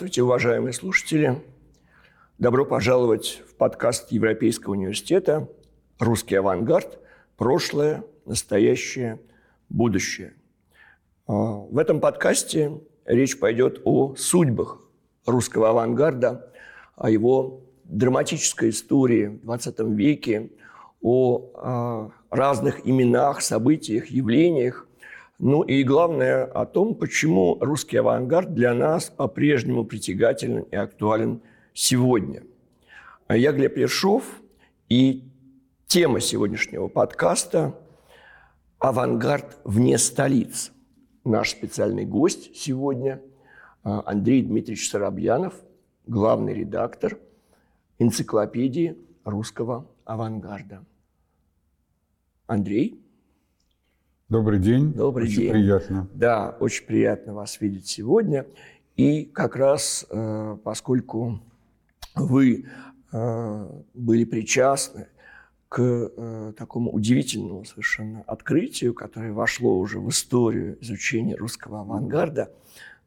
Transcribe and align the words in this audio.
Здравствуйте, 0.00 0.22
уважаемые 0.22 0.72
слушатели. 0.72 1.42
Добро 2.38 2.64
пожаловать 2.64 3.42
в 3.46 3.54
подкаст 3.54 4.10
Европейского 4.12 4.72
университета 4.72 5.46
«Русский 5.98 6.36
авангард. 6.36 6.98
Прошлое, 7.36 8.02
настоящее, 8.24 9.20
будущее». 9.68 10.32
А, 11.26 11.32
в 11.32 11.76
этом 11.76 12.00
подкасте 12.00 12.80
речь 13.04 13.38
пойдет 13.38 13.82
о 13.84 14.14
судьбах 14.16 14.80
русского 15.26 15.68
авангарда, 15.68 16.50
о 16.96 17.10
его 17.10 17.60
драматической 17.84 18.70
истории 18.70 19.26
в 19.26 19.42
20 19.42 19.80
веке, 19.80 20.50
о 21.02 21.50
а, 21.52 22.10
разных 22.30 22.88
именах, 22.88 23.42
событиях, 23.42 24.06
явлениях, 24.06 24.88
ну 25.42 25.62
и 25.62 25.82
главное 25.84 26.44
о 26.44 26.66
том, 26.66 26.94
почему 26.94 27.56
русский 27.60 27.96
авангард 27.96 28.52
для 28.52 28.74
нас 28.74 29.08
по-прежнему 29.08 29.86
притягателен 29.86 30.64
и 30.64 30.76
актуален 30.76 31.40
сегодня. 31.72 32.42
Я 33.26 33.52
Глеб 33.52 33.78
Ершов, 33.78 34.42
и 34.90 35.24
тема 35.86 36.20
сегодняшнего 36.20 36.88
подкаста– 36.88 37.74
«Авангард 38.78 39.58
вне 39.64 39.96
столиц». 39.96 40.72
Наш 41.24 41.50
специальный 41.50 42.04
гость 42.04 42.54
сегодня– 42.54 43.22
Андрей 43.82 44.42
Дмитриевич 44.42 44.90
Соробьянов, 44.90 45.54
главный 46.06 46.52
редактор 46.52 47.18
энциклопедии 47.98 48.98
русского 49.24 49.86
авангарда. 50.04 50.84
Андрей– 52.46 52.99
Добрый 54.30 54.60
день. 54.60 54.92
Добрый 54.92 55.26
очень 55.26 55.40
день. 55.40 55.50
приятно. 55.50 56.06
Да, 56.14 56.56
очень 56.60 56.86
приятно 56.86 57.34
вас 57.34 57.60
видеть 57.60 57.88
сегодня. 57.88 58.46
И 58.94 59.24
как 59.24 59.56
раз 59.56 60.06
э, 60.08 60.56
поскольку 60.62 61.40
вы 62.14 62.66
э, 63.10 63.80
были 63.92 64.22
причастны 64.22 65.08
к 65.68 65.80
э, 65.82 66.52
такому 66.56 66.92
удивительному 66.92 67.64
совершенно 67.64 68.22
открытию, 68.24 68.94
которое 68.94 69.32
вошло 69.32 69.76
уже 69.76 69.98
в 69.98 70.08
историю 70.10 70.78
изучения 70.80 71.34
русского 71.34 71.80
авангарда, 71.80 72.52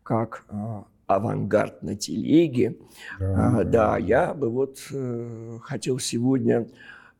как 0.03 0.43
авангард 1.08 1.83
на 1.83 1.95
телеге. 1.95 2.75
Да, 3.17 3.59
а, 3.59 3.63
да 3.63 3.97
я 3.97 4.33
бы 4.33 4.49
вот 4.49 4.77
хотел 5.61 5.99
сегодня 5.99 6.67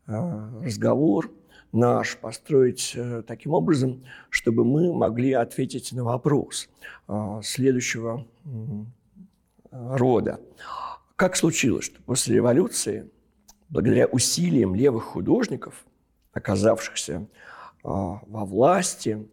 разговор 0.06 1.32
наш 1.74 2.18
построить 2.18 2.94
э, 2.96 3.24
таким 3.28 3.54
образом, 3.54 4.04
чтобы 4.30 4.64
мы 4.64 4.94
могли 4.94 5.34
ответить 5.34 5.92
на 5.92 6.04
вопрос 6.04 6.70
э, 7.08 7.42
следующего 7.44 8.26
рода. 9.72 10.40
Как 11.16 11.36
случилось, 11.36 11.86
что 11.86 12.02
после 12.04 12.36
революции, 12.36 13.10
благодаря 13.70 14.06
усилиям 14.06 14.76
левых 14.76 15.04
художников, 15.04 15.86
оказавшихся 16.32 17.14
э, 17.14 17.26
во 17.84 18.46
власти, 18.46 19.28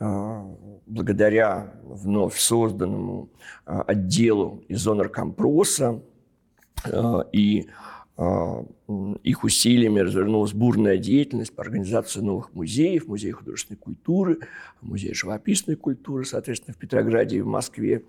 благодаря 0.00 1.74
вновь 1.82 2.38
созданному 2.38 3.30
отделу 3.64 4.62
из 4.68 4.86
Компроса 5.10 6.00
и 7.32 7.68
а, 7.68 7.97
их 8.18 9.44
усилиями 9.44 10.00
развернулась 10.00 10.52
бурная 10.52 10.98
деятельность 10.98 11.54
по 11.54 11.62
организации 11.62 12.20
новых 12.20 12.52
музеев, 12.52 13.06
музея 13.06 13.32
художественной 13.32 13.76
культуры, 13.76 14.38
музея 14.80 15.14
живописной 15.14 15.76
культуры, 15.76 16.24
соответственно, 16.24 16.74
в 16.74 16.78
Петрограде 16.78 17.36
и 17.36 17.40
в 17.40 17.46
Москве. 17.46 18.02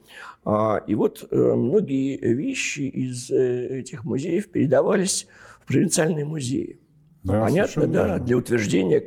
А, 0.43 0.81
и 0.87 0.95
вот 0.95 1.27
э, 1.29 1.35
многие 1.35 2.17
вещи 2.17 2.81
из 2.81 3.29
э, 3.29 3.79
этих 3.81 4.03
музеев 4.03 4.49
передавались 4.49 5.27
в 5.61 5.67
провинциальные 5.67 6.25
музеи. 6.25 6.79
Да, 7.21 7.43
Понятно, 7.43 7.85
да, 7.85 8.07
верно. 8.07 8.25
для 8.25 8.37
утверждения 8.37 9.03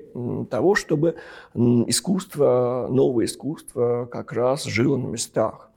того, 0.50 0.76
чтобы 0.76 1.16
искусство, 1.54 2.86
новое 2.90 3.24
искусство 3.24 4.06
как 4.06 4.32
раз 4.32 4.64
жило 4.64 4.98
на 4.98 5.08
местах. 5.08 5.71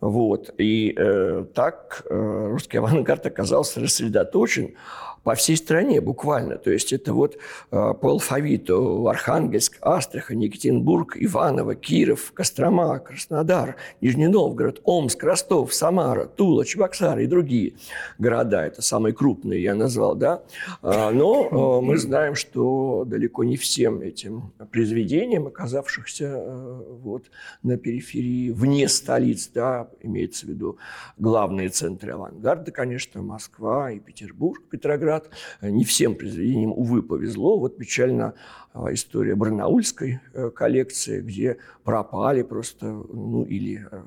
Вот. 0.00 0.54
И 0.58 0.94
э, 0.96 1.44
так 1.54 2.06
э, 2.08 2.48
русский 2.50 2.78
авангард 2.78 3.26
оказался 3.26 3.80
рассредоточен 3.80 4.74
по 5.22 5.34
всей 5.34 5.56
стране 5.56 6.00
буквально. 6.00 6.56
То 6.56 6.70
есть 6.70 6.92
это 6.92 7.12
вот 7.12 7.36
э, 7.36 7.38
по 7.70 8.10
алфавиту 8.10 9.08
Архангельск, 9.08 9.78
Астрахань, 9.80 10.44
Екатеринбург, 10.44 11.16
Иваново, 11.18 11.74
Киров, 11.74 12.32
Кострома, 12.32 12.98
Краснодар, 12.98 13.76
Нижний 14.00 14.28
Новгород, 14.28 14.80
Омск, 14.84 15.22
Ростов, 15.24 15.74
Самара, 15.74 16.26
Тула, 16.26 16.64
Чебоксары 16.64 17.24
и 17.24 17.26
другие 17.26 17.74
города. 18.18 18.64
Это 18.64 18.82
самые 18.82 19.14
крупные 19.14 19.62
я 19.62 19.74
назвал, 19.74 20.14
да. 20.14 20.42
А, 20.82 21.10
но 21.10 21.80
э, 21.80 21.84
мы 21.84 21.98
знаем, 21.98 22.34
что 22.34 23.04
далеко 23.06 23.44
не 23.44 23.56
всем 23.56 24.00
этим 24.00 24.52
произведениям, 24.70 25.46
оказавшихся 25.46 26.24
э, 26.24 26.82
вот 27.02 27.24
на 27.62 27.76
периферии, 27.76 28.50
вне 28.50 28.88
столиц, 28.88 29.50
да, 29.52 29.88
имеется 30.00 30.46
в 30.46 30.50
виду 30.50 30.78
главные 31.18 31.68
центры 31.68 32.12
авангарда, 32.12 32.70
конечно, 32.70 33.22
Москва 33.22 33.90
и 33.90 33.98
Петербург, 33.98 34.62
Петроград, 34.70 35.07
Ленинград. 35.08 35.30
Не 35.62 35.84
всем 35.84 36.14
произведениям, 36.14 36.72
увы, 36.72 37.02
повезло. 37.02 37.58
Вот 37.58 37.76
печально 37.76 38.34
а, 38.72 38.92
история 38.92 39.34
барнаульской 39.34 40.20
э, 40.34 40.50
коллекции, 40.50 41.20
где 41.20 41.56
пропали 41.84 42.42
просто, 42.42 42.86
ну 42.86 43.44
или 43.44 43.86
э, 43.90 44.02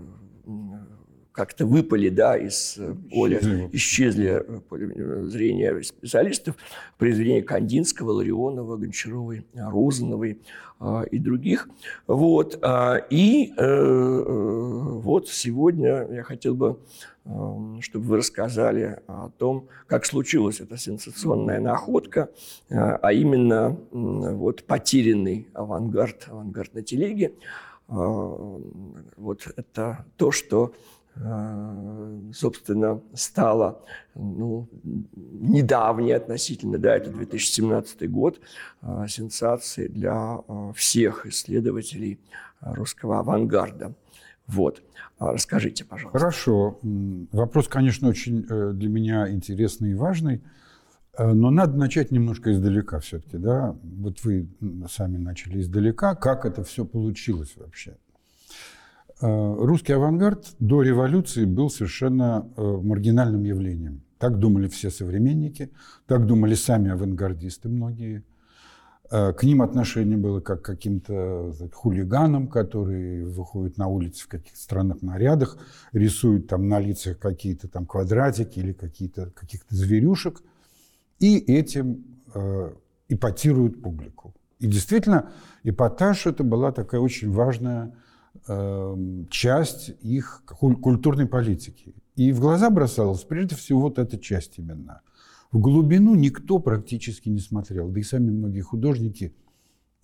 как-то 1.31 1.65
выпали 1.65 2.09
да, 2.09 2.37
из 2.37 2.77
э, 2.77 2.95
поля, 3.11 3.39
исчезли 3.71 4.43
поля 4.69 5.25
зрения 5.25 5.81
специалистов, 5.81 6.55
произведения 6.97 7.41
Кандинского, 7.41 8.11
Ларионова, 8.11 8.77
Гончаровой, 8.77 9.45
Розановой 9.55 10.39
а, 10.79 11.03
и 11.03 11.17
других. 11.19 11.67
Вот. 12.07 12.59
А, 12.61 12.97
и 13.09 13.53
вот 13.57 15.29
сегодня 15.29 16.07
я 16.11 16.23
хотел 16.23 16.55
бы 16.55 16.77
чтобы 17.23 18.05
вы 18.05 18.17
рассказали 18.17 18.99
о 19.07 19.29
том, 19.37 19.67
как 19.87 20.05
случилась 20.05 20.59
эта 20.59 20.77
сенсационная 20.77 21.59
находка, 21.59 22.29
а, 22.69 22.95
а 22.95 23.13
именно 23.13 23.77
вот 23.91 24.63
потерянный 24.63 25.47
авангард, 25.53 26.27
авангард 26.29 26.73
на 26.73 26.81
телеге. 26.81 27.33
А, 27.87 27.93
вот 29.17 29.47
это 29.55 30.05
то, 30.17 30.31
что 30.31 30.73
а, 31.15 32.19
собственно, 32.33 33.01
стало 33.13 33.83
ну, 34.15 34.67
недавней 34.83 36.13
относительно, 36.13 36.79
да, 36.79 36.95
это 36.95 37.11
2017 37.11 38.09
год, 38.09 38.39
сенсацией 39.07 39.89
для 39.89 40.39
всех 40.73 41.27
исследователей 41.27 42.19
русского 42.61 43.19
авангарда. 43.19 43.93
Вот. 44.47 44.81
А, 45.17 45.33
расскажите, 45.33 45.85
пожалуйста. 45.85 46.17
Хорошо. 46.17 46.79
Вопрос, 47.31 47.67
конечно, 47.67 48.09
очень 48.09 48.45
э, 48.49 48.71
для 48.73 48.89
меня 48.89 49.31
интересный 49.31 49.91
и 49.91 49.93
важный. 49.93 50.41
Э, 51.17 51.31
но 51.31 51.51
надо 51.51 51.77
начать 51.77 52.11
немножко 52.11 52.51
издалека 52.51 52.99
все-таки, 52.99 53.37
да? 53.37 53.75
Вот 53.81 54.23
вы 54.23 54.49
сами 54.89 55.17
начали 55.17 55.61
издалека. 55.61 56.15
Как 56.15 56.45
это 56.45 56.63
все 56.63 56.85
получилось 56.85 57.53
вообще? 57.55 57.97
Э, 59.21 59.55
русский 59.59 59.93
авангард 59.93 60.55
до 60.59 60.81
революции 60.81 61.45
был 61.45 61.69
совершенно 61.69 62.47
маргинальным 62.57 63.43
явлением. 63.43 64.01
Так 64.17 64.37
думали 64.37 64.67
все 64.67 64.91
современники, 64.91 65.71
так 66.05 66.25
думали 66.25 66.55
сами 66.55 66.91
авангардисты 66.91 67.69
многие. 67.69 68.23
Э, 69.11 69.33
к 69.33 69.43
ним 69.43 69.61
отношение 69.61 70.17
было 70.17 70.39
как 70.39 70.61
к 70.61 70.65
каким-то 70.65 71.53
хулиганам, 71.73 72.47
которые 72.47 73.25
выходят 73.25 73.77
на 73.77 73.87
улицы 73.87 74.23
в 74.23 74.27
каких-то 74.29 74.57
странных 74.57 75.01
нарядах, 75.01 75.57
рисуют 75.91 76.47
там 76.47 76.69
на 76.69 76.79
лицах 76.79 77.19
какие-то 77.19 77.67
там 77.67 77.85
квадратики 77.85 78.59
или 78.59 78.71
какие-то, 78.71 79.29
каких-то 79.31 79.75
зверюшек, 79.75 80.41
и 81.19 81.37
этим 81.37 82.05
э, 82.33 82.73
ипотируют 83.09 83.81
публику. 83.81 84.33
И 84.59 84.67
действительно, 84.67 85.31
эпатаж 85.63 86.25
это 86.25 86.45
была 86.45 86.71
такая 86.71 87.01
очень 87.01 87.31
важная 87.31 87.93
э, 88.47 88.97
часть 89.29 89.89
их 89.99 90.43
культурной 90.45 91.25
политики. 91.25 91.95
И 92.15 92.31
в 92.31 92.39
глаза 92.39 92.69
бросалась 92.69 93.23
прежде 93.23 93.55
всего 93.55 93.81
вот 93.81 93.99
эта 93.99 94.17
часть 94.17 94.57
именно– 94.57 95.01
в 95.51 95.59
глубину 95.59 96.15
никто 96.15 96.59
практически 96.59 97.29
не 97.29 97.39
смотрел. 97.39 97.89
Да 97.89 97.99
и 97.99 98.03
сами 98.03 98.29
многие 98.29 98.61
художники 98.61 99.33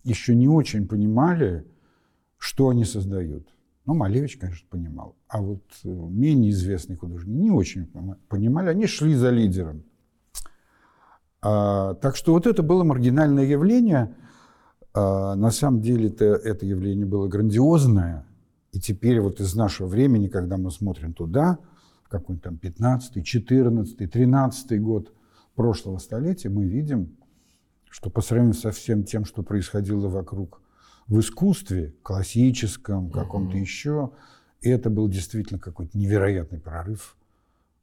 еще 0.03 0.35
не 0.35 0.47
очень 0.47 0.87
понимали, 0.87 1.65
что 2.37 2.69
они 2.69 2.83
создают. 2.85 3.47
Ну, 3.85 3.93
Малевич, 3.93 4.37
конечно, 4.37 4.67
понимал. 4.69 5.15
А 5.29 5.41
вот 5.41 5.63
э, 5.85 5.87
менее 5.89 6.51
известные 6.51 6.97
художники 6.97 7.37
не 7.37 7.51
очень 7.51 7.87
понимали. 8.27 8.69
Они 8.69 8.85
шли 8.85 9.15
за 9.15 9.29
лидером. 9.29 9.83
А, 11.41 11.93
так 11.95 12.17
что 12.17 12.33
вот 12.33 12.45
это 12.45 12.61
было 12.63 12.83
маргинальное 12.83 13.45
явление. 13.45 14.13
А, 14.93 15.35
на 15.35 15.51
самом 15.51 15.79
деле 15.79 16.09
это, 16.09 16.25
это 16.25 16.65
явление 16.65 17.05
было 17.05 17.29
грандиозное. 17.29 18.25
И 18.73 18.81
теперь 18.81 19.21
вот 19.21 19.39
из 19.39 19.55
нашего 19.55 19.87
времени, 19.87 20.27
когда 20.27 20.57
мы 20.57 20.69
смотрим 20.71 21.13
туда, 21.13 21.57
какой-нибудь 22.09 22.43
там 22.43 22.57
15 22.57 23.25
14 23.25 24.11
13 24.11 24.81
год 24.81 25.13
прошлого 25.57 25.97
столетия, 25.97 26.49
мы 26.49 26.65
видим, 26.65 27.17
что 27.89 28.09
по 28.09 28.21
сравнению 28.21 28.53
со 28.53 28.71
всем 28.71 29.03
тем, 29.03 29.25
что 29.25 29.43
происходило 29.43 30.07
вокруг 30.07 30.61
в 31.07 31.19
искусстве, 31.19 31.95
классическом, 32.03 33.09
каком-то 33.09 33.57
еще, 33.57 34.11
это 34.61 34.89
был 34.89 35.09
действительно 35.09 35.59
какой-то 35.59 35.97
невероятный 35.97 36.59
прорыв 36.59 37.17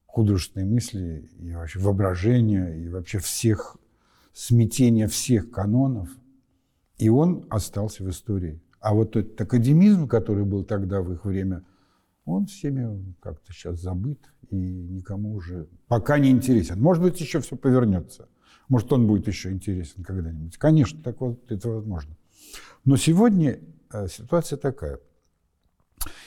художественной 0.07 0.67
мысли 0.67 1.29
и 1.41 1.53
вообще 1.53 1.81
воображения, 1.81 2.69
и 2.81 2.89
вообще 2.89 3.19
всех, 3.19 3.77
смятения 4.33 5.09
всех 5.09 5.51
канонов. 5.51 6.09
И 6.99 7.09
он 7.09 7.45
остался 7.51 8.05
в 8.05 8.11
истории. 8.11 8.63
А 8.79 8.95
вот 8.95 9.17
этот 9.17 9.41
академизм, 9.41 10.07
который 10.07 10.45
был 10.45 10.63
тогда 10.63 11.03
в 11.03 11.13
их 11.13 11.25
время, 11.25 11.65
он 12.25 12.47
всеми 12.47 13.15
как-то 13.21 13.53
сейчас 13.53 13.81
забыт 13.81 14.21
и 14.51 14.57
никому 14.57 15.35
уже 15.35 15.69
пока 15.89 16.19
не 16.19 16.31
интересен. 16.31 16.81
Может 16.81 17.03
быть, 17.03 17.21
еще 17.21 17.41
все 17.41 17.57
повернется. 17.57 18.29
Может, 18.69 18.93
он 18.93 19.07
будет 19.07 19.27
еще 19.27 19.51
интересен 19.51 20.03
когда-нибудь. 20.03 20.57
Конечно, 20.57 21.03
так 21.03 21.21
вот 21.21 21.51
это 21.51 21.69
возможно. 21.69 22.17
Но 22.85 22.97
сегодня 22.97 23.61
э, 23.93 24.09
ситуация 24.09 24.57
такая. 24.57 25.01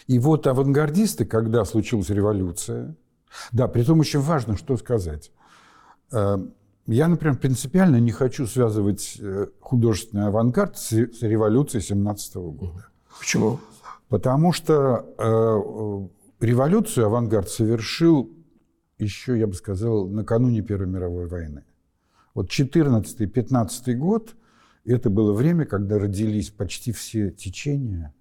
И 0.08 0.20
вот 0.20 0.48
авангардисты, 0.48 1.26
когда 1.26 1.66
случилась 1.66 2.10
революция, 2.10 2.96
да, 3.52 3.68
при 3.68 3.84
том 3.84 4.00
очень 4.00 4.20
важно, 4.20 4.58
что 4.58 4.78
сказать. 4.78 5.32
Э, 6.12 6.38
я, 6.86 7.08
например, 7.08 7.38
принципиально 7.38 7.98
не 8.00 8.12
хочу 8.12 8.48
связывать 8.48 9.18
э, 9.20 9.48
художественный 9.60 10.28
авангард 10.28 10.78
с 10.78 10.92
революцией 10.92 11.82
17 11.82 12.36
года. 12.36 12.88
Почему? 13.20 13.60
Потому 14.10 14.54
что 14.54 16.10
революцию 16.40 17.08
авангард 17.08 17.50
совершил 17.50 18.32
еще, 18.98 19.38
я 19.38 19.48
бы 19.48 19.54
сказал, 19.54 20.08
накануне 20.08 20.62
Первой 20.62 20.88
мировой 20.88 21.28
войны. 21.28 21.64
Вот 22.34 22.50
14-15 22.50 23.94
год– 23.94 24.36
это 24.88 25.10
было 25.10 25.34
время, 25.34 25.66
когда 25.66 26.00
родились 26.00 26.50
почти 26.50 26.92
все 26.92 27.30
течения. 27.32 28.14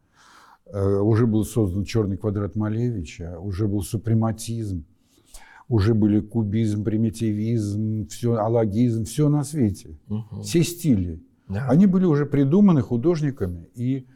Э, 0.67 0.99
уже 0.99 1.27
был 1.27 1.45
создан 1.45 1.85
черный 1.85 2.17
квадрат 2.17 2.57
Малевича, 2.57 3.39
уже 3.39 3.69
был 3.69 3.83
супрематизм, 3.83 4.85
уже 5.69 5.95
были 5.95 6.21
кубизм, 6.21 6.83
примитивизм, 6.83 8.09
все, 8.09 8.35
алогизм, 8.35 9.05
все 9.05 9.29
на 9.29 9.45
свете. 9.45 9.97
Угу. 10.09 10.43
Все 10.43 10.65
стили. 10.65 11.23
Да. 11.49 11.69
Они 11.69 11.87
были 11.87 12.05
уже 12.05 12.27
придуманы 12.27 12.83
художниками. 12.83 13.71
И 13.77 14.09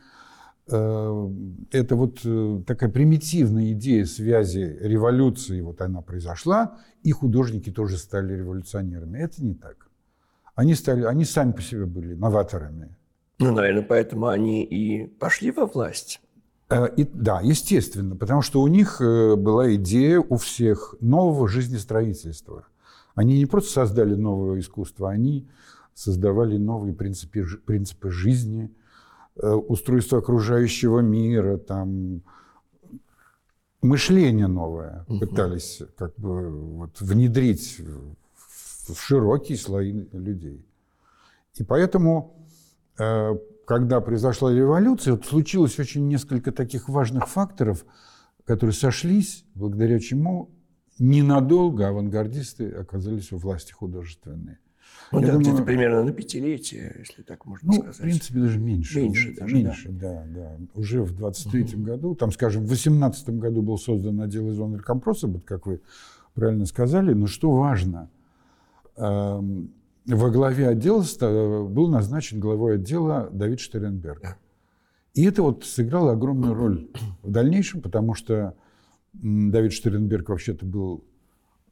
это 0.77 1.97
вот 1.97 2.21
э, 2.25 2.63
такая 2.67 2.91
примитивная 2.91 3.73
идея 3.73 4.05
связи 4.05 4.79
революции, 4.81 5.61
вот 5.61 5.81
она 5.81 6.01
произошла, 6.03 6.79
и 7.03 7.13
художники 7.13 7.71
тоже 7.71 7.97
стали 7.97 8.35
революционерами. 8.35 9.19
Это 9.19 9.45
не 9.45 9.55
так. 9.55 9.89
Они, 10.55 10.75
стали, 10.75 11.05
они 11.05 11.25
сами 11.25 11.53
по 11.53 11.63
себе 11.63 11.87
были 11.87 12.15
новаторами. 12.15 12.97
Ну, 13.39 13.53
наверное, 13.53 13.83
поэтому 13.83 14.27
они 14.27 14.65
и 14.65 15.07
пошли 15.07 15.51
во 15.51 15.67
власть. 15.67 16.21
Э, 16.69 16.89
и, 16.97 17.05
да, 17.05 17.41
естественно, 17.41 18.17
потому 18.17 18.43
что 18.43 18.61
у 18.61 18.69
них 18.69 19.01
э, 19.01 19.37
была 19.37 19.75
идея 19.75 20.21
у 20.21 20.37
всех 20.37 20.95
нового 21.01 21.49
жизнестроительства. 21.49 22.67
Они 23.15 23.39
не 23.39 23.47
просто 23.47 23.73
создали 23.73 24.15
новое 24.15 24.61
искусство, 24.61 25.11
они 25.11 25.49
создавали 25.95 26.57
новые 26.57 26.95
принципы, 26.95 27.45
принципы 27.67 28.11
жизни, 28.11 28.71
э, 28.71 28.80
устройство 29.37 30.19
окружающего 30.19 31.01
мира, 31.01 31.57
там, 31.57 32.23
мышление 33.83 34.47
новое 34.47 35.05
угу. 35.09 35.21
пытались 35.21 35.83
как 35.97 36.15
бы 36.17 36.51
вот, 36.51 37.01
внедрить 37.01 37.81
в 38.89 38.95
широкие 38.95 39.57
слои 39.57 39.93
людей. 40.13 40.67
И 41.57 41.65
поэтому, 41.65 42.49
э, 42.99 43.37
когда 43.67 44.01
произошла 44.01 44.53
революция, 44.53 45.15
вот 45.15 45.27
случилось 45.27 45.79
очень 45.79 46.09
несколько 46.09 46.53
таких 46.53 46.89
важных 46.89 47.29
факторов, 47.29 47.85
которые 48.45 48.75
сошлись, 48.75 49.45
благодаря 49.55 49.99
чему 49.99 50.51
ненадолго 50.99 51.89
авангардисты 51.89 52.71
оказались 52.71 53.33
у 53.33 53.39
власти 53.39 53.73
художественной. 53.73 54.59
Ну, 55.13 55.21
да, 55.21 55.37
где-то 55.37 55.63
примерно 55.65 56.05
на 56.05 56.13
пятилетие, 56.13 56.95
если 57.01 57.23
так 57.23 57.45
можно 57.45 57.67
ну, 57.67 57.75
сказать. 57.75 57.97
в 57.97 58.01
принципе, 58.01 58.39
даже 58.39 58.59
меньше. 58.59 59.01
Меньше 59.01 59.35
даже, 59.37 59.55
Меньше, 59.55 59.89
да. 59.91 60.25
да, 60.33 60.57
да. 60.59 60.81
Уже 60.81 61.03
в 61.03 61.13
23-м 61.21 61.81
угу. 61.81 61.87
году, 61.87 62.15
там, 62.15 62.31
скажем, 62.31 62.65
в 62.65 62.73
18-м 62.73 63.39
году 63.41 63.63
был 63.63 63.77
создан 63.77 64.21
отдел 64.21 64.51
изонер 64.53 64.83
компроса, 64.83 65.27
вот 65.27 65.45
как 65.45 65.67
вы 65.67 65.81
правильно 66.35 66.67
сказали. 66.67 67.13
Но 67.13 67.27
что 67.27 67.51
важно– 67.51 68.09
Эм, 69.01 69.73
во 70.07 70.31
главе 70.31 70.69
отдела 70.69 71.03
был 71.69 71.89
назначен 71.89 72.39
главой 72.39 72.75
отдела 72.75 73.31
Давид 73.33 73.61
Штеренберг. 73.61 74.37
И 75.15 75.25
это 75.25 75.43
вот 75.43 75.65
сыграло 75.65 76.13
огромную 76.13 76.55
роль 76.55 76.89
в 77.23 77.31
дальнейшем, 77.31 77.81
потому 77.81 78.15
что 78.15 78.55
Давид 79.13 79.73
Штеренберг 79.73 80.29
вообще-то 80.29 80.67
был 80.67 81.05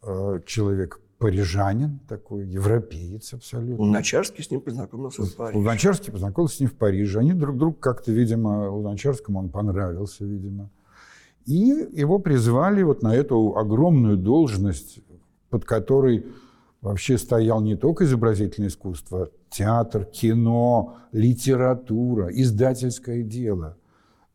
э, 0.02 0.40
человек 0.46 1.00
парижанин 1.18 1.98
такой, 2.08 2.46
европеец 2.46 3.34
абсолютно. 3.34 3.84
Луначарский 3.84 4.44
с 4.44 4.50
ним 4.50 4.60
познакомился 4.60 5.22
в 5.24 5.34
Париже. 5.34 5.58
Луначарский 5.58 6.12
познакомился 6.12 6.56
с 6.56 6.60
ним 6.60 6.68
в 6.70 6.74
Париже. 6.74 7.18
Они 7.18 7.32
друг 7.32 7.56
другу 7.56 7.76
как-то, 7.78 8.12
видимо, 8.12 8.70
Луначарскому 8.70 9.40
он 9.40 9.48
понравился, 9.50 10.24
видимо. 10.24 10.70
И 11.44 11.88
его 11.92 12.18
призвали 12.18 12.82
вот 12.82 13.02
на 13.02 13.14
эту 13.14 13.56
огромную 13.56 14.16
должность, 14.16 15.00
под 15.50 15.64
которой 15.64 16.26
вообще 16.80 17.18
стоял 17.18 17.60
не 17.60 17.74
только 17.74 18.04
изобразительное 18.04 18.68
искусство, 18.68 19.30
театр, 19.50 20.04
кино, 20.04 20.98
литература, 21.10 22.28
издательское 22.28 23.22
дело. 23.22 23.76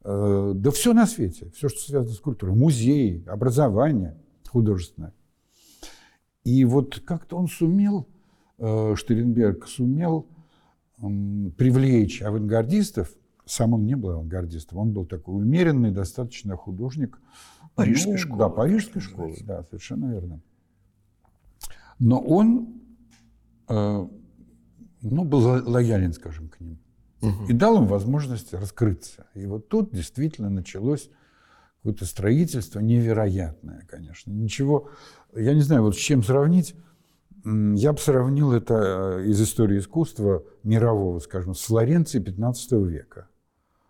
Э, 0.04 0.52
да 0.56 0.72
все 0.72 0.94
на 0.94 1.06
свете, 1.06 1.50
все, 1.56 1.70
что 1.70 1.80
связано 1.80 2.14
с 2.14 2.20
культурой. 2.20 2.56
Музеи, 2.56 3.24
образование 3.28 4.18
художественное. 4.50 5.14
И 6.44 6.66
вот 6.66 7.02
как-то 7.06 7.38
он 7.38 7.48
сумел, 7.48 8.08
э, 8.58 8.96
Штеренберг 8.96 9.68
сумел 9.68 10.28
привлечь 11.58 12.22
авангардистов, 12.22 13.14
сам 13.46 13.74
он 13.74 13.86
не 13.86 13.96
был 13.96 14.12
авангардистом, 14.12 14.78
он 14.78 14.94
был 14.94 15.06
такой 15.06 15.36
умеренный 15.36 15.92
достаточно 15.92 16.56
художник. 16.56 17.20
Парижской 17.76 18.14
ну, 18.14 18.18
школы. 18.18 18.40
Да, 18.40 18.50
парижской 18.50 19.02
школы, 19.02 19.38
да, 19.42 19.64
совершенно 19.64 20.12
верно. 20.12 20.42
Но 22.00 22.20
он 22.20 22.82
э, 23.68 24.08
ну, 25.02 25.24
был 25.26 25.40
лоялен, 25.70 26.14
скажем, 26.14 26.50
к 26.50 26.60
ним. 26.60 26.80
Угу. 27.22 27.46
И 27.50 27.54
дал 27.54 27.82
им 27.82 27.88
возможность 27.88 28.54
раскрыться. 28.54 29.28
И 29.34 29.46
вот 29.46 29.70
тут 29.70 29.94
действительно 29.94 30.50
началось 30.50 31.10
какое-то 31.84 32.06
строительство 32.06 32.80
невероятное, 32.80 33.86
конечно. 33.90 34.32
Ничего, 34.32 34.88
я 35.36 35.54
не 35.54 35.60
знаю, 35.60 35.84
вот 35.84 35.96
с 35.96 36.00
чем 36.00 36.24
сравнить. 36.24 36.76
Я 37.44 37.92
бы 37.92 38.00
сравнил 38.00 38.54
это 38.54 39.20
э, 39.20 39.26
из 39.26 39.42
истории 39.42 39.80
искусства 39.80 40.46
мирового, 40.64 41.20
скажем, 41.20 41.54
с 41.54 41.64
Флоренцией 41.64 42.24
15 42.24 42.72
века. 42.88 43.28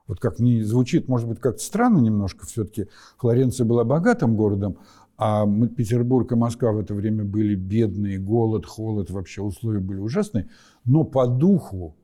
Вот 0.07 0.19
как 0.19 0.39
не 0.39 0.63
звучит, 0.63 1.07
может 1.07 1.29
быть, 1.29 1.39
как-то 1.39 1.61
странно 1.61 1.99
немножко, 1.99 2.47
все-таки 2.47 2.87
Флоренция 3.19 3.65
была 3.65 3.83
богатым 3.83 4.35
городом, 4.35 4.79
а 5.15 5.45
Петербург 5.45 6.31
и 6.31 6.35
Москва 6.35 6.71
в 6.71 6.79
это 6.79 6.95
время 6.95 7.23
были 7.23 7.53
бедные, 7.53 8.17
голод, 8.17 8.65
холод, 8.65 9.11
вообще 9.11 9.43
условия 9.43 9.81
были 9.81 9.99
ужасные. 9.99 10.49
Но 10.83 11.03
по 11.03 11.27
духу, 11.27 11.95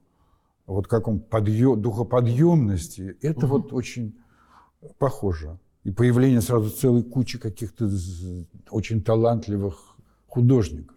вот 0.67 0.87
каком 0.87 1.19
подъем, 1.19 1.81
духоподъемности, 1.81 3.17
это 3.23 3.47
угу. 3.47 3.57
вот 3.57 3.73
очень 3.73 4.15
похоже. 4.99 5.57
И 5.83 5.91
появление 5.91 6.41
сразу 6.41 6.69
целой 6.69 7.03
кучи 7.03 7.39
каких-то 7.39 7.89
очень 8.69 9.01
талантливых 9.01 9.95
художников. 10.27 10.95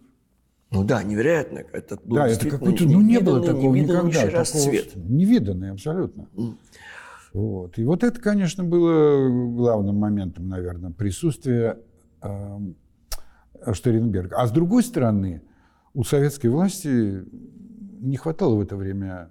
Ну 0.70 0.84
да, 0.84 1.02
невероятно. 1.02 1.58
Это 1.72 1.98
был 2.02 2.16
да, 2.16 2.28
это 2.28 2.48
какой-то, 2.48 2.84
ну 2.84 3.00
не 3.00 3.20
было 3.20 3.44
такого 3.44 3.74
никогда. 3.74 4.28
Расцвет. 4.30 4.88
Такого, 4.88 5.04
невиданный 5.06 5.70
абсолютно. 5.70 6.28
Mm. 6.34 6.54
Вот. 7.34 7.78
И 7.78 7.84
вот 7.84 8.02
это, 8.02 8.20
конечно, 8.20 8.64
было 8.64 9.28
главным 9.54 9.96
моментом, 9.96 10.48
наверное, 10.48 10.90
присутствия 10.90 11.78
Эм, 12.22 12.76
Штеренберга. 13.72 14.36
А 14.36 14.46
с 14.46 14.50
другой 14.50 14.82
стороны, 14.82 15.42
у 15.94 16.04
советской 16.04 16.48
власти 16.48 17.24
не 18.00 18.16
хватало 18.16 18.56
в 18.56 18.60
это 18.60 18.76
время 18.76 19.30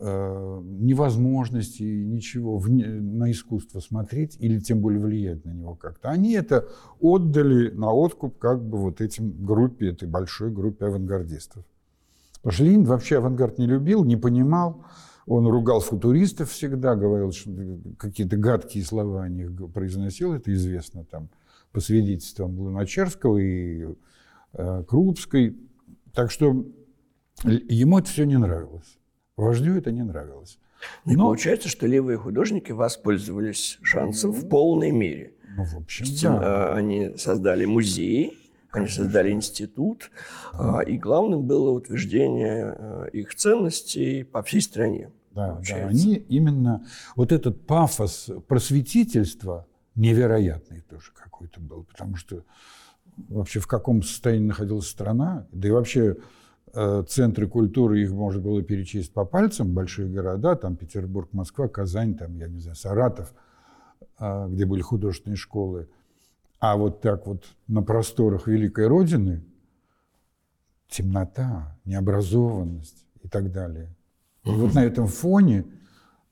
э, 0.00 0.60
ни 0.62 0.92
возможности, 0.92 1.82
ничего 1.82 2.60
на 2.60 3.30
искусство 3.30 3.80
смотреть 3.80 4.36
или 4.40 4.58
тем 4.58 4.80
более 4.80 5.00
влиять 5.00 5.44
на 5.44 5.50
него 5.50 5.74
как-то. 5.74 6.10
Они 6.10 6.32
это 6.32 6.68
отдали 7.00 7.70
на 7.70 7.92
откуп 7.92 8.38
как 8.38 8.64
бы 8.64 8.78
вот 8.78 9.00
этим 9.00 9.44
группе, 9.44 9.90
этой 9.90 10.08
большой 10.08 10.50
группе 10.50 10.86
авангардистов. 10.86 11.64
Потому 12.36 12.52
что 12.52 12.64
Ленин 12.64 12.84
вообще 12.84 13.18
авангард 13.18 13.58
не 13.58 13.66
любил, 13.66 14.04
не 14.04 14.16
понимал. 14.16 14.84
Он 15.26 15.46
ругал 15.46 15.80
футуристов 15.80 16.50
всегда, 16.50 16.94
говорил, 16.94 17.32
что 17.32 17.50
какие-то 17.98 18.36
гадкие 18.36 18.84
слова 18.84 19.22
о 19.22 19.28
них 19.28 19.50
произносил, 19.72 20.34
это 20.34 20.52
известно 20.52 21.04
там 21.04 21.30
по 21.72 21.80
свидетельствам 21.80 22.58
Луначарского 22.58 23.38
и 23.38 23.86
э, 24.52 24.84
Крупской. 24.86 25.56
Так 26.12 26.30
что 26.30 26.66
ему 27.44 27.98
это 27.98 28.08
все 28.08 28.24
не 28.24 28.36
нравилось. 28.36 28.98
Вождю 29.36 29.76
это 29.76 29.90
не 29.90 30.02
нравилось. 30.02 30.58
Ну, 31.04 31.12
Но... 31.12 31.12
И 31.12 31.16
получается, 31.16 31.68
что 31.68 31.86
левые 31.86 32.18
художники 32.18 32.72
воспользовались 32.72 33.78
шансом 33.82 34.32
в 34.32 34.48
полной 34.48 34.90
мере. 34.90 35.34
Ну, 35.56 35.64
в 35.64 35.76
общем, 35.76 36.06
да. 36.22 36.72
Э, 36.72 36.74
они 36.74 37.16
создали 37.16 37.64
музей, 37.64 38.38
они 38.70 38.88
создали 38.88 39.30
институт, 39.30 40.10
а, 40.52 40.80
и 40.80 40.98
главным 40.98 41.42
было 41.42 41.70
утверждение 41.70 42.74
э, 42.76 43.08
их 43.12 43.34
ценностей 43.34 44.24
по 44.24 44.42
всей 44.42 44.60
стране. 44.60 45.10
Да, 45.30 45.60
да, 45.68 45.86
они 45.88 46.14
именно 46.28 46.86
вот 47.16 47.32
этот 47.32 47.66
пафос 47.66 48.30
просветительства 48.46 49.66
невероятный 49.96 50.80
тоже 50.80 51.12
какой-то 51.12 51.60
был, 51.60 51.84
потому 51.84 52.16
что 52.16 52.44
вообще 53.28 53.60
в 53.60 53.66
каком 53.66 54.02
состоянии 54.02 54.46
находилась 54.46 54.88
страна, 54.88 55.46
да 55.52 55.68
и 55.68 55.70
вообще 55.70 56.00
э, 56.10 56.14
центры 57.08 57.48
культуры, 57.48 58.02
их 58.02 58.10
можно 58.10 58.40
было 58.40 58.62
перечесть 58.62 59.12
по 59.12 59.24
пальцам, 59.24 59.72
большие 59.72 60.08
города, 60.08 60.56
там 60.56 60.76
Петербург, 60.76 61.28
Москва, 61.32 61.68
Казань, 61.68 62.16
там, 62.16 62.36
я 62.36 62.48
не 62.48 62.60
знаю, 62.60 62.76
Саратов, 62.76 63.32
э, 64.18 64.48
где 64.48 64.66
были 64.66 64.80
художественные 64.80 65.36
школы. 65.36 65.88
А 66.58 66.76
вот 66.76 67.00
так 67.00 67.26
вот 67.26 67.44
на 67.68 67.82
просторах 67.82 68.46
Великой 68.46 68.88
Родины 68.88 69.44
темнота, 70.88 71.78
необразованность 71.84 73.04
и 73.22 73.28
так 73.28 73.52
далее. 73.52 73.94
И 74.44 74.50
вот 74.50 74.74
на 74.74 74.84
этом 74.84 75.06
фоне 75.06 75.64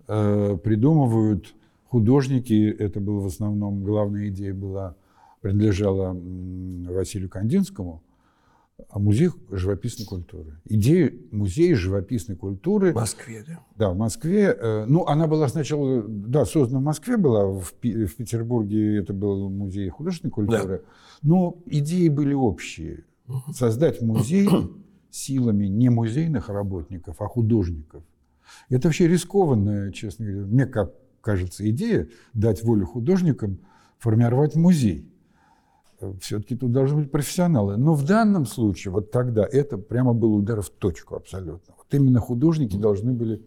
э, 0.08 0.56
придумывают 0.62 1.54
художники, 1.86 2.70
это 2.70 3.00
было 3.00 3.20
в 3.20 3.26
основном, 3.26 3.82
главная 3.82 4.28
идея 4.28 4.54
была, 4.54 4.96
принадлежала 5.40 6.14
Василию 6.14 7.28
Кандинскому, 7.28 8.02
а 8.92 8.98
музей 8.98 9.30
живописной 9.50 10.06
культуры. 10.06 10.60
Идея 10.66 11.14
музея 11.30 11.74
живописной 11.74 12.36
культуры. 12.36 12.92
В 12.92 12.96
Москве, 12.96 13.42
да? 13.48 13.64
Да, 13.74 13.90
в 13.90 13.96
Москве. 13.96 14.54
Э, 14.54 14.84
ну, 14.86 15.06
она 15.06 15.26
была 15.26 15.48
сначала, 15.48 16.02
да, 16.06 16.44
создана 16.44 16.80
в 16.80 16.84
Москве 16.84 17.16
была, 17.16 17.46
в, 17.46 17.72
в 17.72 17.72
Петербурге 17.80 18.98
это 18.98 19.14
был 19.14 19.48
музей 19.48 19.88
художественной 19.88 20.30
культуры. 20.30 20.82
Да. 20.84 20.84
Но 21.22 21.56
идеи 21.64 22.08
были 22.08 22.34
общие. 22.34 23.04
Создать 23.54 24.02
музей 24.02 24.46
силами 25.10 25.68
не 25.68 25.88
музейных 25.88 26.50
работников, 26.50 27.22
а 27.22 27.28
художников. 27.28 28.04
Это 28.68 28.88
вообще 28.88 29.08
рискованная, 29.08 29.90
честно 29.92 30.26
говоря, 30.26 30.46
мне 30.46 30.66
как 30.66 30.92
кажется, 31.22 31.66
идея 31.70 32.08
дать 32.34 32.62
волю 32.62 32.84
художникам 32.84 33.58
формировать 33.98 34.54
музей 34.54 35.10
все-таки 36.20 36.56
тут 36.56 36.72
должны 36.72 37.02
быть 37.02 37.10
профессионалы. 37.10 37.76
Но 37.76 37.94
в 37.94 38.04
данном 38.04 38.46
случае, 38.46 38.92
вот 38.92 39.10
тогда, 39.10 39.46
это 39.50 39.78
прямо 39.78 40.12
был 40.12 40.34
удар 40.34 40.60
в 40.62 40.70
точку 40.70 41.16
абсолютно. 41.16 41.74
Вот 41.76 41.86
именно 41.92 42.20
художники 42.20 42.76
должны 42.76 43.12
были 43.12 43.42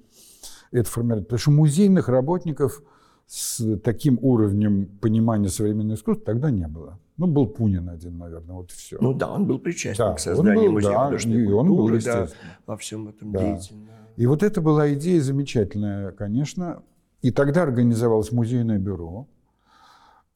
это 0.71 0.89
формировать. 0.89 1.25
Потому 1.25 1.39
что 1.39 1.51
музейных 1.51 2.09
работников 2.09 2.81
с 3.27 3.77
таким 3.79 4.19
уровнем 4.21 4.87
понимания 5.01 5.49
современного 5.49 5.95
искусства 5.95 6.25
тогда 6.25 6.51
не 6.51 6.67
было. 6.67 6.99
Ну, 7.17 7.27
был 7.27 7.47
Пунин 7.47 7.89
один, 7.89 8.17
наверное, 8.17 8.55
вот 8.55 8.71
и 8.71 8.75
все. 8.75 8.97
Ну 8.99 9.13
да, 9.13 9.31
он 9.31 9.47
был 9.47 9.57
причастен 9.57 10.03
да, 10.03 10.13
к 10.13 10.19
созданию 10.19 10.65
был, 10.65 10.71
музея 10.73 10.91
да, 10.91 11.05
художественной 11.05 11.43
и 11.43 11.51
он 11.51 11.67
культуры, 11.67 11.95
был, 11.95 12.03
да, 12.03 12.27
во 12.65 12.77
всем 12.77 13.07
этом 13.07 13.31
да. 13.31 13.39
деятельно. 13.39 13.87
И 14.17 14.25
вот 14.25 14.43
это 14.43 14.61
была 14.61 14.93
идея 14.93 15.21
замечательная, 15.21 16.11
конечно. 16.11 16.83
И 17.21 17.31
тогда 17.31 17.63
организовалось 17.63 18.31
музейное 18.31 18.77
бюро, 18.77 19.27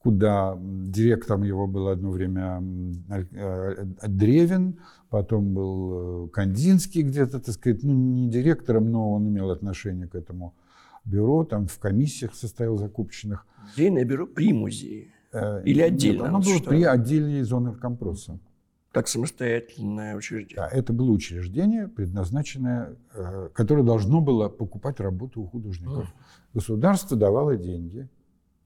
куда 0.02 0.58
директором 0.58 1.42
его 1.42 1.66
был 1.66 1.88
одно 1.88 2.10
время 2.10 2.62
э, 3.10 3.84
Древин, 4.08 4.78
потом 5.10 5.52
был 5.52 6.26
э, 6.26 6.28
Кандинский 6.30 7.02
где-то, 7.02 7.38
так 7.38 7.54
сказать, 7.54 7.82
ну, 7.82 7.92
не 7.92 8.30
директором, 8.30 8.90
но 8.90 9.12
он 9.12 9.28
имел 9.28 9.50
отношение 9.50 10.08
к 10.08 10.14
этому 10.14 10.54
бюро, 11.04 11.44
там 11.44 11.66
в 11.66 11.78
комиссиях 11.78 12.34
состоял 12.34 12.78
закупочных. 12.78 13.46
Музейное 13.62 14.04
бюро 14.04 14.26
при 14.26 14.54
музее? 14.54 15.12
Э, 15.32 15.62
Или 15.64 15.82
отдельно? 15.82 16.22
Нет, 16.22 16.28
оно 16.28 16.40
было 16.40 16.56
что? 16.56 16.70
при 16.70 16.82
отдельной 16.82 17.42
зоны 17.42 17.74
компроса. 17.74 18.38
Как 18.92 19.06
самостоятельное 19.06 20.16
учреждение? 20.16 20.56
Да, 20.56 20.66
это 20.66 20.92
было 20.92 21.12
учреждение, 21.12 21.86
предназначенное, 21.86 22.96
которое 23.52 23.84
должно 23.84 24.20
было 24.20 24.48
покупать 24.48 24.98
работу 24.98 25.42
у 25.42 25.46
художников. 25.46 26.12
Государство 26.54 27.16
давало 27.16 27.56
деньги, 27.56 28.08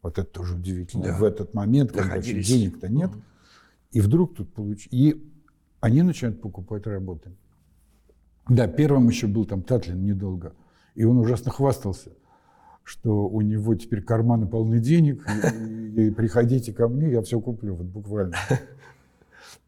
вот 0.04 0.18
это 0.18 0.30
тоже 0.30 0.54
удивительно. 0.54 1.04
Да. 1.04 1.16
В 1.16 1.25
этот 1.25 1.54
момент, 1.54 1.90
когда 1.90 2.18
денег-то 2.18 2.88
нет, 2.88 3.11
угу. 3.11 3.23
и 3.90 4.00
вдруг 4.00 4.37
тут 4.37 4.52
получили. 4.52 4.94
И 4.94 5.30
они 5.80 6.02
начинают 6.02 6.42
покупать 6.42 6.87
работы. 6.87 7.32
Да, 8.49 8.68
первым 8.68 9.08
еще 9.08 9.26
был 9.26 9.46
там 9.46 9.62
Татлин 9.62 10.04
недолго. 10.04 10.52
И 10.94 11.04
он 11.04 11.16
ужасно 11.16 11.50
хвастался, 11.50 12.11
что 12.82 13.26
у 13.26 13.40
него 13.40 13.75
теперь 13.76 14.02
карманы 14.02 14.46
полны 14.46 14.78
денег, 14.78 15.26
и, 15.96 16.08
и 16.08 16.11
приходите 16.11 16.75
ко 16.75 16.87
мне, 16.87 17.11
я 17.11 17.23
все 17.23 17.40
куплю, 17.40 17.75
вот 17.75 17.87
буквально. 17.87 18.37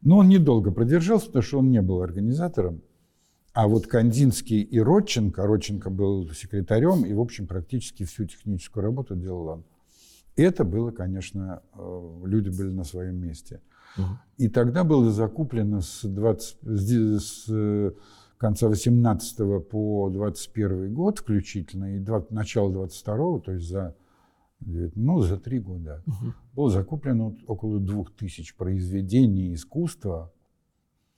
Но 0.02 0.18
он 0.18 0.28
недолго 0.28 0.70
продержался, 0.70 1.28
потому 1.28 1.42
что 1.42 1.58
он 1.60 1.70
не 1.70 1.80
был 1.80 2.02
организатором. 2.02 2.82
А 3.54 3.68
вот 3.68 3.86
Кандинский 3.86 4.60
и 4.60 4.78
Родченко, 4.78 5.46
Родченко 5.46 5.88
был 5.88 6.30
секретарем, 6.32 7.06
и, 7.06 7.14
в 7.14 7.20
общем, 7.20 7.46
практически 7.46 8.04
всю 8.04 8.26
техническую 8.26 8.84
работу 8.84 9.16
делал 9.16 9.46
он. 9.48 9.64
Это 10.36 10.64
было, 10.64 10.90
конечно, 10.90 11.62
э, 11.74 12.20
люди 12.24 12.50
были 12.50 12.70
на 12.70 12.84
своем 12.84 13.16
месте. 13.16 13.62
Угу. 13.96 14.06
И 14.36 14.48
тогда 14.48 14.84
было 14.84 15.10
закуплено 15.10 15.80
с, 15.80 16.02
20, 16.06 16.58
с 16.62 17.46
э, 17.48 17.92
конца 18.36 18.68
18 18.68 19.68
по 19.68 20.10
21 20.10 20.92
год 20.92 21.18
включительно, 21.18 21.96
и 21.96 22.00
20, 22.00 22.30
начало 22.30 22.70
22 22.72 23.40
то 23.40 23.52
есть 23.52 23.66
за, 23.66 23.96
ну, 24.60 25.20
за 25.20 25.38
три 25.38 25.58
года, 25.58 26.02
угу. 26.06 26.34
было 26.54 26.70
закуплено 26.70 27.34
около 27.46 27.80
двух 27.80 28.14
тысяч 28.14 28.54
произведений 28.54 29.54
искусства. 29.54 30.32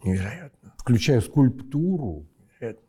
Невероятно. 0.04 0.74
Включая 0.76 1.20
скульптуру, 1.20 2.28
Невероятно. 2.60 2.86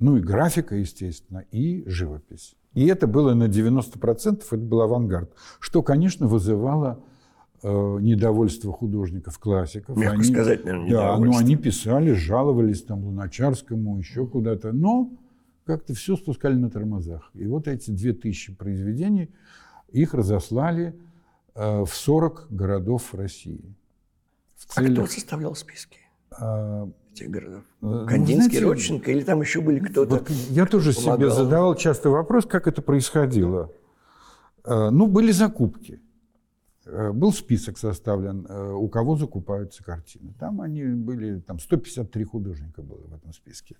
ну 0.00 0.16
и 0.16 0.20
графика, 0.20 0.74
естественно, 0.74 1.44
и 1.52 1.88
живопись. 1.88 2.56
И 2.74 2.86
это 2.86 3.06
было 3.06 3.34
на 3.34 3.44
90%, 3.44 4.42
это 4.46 4.56
был 4.56 4.82
авангард. 4.82 5.32
Что, 5.58 5.82
конечно, 5.82 6.28
вызывало 6.28 7.02
э, 7.62 7.98
недовольство 8.00 8.72
художников-классиков. 8.72 9.96
Мягко 9.96 10.14
они, 10.14 10.24
сказать, 10.24 10.64
наверное, 10.64 10.90
Да, 10.90 11.18
но 11.18 11.36
они 11.36 11.56
писали, 11.56 12.12
жаловались 12.12 12.82
там 12.82 13.04
Луначарскому, 13.04 13.98
еще 13.98 14.26
куда-то. 14.26 14.72
Но 14.72 15.10
как-то 15.64 15.94
все 15.94 16.16
спускали 16.16 16.54
на 16.54 16.70
тормозах. 16.70 17.30
И 17.34 17.46
вот 17.46 17.66
эти 17.66 17.90
2000 17.90 18.54
произведений, 18.54 19.30
их 19.90 20.14
разослали 20.14 20.94
э, 21.54 21.82
в 21.82 21.92
40 21.92 22.46
городов 22.50 23.14
России. 23.14 23.74
В 24.54 24.66
целях... 24.66 24.90
А 24.90 25.02
кто 25.02 25.06
составлял 25.06 25.54
списки? 25.56 25.98
А, 26.38 26.88
этих 27.12 27.30
городов? 27.30 27.62
Э, 27.82 28.06
Кандинский, 28.08 28.58
Знаете, 28.58 28.64
Родченко 28.64 29.10
или 29.10 29.22
там 29.22 29.40
еще 29.40 29.60
были 29.60 29.80
кто-то? 29.80 30.16
Вот 30.16 30.30
я 30.30 30.66
тоже 30.66 30.92
помогал? 30.94 31.16
себе 31.16 31.30
задавал 31.30 31.74
часто 31.74 32.10
вопрос, 32.10 32.46
как 32.46 32.66
это 32.66 32.82
происходило. 32.82 33.72
Э, 34.64 34.90
ну, 34.90 35.06
были 35.06 35.32
закупки. 35.32 36.00
Э, 36.86 37.12
был 37.12 37.32
список 37.32 37.78
составлен, 37.78 38.46
у 38.50 38.88
кого 38.88 39.16
закупаются 39.16 39.82
картины. 39.82 40.32
Там 40.38 40.60
они 40.60 40.84
были, 40.84 41.40
там 41.40 41.58
153 41.58 42.24
художника 42.24 42.82
было 42.82 43.06
в 43.06 43.14
этом 43.14 43.32
списке. 43.32 43.76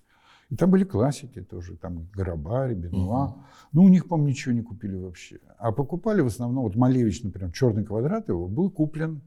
И 0.51 0.55
там 0.57 0.69
были 0.69 0.83
классики 0.83 1.41
тоже, 1.41 1.77
там 1.77 2.09
Гарабари, 2.13 2.73
Бенуа. 2.73 3.27
Угу. 3.27 3.35
Ну, 3.71 3.83
у 3.83 3.87
них, 3.87 4.09
по-моему, 4.09 4.31
ничего 4.31 4.53
не 4.53 4.61
купили 4.61 4.97
вообще. 4.97 5.39
А 5.57 5.71
покупали 5.71 6.19
в 6.19 6.27
основном, 6.27 6.65
вот 6.65 6.75
Малевич, 6.75 7.23
например, 7.23 7.53
«Черный 7.53 7.85
квадрат» 7.85 8.27
его 8.27 8.49
был 8.49 8.69
куплен 8.69 9.21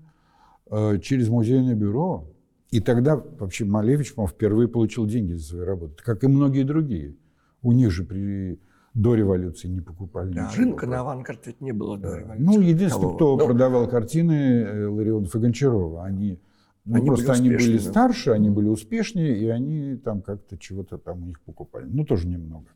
э, 0.71 0.99
через 0.99 1.31
музейное 1.31 1.75
бюро 1.75 2.27
и 2.75 2.81
тогда 2.81 3.15
вообще 3.15 3.65
Малевич, 3.65 4.15
по 4.15 4.27
впервые 4.27 4.67
получил 4.67 5.07
деньги 5.07 5.35
за 5.35 5.45
свои 5.45 5.65
работы, 5.65 6.03
как 6.03 6.25
и 6.25 6.27
многие 6.27 6.65
другие. 6.65 7.15
У 7.63 7.71
них 7.71 7.93
же 7.93 8.03
при 8.03 8.59
до 8.95 9.15
революции 9.15 9.69
не 9.69 9.81
покупали 9.81 10.33
да, 10.33 10.49
ничего. 10.49 10.65
Рынка 10.65 10.87
на 10.89 10.99
авангард 10.99 11.47
ведь 11.47 11.61
не 11.61 11.71
было 11.71 11.97
до 11.97 12.19
революции. 12.19 12.45
Ну, 12.45 12.61
единственное, 12.61 13.15
кто 13.15 13.37
Но... 13.37 13.47
продавал 13.47 13.89
картины, 13.89 14.33
э, 14.33 14.87
Ларионов 14.89 15.33
и 15.37 15.39
Гончарова. 15.39 16.05
Они, 16.05 16.41
ну, 16.85 16.97
они 16.97 17.07
просто 17.07 17.29
были 17.29 17.39
они 17.39 17.51
были 17.51 17.79
старше, 17.79 18.31
они 18.33 18.51
были 18.51 18.67
успешнее, 18.67 19.39
и 19.39 19.47
они 19.47 19.95
там 19.95 20.21
как-то 20.21 20.59
чего-то 20.59 20.99
там 20.99 21.23
у 21.23 21.27
них 21.27 21.41
покупали. 21.43 21.87
Ну, 21.89 22.05
тоже 22.05 22.27
немного. 22.27 22.67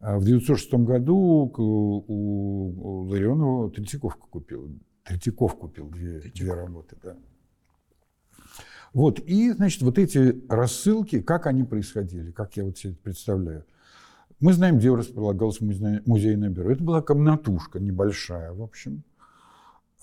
А 0.00 0.18
в 0.18 0.22
1906 0.22 0.72
году 0.86 1.52
у, 1.54 2.04
у 2.06 3.02
Ларионова 3.10 3.70
Третьяковка 3.70 4.26
купил. 4.30 4.70
Третьяков 5.02 5.54
купил 5.58 5.90
две, 5.90 6.22
две 6.34 6.54
работы, 6.54 6.96
да. 7.02 7.14
Вот, 8.94 9.18
и, 9.18 9.50
значит, 9.52 9.82
вот 9.82 9.98
эти 9.98 10.40
рассылки, 10.48 11.20
как 11.20 11.46
они 11.46 11.64
происходили, 11.64 12.30
как 12.30 12.56
я 12.56 12.64
вот 12.64 12.78
себе 12.78 12.92
это 12.92 13.02
представляю. 13.02 13.64
Мы 14.40 14.52
знаем, 14.52 14.78
где 14.78 14.94
располагалось 14.94 15.60
музейное 15.60 16.48
бюро. 16.48 16.70
Это 16.70 16.82
была 16.82 17.02
комнатушка 17.02 17.80
небольшая, 17.80 18.52
в 18.52 18.62
общем. 18.62 19.02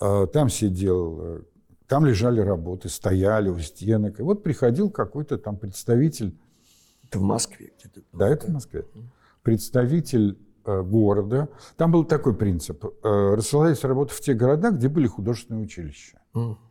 э, 0.00 0.26
там 0.32 0.48
сидел, 0.50 1.18
э, 1.20 1.42
там 1.86 2.04
лежали 2.04 2.40
работы, 2.40 2.88
стояли 2.88 3.48
у 3.48 3.58
стенок. 3.58 4.20
И 4.20 4.22
вот 4.22 4.42
приходил 4.42 4.90
какой-то 4.90 5.38
там 5.38 5.56
представитель. 5.56 6.36
Это 7.04 7.18
в 7.18 7.22
Москве 7.22 7.72
где-то. 7.78 8.02
Да, 8.12 8.28
это 8.28 8.46
в 8.46 8.50
Москве. 8.50 8.84
Представитель 9.42 10.38
э, 10.64 10.82
города. 10.82 11.48
Там 11.76 11.92
был 11.92 12.04
такой 12.04 12.34
принцип. 12.34 12.84
Э, 12.84 13.34
рассылались 13.36 13.84
работы 13.84 14.12
в 14.12 14.20
те 14.20 14.34
города, 14.34 14.70
где 14.70 14.88
были 14.88 15.06
художественные 15.06 15.64
училища. 15.64 16.20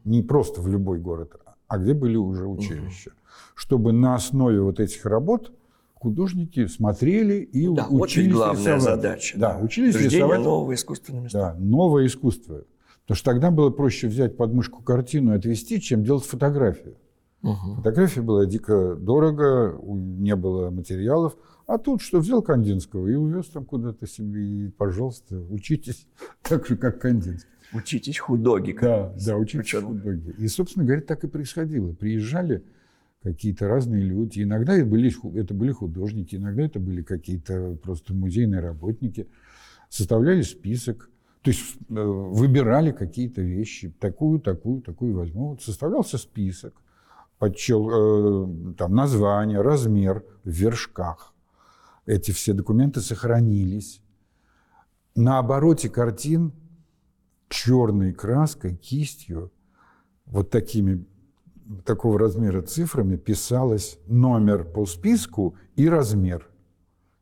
Не 0.03 0.21
просто 0.23 0.61
в 0.61 0.67
любой 0.67 0.99
город, 0.99 1.35
а 1.71 1.77
где 1.77 1.93
были 1.93 2.17
уже 2.17 2.45
училища. 2.47 3.11
Чтобы 3.55 3.93
на 3.93 4.15
основе 4.15 4.61
вот 4.61 4.79
этих 4.81 5.05
работ 5.05 5.53
художники 5.93 6.65
смотрели 6.67 7.35
и 7.35 7.73
Да, 7.73 7.87
учились 7.89 8.25
ведь 8.27 8.35
главная 8.35 8.59
рисовать. 8.61 8.81
задача. 8.81 9.37
Да, 9.39 9.57
учились 9.59 9.93
Рождение 9.95 10.17
рисовать 10.19 10.39
нового 10.41 10.73
искусственного 10.73 11.23
места. 11.23 11.37
да, 11.37 11.55
новое 11.63 12.07
искусство. 12.07 12.65
Потому 13.03 13.15
что 13.15 13.25
тогда 13.31 13.51
было 13.51 13.69
проще 13.69 14.07
взять 14.07 14.35
под 14.35 14.53
мышку 14.53 14.83
картину 14.83 15.33
и 15.33 15.37
отвести, 15.37 15.79
чем 15.79 16.03
делать 16.03 16.25
фотографию. 16.25 16.97
Мгм. 17.41 17.75
Фотография 17.77 18.21
была 18.21 18.45
дико 18.45 18.95
дорого, 18.95 19.79
не 19.83 20.35
было 20.35 20.69
материалов. 20.71 21.35
А 21.67 21.77
тут 21.77 22.01
что, 22.01 22.19
взял 22.19 22.41
Кандинского 22.41 23.07
и 23.07 23.15
увез 23.15 23.45
там 23.47 23.63
куда-то 23.63 24.05
себе, 24.07 24.41
и, 24.65 24.67
пожалуйста, 24.69 25.39
учитесь 25.49 26.05
так 26.41 26.67
же, 26.67 26.75
как 26.75 26.99
Кандинский. 26.99 27.47
Учитесь 27.73 28.19
худоги. 28.19 28.77
Да, 28.79 29.13
да, 29.25 29.37
учитесь 29.37 29.73
худоги. 29.73 30.35
И, 30.37 30.47
собственно 30.47 30.85
говоря, 30.85 31.01
так 31.01 31.23
и 31.23 31.27
происходило. 31.27 31.93
Приезжали 31.93 32.63
какие-то 33.23 33.67
разные 33.67 34.03
люди. 34.03 34.41
Иногда 34.43 34.75
это 34.75 34.85
были, 34.85 35.39
это 35.39 35.53
были 35.53 35.71
художники, 35.71 36.35
иногда 36.35 36.63
это 36.63 36.79
были 36.79 37.01
какие-то 37.01 37.77
просто 37.81 38.13
музейные 38.13 38.61
работники. 38.61 39.27
Составляли 39.89 40.41
список, 40.41 41.09
то 41.41 41.51
есть 41.51 41.75
э, 41.89 41.93
выбирали 41.93 42.91
какие-то 42.91 43.41
вещи. 43.41 43.93
Такую, 43.99 44.39
такую, 44.39 44.81
такую 44.81 45.15
возьму. 45.15 45.49
Вот 45.49 45.61
составлялся 45.61 46.17
список, 46.17 46.73
подчел, 47.39 47.89
э, 47.89 48.73
там, 48.77 48.95
название, 48.95 49.61
размер 49.61 50.23
в 50.43 50.49
вершках. 50.49 51.33
Эти 52.05 52.31
все 52.31 52.53
документы 52.53 53.01
сохранились. 53.01 54.01
На 55.15 55.39
обороте 55.39 55.89
картин 55.89 56.53
черной 57.51 58.13
краской, 58.13 58.75
кистью, 58.75 59.51
вот 60.25 60.49
такими, 60.49 61.05
такого 61.85 62.17
размера 62.17 62.61
цифрами 62.61 63.17
писалось 63.17 63.99
номер 64.07 64.63
по 64.63 64.85
списку 64.85 65.55
и 65.75 65.87
размер. 65.89 66.47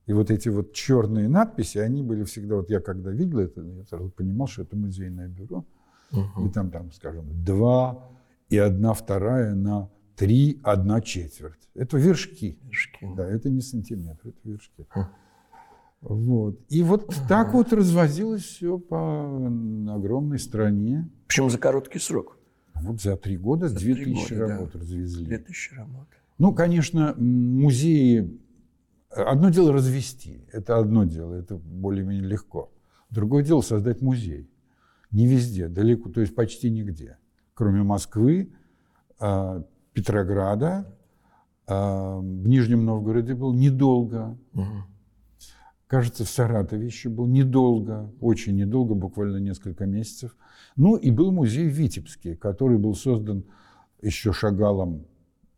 И 0.05 0.13
вот 0.13 0.31
эти 0.31 0.49
вот 0.49 0.73
черные 0.73 1.27
надписи, 1.27 1.77
они 1.77 2.01
были 2.03 2.23
всегда, 2.23 2.55
вот 2.55 2.69
я 2.69 2.79
когда 2.79 3.11
видел 3.11 3.39
это, 3.39 3.61
я 3.61 3.83
сразу 3.85 4.09
понимал, 4.09 4.47
что 4.47 4.61
это 4.61 4.75
музейное 4.75 5.27
бюро. 5.27 5.65
Мгм. 6.11 6.47
И 6.47 6.51
там, 6.51 6.71
там, 6.71 6.91
скажем, 6.91 7.25
два 7.43 8.09
и 8.49 8.57
одна 8.57 8.93
вторая 8.93 9.53
на 9.53 9.89
три, 10.15 10.59
одна 10.63 11.01
четверть. 11.01 11.69
Это 11.75 11.97
вершки. 11.97 12.57
Вершки. 12.63 13.07
Да, 13.15 13.27
это 13.27 13.49
не 13.49 13.61
сантиметр, 13.61 14.29
это 14.29 14.39
вершки. 14.43 14.87
Хм. 14.89 15.05
Вот. 16.01 16.59
И 16.69 16.81
вот 16.81 17.13
так 17.27 17.53
вот 17.53 17.73
развозилось 17.73 18.43
все 18.43 18.77
по 18.77 19.47
огромной 19.93 20.39
стране. 20.39 21.09
Причем 21.27 21.49
за 21.49 21.57
короткий 21.57 21.99
срок. 21.99 22.37
Вот 22.73 23.01
за 23.01 23.17
три 23.17 23.37
года 23.37 23.67
За 23.67 23.77
2000 23.77 24.03
три 24.03 24.13
года, 24.13 24.47
да. 24.47 24.57
работ 24.57 24.75
развезли. 24.75 25.25
2000 25.25 25.73
работ. 25.75 26.07
Ну, 26.37 26.53
конечно, 26.53 27.13
музеи... 27.17 28.39
Одно 29.11 29.49
дело 29.49 29.73
развести, 29.73 30.45
это 30.51 30.77
одно 30.77 31.03
дело, 31.03 31.33
это 31.33 31.57
более-менее 31.57 32.27
легко. 32.29 32.71
Другое 33.09 33.43
дело 33.43 33.61
создать 33.61 34.01
музей. 34.01 34.47
Не 35.09 35.25
везде, 35.25 35.67
далеко, 35.67 36.09
то 36.09 36.21
есть 36.21 36.35
почти 36.35 36.69
нигде. 36.69 37.17
Кроме 37.55 37.81
Москвы, 37.81 38.53
а, 39.19 39.65
Петрограда, 39.93 40.95
а, 41.65 42.19
в 42.19 42.47
Нижнем 42.47 42.85
Новгороде 42.85 43.33
был 43.33 43.51
недолго. 43.53 44.37
Мгм. 44.53 44.83
Кажется, 45.89 46.23
в 46.23 46.29
Саратове 46.29 46.85
еще 46.85 47.09
был 47.09 47.25
недолго, 47.25 48.13
очень 48.21 48.55
недолго, 48.55 48.93
буквально 48.93 49.37
несколько 49.37 49.87
месяцев. 49.87 50.37
Ну 50.75 50.95
и 50.95 51.09
был 51.09 51.31
музей 51.31 51.67
в 51.67 51.71
Витебске, 51.71 52.35
который 52.35 52.77
был 52.77 52.93
создан 52.93 53.43
еще 53.99 54.31
Шагалом 54.31 55.07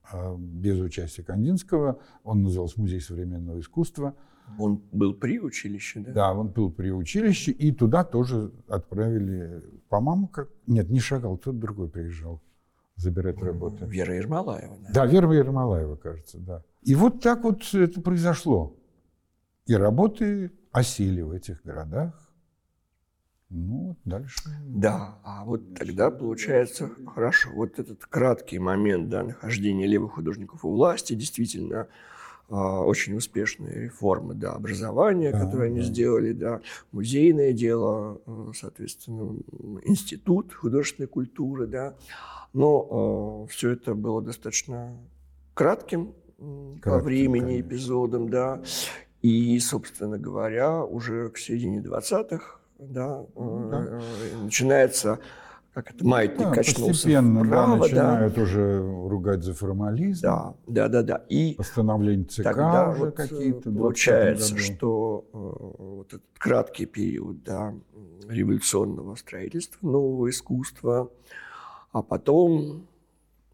а, 0.09 0.37
без 0.37 0.79
участия 0.79 1.21
Кандинского. 1.21 1.99
Он 2.23 2.43
назывался 2.43 2.79
«Музей 2.79 3.01
современного 3.01 3.59
искусства». 3.59 4.15
Он 4.57 4.81
был 4.93 5.13
при 5.15 5.37
училище, 5.37 5.99
да? 5.99 6.11
Да, 6.13 6.33
он 6.33 6.47
был 6.47 6.71
при 6.71 6.91
училище, 6.91 7.51
и 7.51 7.73
туда 7.73 8.05
тоже 8.05 8.53
отправили, 8.69 9.61
по-моему, 9.89 10.27
как... 10.27 10.47
Нет, 10.65 10.89
не 10.89 11.01
Шагал, 11.01 11.37
тот 11.37 11.59
другой 11.59 11.89
приезжал 11.89 12.41
забирать 12.95 13.41
работы. 13.43 13.85
Вера 13.85 14.15
Ермолаева. 14.15 14.77
Да? 14.81 14.93
Да, 14.93 15.05
Вера 15.07 15.29
Ермолаева, 15.33 15.97
кажется, 15.97 16.37
да. 16.39 16.63
И 16.83 16.95
вот 16.95 17.21
так 17.21 17.43
вот 17.43 17.63
это 17.73 17.99
произошло. 17.99 18.77
И 19.67 19.75
работы 19.75 20.51
осели 20.71 21.21
в 21.21 21.31
этих 21.31 21.63
городах. 21.63 22.31
Ну, 23.49 23.97
дальше. 24.05 24.41
Да, 24.65 25.19
а 25.23 25.43
вот 25.43 25.75
тогда 25.75 26.09
получается 26.09 26.89
хорошо. 27.13 27.49
Вот 27.53 27.79
этот 27.79 28.05
краткий 28.05 28.59
момент 28.59 29.09
да, 29.09 29.23
нахождения 29.23 29.85
левых 29.85 30.13
художников 30.13 30.63
у 30.63 30.71
власти, 30.71 31.13
действительно 31.13 31.87
а, 32.49 32.79
очень 32.81 33.13
успешные 33.15 33.83
реформы 33.83 34.35
да, 34.35 34.53
образования, 34.53 35.31
Да, 35.31 35.39
которые 35.41 35.67
они 35.67 35.79
да. 35.79 35.85
сделали, 35.85 36.31
да, 36.31 36.61
музейное 36.93 37.51
дело, 37.51 38.21
э, 38.25 38.51
соответственно, 38.55 39.37
институт 39.83 40.53
художественной 40.53 41.07
культуры, 41.07 41.67
да. 41.67 41.95
Но 42.53 43.45
все 43.49 43.71
это 43.71 43.95
было 43.95 44.21
достаточно 44.21 44.97
кратким 45.53 46.13
м, 46.39 46.75
по 46.75 46.81
Кратким, 46.81 47.05
времени 47.05 47.41
конечно. 47.41 47.67
эпизодом, 47.67 48.29
да. 48.29 48.61
И, 49.21 49.59
собственно 49.59 50.17
говоря, 50.17 50.83
уже 50.83 51.29
к 51.29 51.37
середине 51.37 51.79
20-х, 51.79 52.59
да, 52.79 53.23
да. 53.35 53.85
э, 53.85 54.01
начинается, 54.43 55.19
как 55.73 55.91
это, 55.93 56.05
маятник 56.05 56.47
Да, 56.47 56.51
качнулся 56.55 56.91
постепенно 56.93 57.41
да, 57.41 57.45
вправо, 57.45 57.77
да, 57.77 57.83
начинают 57.83 58.37
уже 58.39 58.79
ругать 58.79 59.43
за 59.43 59.53
формализм. 59.53 60.21
да, 60.23 60.53
да, 60.65 60.87
да, 60.87 61.03
да. 61.03 61.15
И 61.29 61.53
Постановление 61.53 62.25
ЦК 62.25 62.43
тогда 62.43 62.89
уже 62.89 62.99
вот, 62.99 63.09
э, 63.09 63.11
какие-то. 63.11 63.69
в 63.69 63.73
20-м 63.73 63.77
получается, 63.77 64.57
что 64.57 65.25
э, 65.31 65.37
вот 65.37 66.07
этот 66.07 66.23
краткий 66.39 66.87
период 66.87 67.43
да, 67.43 67.75
революционного 68.27 69.15
строительства, 69.15 69.85
нового 69.85 70.29
искусства, 70.31 71.11
а 71.91 72.01
потом 72.01 72.87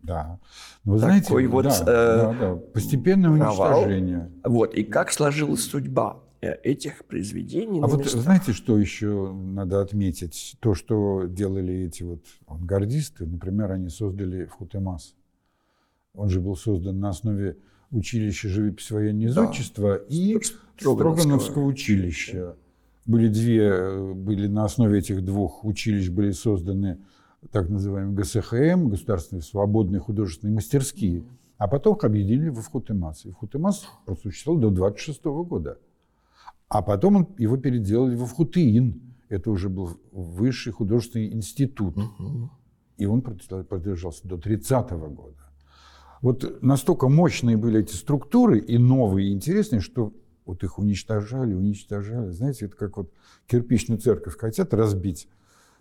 Да. 0.08 0.40
Но 0.86 0.94
вы 0.94 1.00
знаете, 1.00 1.26
Такой 1.28 1.48
вот, 1.48 1.66
да, 1.66 1.82
э, 1.82 1.86
да, 1.86 2.34
да, 2.40 2.56
постепенное 2.56 3.38
провал. 3.38 3.82
уничтожение. 3.82 4.32
вот 4.44 4.74
и 4.74 4.84
как 4.84 5.12
сложилась 5.12 5.64
судьба 5.64 6.24
э, 6.42 6.54
этих 6.64 7.06
произведений. 7.06 7.82
А 7.84 7.88
вот 7.88 8.00
местах. 8.00 8.22
знаете, 8.22 8.54
что 8.54 8.78
еще 8.80 9.32
надо 9.34 9.82
отметить? 9.82 10.56
То, 10.62 10.74
что 10.74 11.26
делали 11.28 11.74
эти 11.86 12.04
вот 12.04 12.22
авангардисты, 12.48 13.26
например, 13.26 13.72
они 13.74 13.90
создали 13.90 14.46
Фхутемас. 14.46 15.14
Он 16.16 16.30
же 16.30 16.40
был 16.40 16.56
создан 16.56 17.00
на 17.00 17.10
основе 17.10 17.58
училища 17.92 18.48
живописи 18.50 18.94
военного 18.94 19.34
Да. 19.34 19.96
и 20.10 20.40
Строгановского 20.78 21.16
Строгановского 21.16 21.64
училища. 21.66 22.56
Были 23.06 23.28
две, 23.30 23.64
э, 23.64 24.14
были 24.14 24.48
на 24.48 24.66
основе 24.66 25.00
этих 25.00 25.24
двух 25.24 25.64
училищ 25.66 26.10
были 26.10 26.32
созданы 26.32 26.98
так 27.52 27.70
называемые 27.70 28.16
ГСХМ, 28.16 28.90
Государственные 28.90 29.44
свободные 29.44 30.00
художественные 30.00 30.56
мастерские, 30.56 31.24
а 31.58 31.68
потом 31.68 31.96
их 31.96 32.04
объединили 32.04 32.50
в 32.50 32.62
Фхутемас. 32.62 33.26
И 33.26 33.32
Фхутемас 33.32 33.88
просуществовал 34.06 34.60
до 34.62 34.70
26 34.70 35.24
года. 35.26 35.80
А 36.70 36.82
потом 36.82 37.16
он, 37.16 37.28
его 37.38 37.58
переделали 37.58 38.16
во 38.16 38.26
Фхутеин. 38.26 39.02
Это 39.30 39.52
уже 39.52 39.70
был 39.70 40.00
высший 40.12 40.74
художественный 40.74 41.34
институт. 41.34 41.96
И 42.98 43.06
он 43.06 43.22
продержал- 43.22 43.64
продержался 43.64 44.28
до 44.28 44.38
30 44.38 44.92
года. 45.10 45.36
Вот 46.22 46.62
настолько 46.64 47.10
мощные 47.10 47.58
были 47.58 47.82
эти 47.82 47.94
структуры 47.94 48.60
и 48.60 48.78
новые, 48.78 49.30
и 49.30 49.34
интересные, 49.34 49.82
что 49.82 50.14
вот 50.46 50.64
их 50.64 50.80
уничтожали, 50.80 51.54
уничтожали. 51.54 52.32
Знаете, 52.32 52.66
это 52.66 52.76
как 52.76 52.98
вот 52.98 53.12
кирпичную 53.46 54.00
церковь 54.00 54.38
хотят 54.38 54.74
разбить 54.74 55.28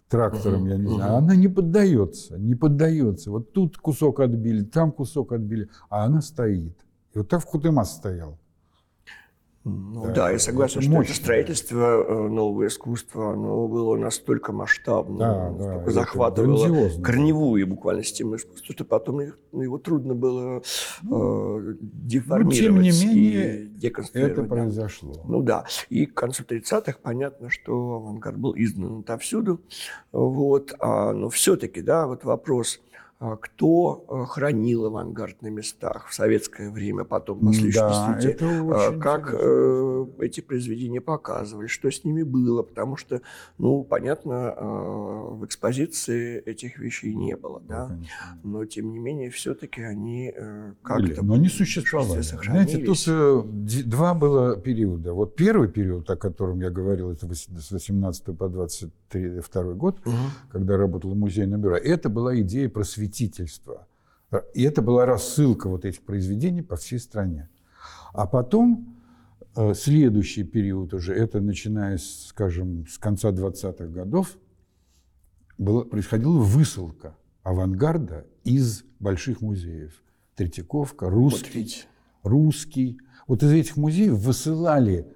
трактором, 0.09 0.63
Мгм, 0.63 0.69
я 0.71 0.77
не 0.77 0.85
мгм. 0.85 0.95
знаю. 0.95 1.17
Она 1.17 1.37
не 1.37 1.49
поддается, 1.49 2.39
не 2.39 2.55
поддается. 2.55 3.31
Вот 3.31 3.53
тут 3.53 3.77
кусок 3.79 4.21
отбили, 4.21 4.65
там 4.65 4.93
кусок 4.93 5.33
отбили, 5.33 5.69
а 5.91 6.05
она 6.05 6.21
стоит. 6.23 6.77
И 7.15 7.19
вот 7.19 7.29
так 7.29 7.43
в 7.43 7.47
Хутемас 7.47 7.95
стоял. 7.97 8.39
Ну 9.69 10.05
да, 10.07 10.13
да 10.13 10.31
я 10.31 10.39
согласен, 10.39 10.81
что 10.81 10.91
мощное. 10.93 11.13
это 11.13 11.25
строительство 11.25 12.05
э, 12.05 12.29
нового 12.29 12.69
искусства, 12.69 13.33
оно 13.33 13.67
было 13.67 13.97
настолько 13.97 14.53
масштабно, 14.53 15.55
да, 15.59 15.81
да, 15.81 15.91
захватывало 15.91 16.89
корневую 17.03 17.67
буквально 17.67 18.05
систему 18.05 18.37
искусства, 18.37 18.73
что 18.73 18.85
потом 18.85 19.23
ну, 19.51 19.63
его 19.63 19.79
трудно 19.79 20.15
было 20.15 20.63
э, 21.03 21.75
деформировать 21.81 22.57
ну, 22.57 22.63
тем 22.63 22.81
не 22.81 22.93
менее, 22.93 23.65
и 23.65 23.67
деконструировать. 23.67 24.39
Это 24.39 24.49
произошло. 24.49 25.25
Ну 25.27 25.43
да, 25.43 25.65
и 25.89 26.07
к 26.07 26.15
концу 26.15 26.45
30-х 26.45 26.99
понятно, 27.03 27.51
что 27.51 27.73
авангард 27.73 28.39
был 28.39 28.55
изгнан 28.57 29.01
отовсюду, 29.01 29.61
вот, 30.13 30.77
а, 30.79 31.13
но 31.13 31.29
все-таки, 31.29 31.83
да, 31.83 32.07
вот 32.07 32.23
вопрос– 32.23 32.81
кто 33.19 34.05
э, 34.09 34.27
хранил 34.27 34.87
авангард 34.87 35.41
на 35.41 35.47
местах 35.47 36.09
в 36.09 36.15
советское 36.15 36.71
время, 36.71 37.05
потом 37.05 37.43
на 37.47 37.53
да, 37.73 38.19
а, 38.21 38.99
как 38.99 39.33
э, 39.33 40.07
эти 40.21 40.43
произведения 40.43 41.01
показывали, 41.01 41.67
что 41.67 41.91
с 41.91 42.05
ними 42.05 42.23
было, 42.23 42.63
потому 42.63 42.99
что, 42.99 43.23
ну, 43.57 43.85
понятно, 43.85 44.53
а, 44.55 45.31
в 45.31 45.47
экспозиции 45.47 46.43
этих 46.43 46.79
вещей 46.79 47.15
не 47.15 47.37
было, 47.37 47.63
да, 47.67 47.87
да? 47.87 47.99
но 48.43 48.67
тем 48.67 48.93
не 48.93 48.99
менее 48.99 49.31
все-таки 49.31 49.81
они 49.81 50.31
э, 50.37 50.73
как-то... 50.83 51.23
Но 51.23 51.35
они 51.35 51.49
существовали. 51.49 52.21
Знаете, 52.21 52.85
тут 52.85 52.99
два 53.89 54.13
было 54.13 54.57
периода. 54.57 55.15
Вот 55.15 55.37
первый 55.37 55.69
период, 55.69 56.11
о 56.11 56.17
котором 56.17 56.61
я 56.61 56.69
говорил, 56.69 57.13
это 57.13 57.27
с 57.35 57.71
18 57.71 58.37
по 58.37 58.49
22 58.51 59.63
год, 59.73 60.01
угу. 60.05 60.15
когда 60.51 60.77
работал 60.77 61.15
музейное 61.15 61.59
бюро, 61.59 61.77
это 61.77 62.11
была 62.11 62.39
идея 62.41 62.69
просветления 62.69 63.06
просветительства. 63.07 63.87
И 64.55 64.63
это 64.63 64.83
была 64.83 65.07
рассылка 65.07 65.69
вот 65.69 65.85
этих 65.85 66.03
произведений 66.03 66.63
по 66.63 66.77
всей 66.77 66.99
стране. 66.99 67.49
А 68.13 68.27
потом 68.27 68.97
э, 69.55 69.75
следующий 69.75 70.43
период 70.43 70.95
уже, 70.95 71.15
это 71.15 71.41
начиная, 71.41 71.99
скажем, 71.99 72.87
с 72.89 72.99
конца 72.99 73.31
20-х 73.31 73.87
годов, 73.87 74.37
было, 75.59 75.85
происходила 75.85 76.39
высылка 76.39 77.17
авангарда 77.43 78.27
из 78.45 78.83
больших 78.99 79.41
музеев. 79.41 80.03
Третьяковка, 80.35 81.09
русский, 81.09 81.85
вот 82.23 82.33
русский. 82.33 82.99
Вот 83.27 83.43
из 83.43 83.53
этих 83.53 83.77
музеев 83.77 84.15
высылали 84.15 85.07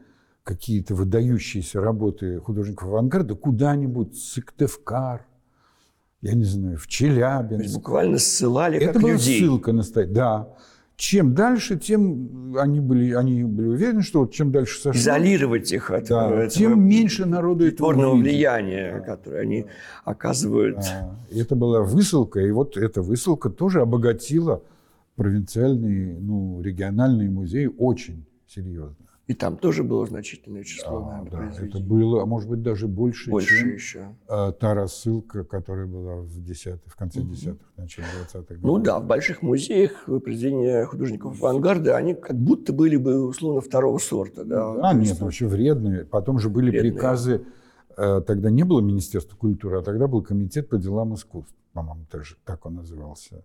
какие-то 0.44 0.94
выдающиеся 0.94 1.81
работы 1.81 2.38
художников 2.38 2.88
авангарда 2.88 3.35
куда-нибудь, 3.35 4.16
Сыктывкар, 4.16 5.26
я 6.22 6.35
не 6.35 6.44
знаю, 6.44 6.76
в 6.76 6.87
Челябинск. 6.87 7.56
То 7.56 7.62
есть 7.62 7.74
буквально 7.74 8.18
ссылали 8.18 8.78
Это 8.78 8.94
как 8.94 9.02
была 9.02 9.12
людей. 9.12 9.40
ссылка 9.40 9.72
на 9.72 9.83
стать, 9.83 10.12
да. 10.12 10.48
Чем 10.96 11.35
дальше, 11.35 11.78
тем 11.78 12.54
они 12.59 12.78
были, 12.80 13.14
они 13.14 13.42
были 13.44 13.68
уверены, 13.68 14.02
что 14.02 14.20
вот 14.20 14.35
чем 14.35 14.52
дальше 14.52 14.78
сошло... 14.78 15.00
Изолировать 15.00 15.72
их 15.72 15.90
от 15.90 16.09
да, 16.09 16.26
этого, 16.26 16.48
тем 16.48 16.87
меньше 16.87 17.24
народу 17.24 17.66
этого 17.66 18.16
влияния, 18.16 18.98
да. 18.98 19.00
которое 19.00 19.40
они 19.40 19.64
оказывают. 20.04 20.76
Да. 20.76 21.16
это 21.30 21.56
была 21.56 21.80
высылка, 21.80 22.40
и 22.40 22.50
вот 22.50 22.76
эта 22.76 23.00
высылка 23.00 23.48
тоже 23.48 23.80
обогатила 23.80 24.62
провинциальные, 25.16 26.18
ну, 26.20 26.61
региональные 26.61 27.30
музеи 27.30 27.70
очень 27.78 28.26
серьезно. 28.46 28.96
И 29.31 29.35
там 29.35 29.57
тоже 29.57 29.85
было 29.85 30.05
значительное 30.07 30.64
число, 30.64 31.03
да, 31.03 31.19
наверное, 31.19 31.55
да, 31.57 31.64
Это 31.64 31.79
было, 31.79 32.25
а 32.25 32.27
может 32.27 32.51
быть, 32.51 32.62
даже 32.62 32.88
больше, 32.88 33.31
больше 33.31 33.61
чем 33.61 33.75
еще. 33.75 34.16
А, 34.27 34.51
та 34.51 34.75
рассылка, 34.75 35.45
которая 35.45 35.87
была 35.87 36.16
в, 36.16 36.43
10 36.43 36.81
в 36.85 36.97
конце 36.97 37.21
десятых, 37.21 37.64
начале 37.77 38.09
20-х 38.25 38.55
годов. 38.57 38.61
Ну 38.61 38.79
да, 38.79 38.99
в 38.99 39.07
больших 39.07 39.43
музеях 39.43 40.07
произведения 40.07 40.85
художников 40.85 41.40
авангарда, 41.40 41.97
они 41.97 42.14
как 42.14 42.35
будто 42.35 42.73
были 42.73 42.97
бы, 42.97 43.25
условно, 43.25 43.61
второго 43.61 43.99
сорта. 43.99 44.43
Да, 44.43 44.73
а, 44.83 44.95
нет, 44.95 45.11
есть... 45.11 45.21
вообще 45.21 45.47
вредные. 45.47 46.05
Потом 46.07 46.40
же 46.40 46.49
были 46.49 46.71
вредные. 46.71 46.90
приказы, 46.90 47.45
э, 47.97 48.23
тогда 48.27 48.51
не 48.51 48.64
было 48.64 48.81
Министерства 48.81 49.37
культуры, 49.37 49.79
а 49.79 49.83
тогда 49.83 50.09
был 50.09 50.25
Комитет 50.25 50.69
по 50.69 50.77
делам 50.77 51.14
искусств, 51.14 51.55
по-моему, 51.73 52.05
тоже 52.11 52.35
так 52.45 52.66
он 52.66 52.75
назывался. 52.75 53.45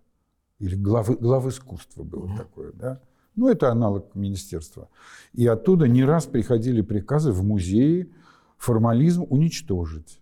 Или 0.58 0.74
глав, 0.74 1.16
глав 1.20 1.46
искусства 1.46 2.02
было 2.02 2.26
mm-hmm. 2.26 2.36
такое, 2.36 2.72
да? 2.72 3.00
Ну, 3.36 3.48
это 3.48 3.70
аналог 3.70 4.14
министерства. 4.14 4.88
И 5.34 5.46
оттуда 5.46 5.86
не 5.86 6.04
раз 6.04 6.26
приходили 6.26 6.80
приказы 6.80 7.32
в 7.32 7.44
музеи 7.44 8.10
формализм 8.56 9.26
уничтожить. 9.28 10.20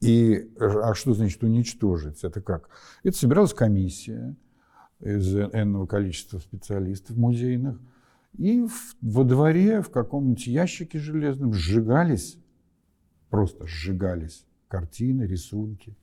И, 0.00 0.50
а 0.58 0.94
что 0.94 1.14
значит 1.14 1.42
уничтожить? 1.42 2.24
Это 2.24 2.40
как? 2.40 2.70
Это 3.02 3.16
собиралась 3.16 3.54
комиссия 3.54 4.34
из 5.00 5.34
энного 5.34 5.86
количества 5.86 6.38
специалистов 6.38 7.16
музейных, 7.16 7.78
и 8.38 8.62
в, 8.62 8.96
во 9.00 9.24
дворе 9.24 9.82
в 9.82 9.90
каком-нибудь 9.90 10.46
ящике 10.46 10.98
железном 10.98 11.52
сжигались, 11.52 12.38
просто 13.28 13.66
сжигались 13.66 14.44
картины, 14.68 15.24
рисунки. 15.24 15.96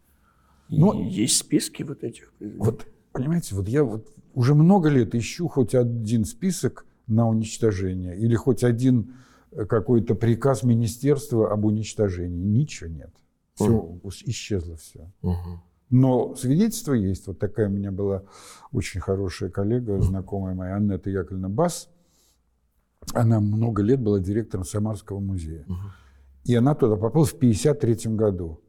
Но, 0.69 0.93
есть 0.93 1.37
списки 1.37 1.83
вот 1.83 2.03
этих? 2.03 2.33
Вот, 2.39 2.87
понимаете, 3.11 3.55
вот 3.55 3.67
я 3.67 3.83
вот 3.83 4.07
уже 4.33 4.55
много 4.55 4.89
лет 4.89 5.15
ищу 5.15 5.47
хоть 5.47 5.75
один 5.75 6.25
список 6.25 6.85
на 7.07 7.27
уничтожение 7.27 8.17
или 8.17 8.35
хоть 8.35 8.63
один 8.63 9.15
э, 9.51 9.65
какой-то 9.65 10.15
приказ 10.15 10.63
министерства 10.63 11.51
об 11.51 11.65
уничтожении. 11.65 12.43
Ничего 12.43 12.89
нет. 12.89 13.11
Все, 13.55 13.71
угу. 13.71 14.09
исчезло 14.25 14.77
все. 14.77 15.11
Угу. 15.21 15.61
Но 15.91 16.35
свидетельство 16.35 16.93
есть. 16.93 17.27
Вот 17.27 17.37
такая 17.37 17.67
у 17.67 17.71
меня 17.71 17.91
была 17.91 18.23
очень 18.71 18.99
хорошая 18.99 19.49
коллега, 19.49 20.01
знакомая 20.01 20.55
моя, 20.55 20.75
Аннета 20.77 21.09
Яковлевна 21.09 21.49
Бас. 21.49 21.89
Она 23.13 23.39
много 23.39 23.83
лет 23.83 23.99
была 23.99 24.19
директором 24.19 24.65
Самарского 24.65 25.19
музея. 25.19 25.65
Угу. 25.67 25.75
И 26.45 26.55
она 26.55 26.73
туда 26.73 26.95
попала 26.95 27.25
в 27.25 27.33
1953 27.33 28.15
году 28.15 28.59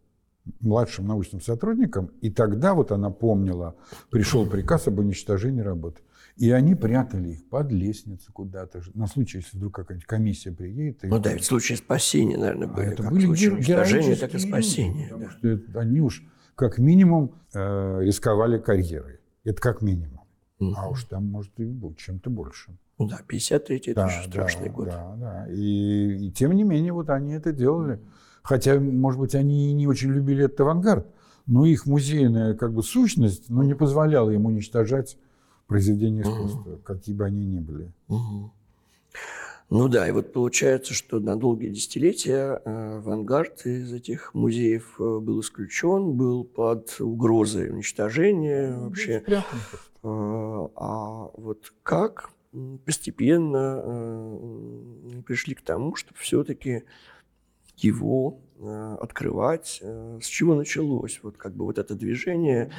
младшим 0.61 1.07
научным 1.07 1.41
сотрудником, 1.41 2.11
и 2.21 2.31
тогда 2.31 2.75
вот 2.75 2.93
она 2.93 3.11
помнила, 3.11 3.77
пришел 4.11 4.47
приказ 4.47 4.89
об 4.89 4.99
уничтожении 4.99 5.61
работы. 5.61 6.03
И 6.37 6.51
они 6.51 6.75
прятали 6.75 7.31
их 7.31 7.49
под 7.49 7.71
лестницу 7.71 8.33
куда-то, 8.33 8.83
на 8.95 9.07
случай, 9.07 9.39
если 9.39 9.57
вдруг 9.57 9.75
какая-нибудь 9.77 10.07
комиссия 10.07 10.51
приедет. 10.51 11.05
И... 11.05 11.07
Ну 11.07 11.21
да, 11.21 11.33
ведь 11.33 11.45
случаи 11.45 11.75
спасения, 11.75 12.37
наверное, 12.37 12.67
были. 12.67 12.87
А 12.87 12.91
это 12.91 13.03
были 13.05 13.27
уничтожения, 13.27 14.17
так 14.17 14.35
и 14.35 14.39
спасения. 14.39 15.11
Люди, 15.11 15.13
потому 15.13 15.25
да. 15.25 15.31
что 15.31 15.81
они 15.81 16.01
уж 16.01 16.25
как 16.57 16.79
минимум 16.79 17.35
э, 17.53 18.01
рисковали 18.03 18.59
карьерой. 18.59 19.21
Это 19.45 19.61
как 19.61 19.81
минимум. 19.81 20.23
Угу. 20.59 20.75
А 20.77 20.89
уж 20.89 21.05
там, 21.05 21.27
может, 21.27 21.53
и 21.61 21.65
будет 21.65 21.99
чем-то 21.99 22.31
больше. 22.31 22.77
Ну 22.99 23.09
да, 23.09 23.21
53-й 23.29 23.95
да, 23.95 24.07
это 24.07 24.07
очень 24.07 24.31
страшный 24.31 24.69
да, 24.69 24.75
год. 24.75 24.87
Да, 24.87 25.17
да. 25.17 25.47
И, 25.53 26.27
и 26.27 26.33
тем 26.33 26.53
не 26.53 26.65
менее, 26.65 26.93
вот 26.93 27.11
они 27.11 27.33
это 27.33 27.53
делали. 27.53 28.01
Хотя, 28.45 28.79
может 28.79 29.19
быть, 29.19 29.35
они 29.35 29.71
и 29.71 29.73
не 29.73 29.87
очень 29.87 30.11
любили 30.11 30.45
этот 30.45 30.61
авангард, 30.61 31.07
но 31.47 31.65
их 31.65 31.87
музейная 31.87 32.55
как 32.55 32.75
бы 32.75 32.83
сущность 32.83 33.49
ну, 33.49 33.63
не 33.63 33.75
позволяла 33.75 34.31
им 34.31 34.45
уничтожать 34.45 35.17
произведения 35.67 36.23
искусства, 36.23 36.75
угу. 36.75 36.81
какие 36.85 37.15
бы 37.15 37.25
они 37.25 37.47
ни 37.47 37.59
были. 37.59 37.91
Угу. 38.09 38.53
Ну 39.71 39.89
да, 39.89 40.07
и 40.07 40.13
вот 40.13 40.35
получается, 40.35 40.93
что 40.93 41.21
на 41.21 41.37
долгие 41.37 41.71
десятилетия 41.71 42.61
э, 42.63 42.99
авангард 42.99 43.65
из 43.65 43.95
этих 43.95 44.35
музеев 44.35 44.97
э, 45.01 45.19
был 45.21 45.41
исключен, 45.41 46.13
был 46.13 46.45
под 46.45 46.95
угрозой 47.01 47.71
уничтожения 47.71 48.75
ну, 48.77 48.85
вообще. 48.85 49.25
Э, 49.27 49.41
а 50.03 51.31
вот 51.33 51.73
как 51.83 52.29
постепенно 52.85 54.39
пришли 55.27 55.55
к 55.55 55.63
тому, 55.63 55.97
чтобы 55.97 56.19
все-таки 56.21 56.85
его 57.77 58.41
э, 58.59 58.97
открывать. 59.01 59.81
Э, 59.83 60.19
с 60.23 60.27
чего 60.27 60.55
началось 60.55 61.21
вот 61.23 61.37
как 61.37 61.55
бы 61.55 61.65
вот 61.65 61.79
это 61.79 61.95
движение 61.95 62.71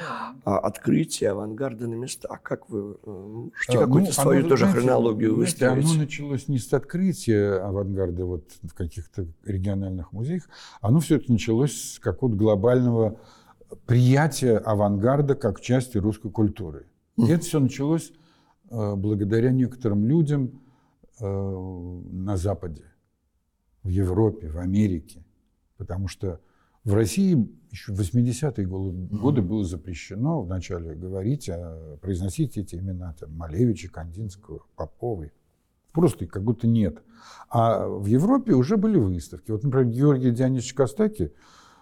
а, 0.44 0.58
открытия 0.58 1.30
авангарда 1.30 1.86
на 1.86 1.94
местах? 1.94 2.42
Как 2.42 2.68
вы 2.70 2.96
э, 3.02 3.10
можете 3.10 3.78
а, 3.78 3.80
какую-то 3.82 4.08
ну, 4.08 4.12
свою 4.12 4.40
оно, 4.40 4.48
тоже 4.48 4.64
знаете, 4.64 4.80
хронологию 4.80 5.34
знаете? 5.34 5.66
Оно 5.66 5.94
началось 5.94 6.48
не 6.48 6.58
с 6.58 6.72
открытия 6.72 7.58
авангарда 7.60 8.24
вот 8.24 8.44
в 8.62 8.74
каких-то 8.74 9.26
региональных 9.44 10.12
музеях, 10.12 10.48
оно 10.80 11.00
все 11.00 11.16
это 11.16 11.30
началось 11.30 11.94
с 11.94 11.98
какого-то 11.98 12.36
глобального 12.36 13.20
приятия 13.84 14.56
авангарда 14.56 15.34
как 15.34 15.60
части 15.60 15.98
русской 15.98 16.30
культуры. 16.30 16.86
И 17.16 17.26
это 17.26 17.44
все 17.44 17.60
началось 17.60 18.12
благодаря 18.68 19.50
некоторым 19.50 20.06
людям 20.06 20.60
на 21.18 22.36
Западе 22.36 22.84
в 23.86 23.88
Европе, 23.88 24.48
в 24.48 24.58
Америке. 24.58 25.24
Потому 25.76 26.08
что 26.08 26.40
в 26.84 26.94
России 26.94 27.48
еще 27.70 27.92
в 27.92 28.00
80-е 28.00 28.66
годы 28.66 29.42
было 29.42 29.64
запрещено 29.64 30.42
вначале 30.42 30.94
говорить, 30.94 31.48
а 31.48 31.96
произносить 32.00 32.58
эти 32.58 32.76
имена 32.76 33.14
там, 33.18 33.34
Малевича, 33.36 33.88
Кандинского, 33.88 34.62
Поповой. 34.76 35.32
Просто 35.92 36.26
как 36.26 36.42
будто 36.42 36.66
нет. 36.66 37.02
А 37.48 37.88
в 37.88 38.06
Европе 38.06 38.52
уже 38.52 38.76
были 38.76 38.98
выставки. 38.98 39.50
Вот, 39.50 39.62
например, 39.62 39.92
Георгий 39.92 40.30
Дионисович 40.30 40.74
Костаки, 40.74 41.32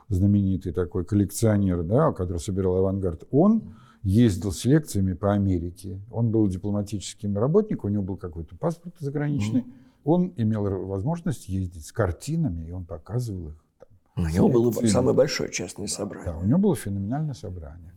знаменитый 0.09 0.73
такой 0.73 1.05
коллекционер, 1.05 1.83
да, 1.83 2.13
который 2.13 2.39
собирал 2.39 2.77
авангард, 2.77 3.27
он 3.31 3.75
ездил 4.03 4.53
с 4.53 4.65
лекциями 4.65 5.15
по 5.15 5.33
Америке. 5.33 6.01
Он 6.11 6.31
был 6.31 6.47
дипломатическим 6.49 7.37
работником, 7.37 7.91
у 7.91 7.93
него 7.93 8.03
был 8.03 8.17
какой-то 8.17 8.57
паспорт 8.57 8.95
заграничный. 8.99 9.63
Mm-hmm 9.63 9.84
он 10.05 10.33
имел 10.37 10.63
возможность 10.87 11.49
ездить 11.49 11.87
с 11.87 11.93
картинами, 11.93 12.67
и 12.67 12.71
он 12.71 12.85
показывал 12.85 13.49
их. 13.49 13.65
Там, 13.79 14.25
у 14.25 14.29
него 14.29 14.49
было 14.49 14.73
фильм. 14.73 14.89
самое 14.89 15.17
большое 15.17 15.51
частное 15.51 15.87
собрание. 15.87 16.33
Да, 16.33 16.39
у 16.39 16.45
него 16.45 16.59
было 16.59 16.77
феноменальное 16.77 17.35
собрание. 17.35 17.93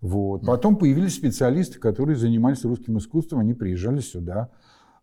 Вот. 0.00 0.44
Потом 0.46 0.76
появились 0.76 1.14
специалисты, 1.14 1.78
которые 1.78 2.16
занимались 2.16 2.64
русским 2.64 2.98
искусством, 2.98 3.40
они 3.40 3.54
приезжали 3.54 4.00
сюда. 4.00 4.50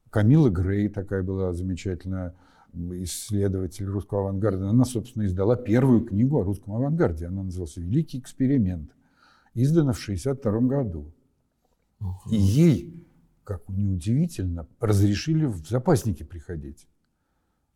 Камила 0.10 0.50
Грей 0.50 0.90
такая 0.90 1.22
была 1.22 1.54
замечательная 1.54 2.34
исследователь 2.74 3.86
русского 3.86 4.22
авангарда. 4.22 4.70
Она, 4.70 4.86
собственно, 4.86 5.26
издала 5.26 5.56
первую 5.56 6.02
книгу 6.02 6.40
о 6.40 6.44
русском 6.44 6.74
авангарде. 6.74 7.28
Она 7.28 7.44
называлась 7.44 7.78
«Великий 7.78 8.20
эксперимент», 8.20 8.92
издана 9.54 9.94
в 9.94 10.02
1962 10.02 10.68
году. 10.68 11.14
И 12.30 12.36
ей, 12.36 13.07
как 13.48 13.62
неудивительно, 13.70 14.68
разрешили 14.82 15.46
в 15.46 15.66
запасники 15.70 16.24
приходить. 16.24 16.86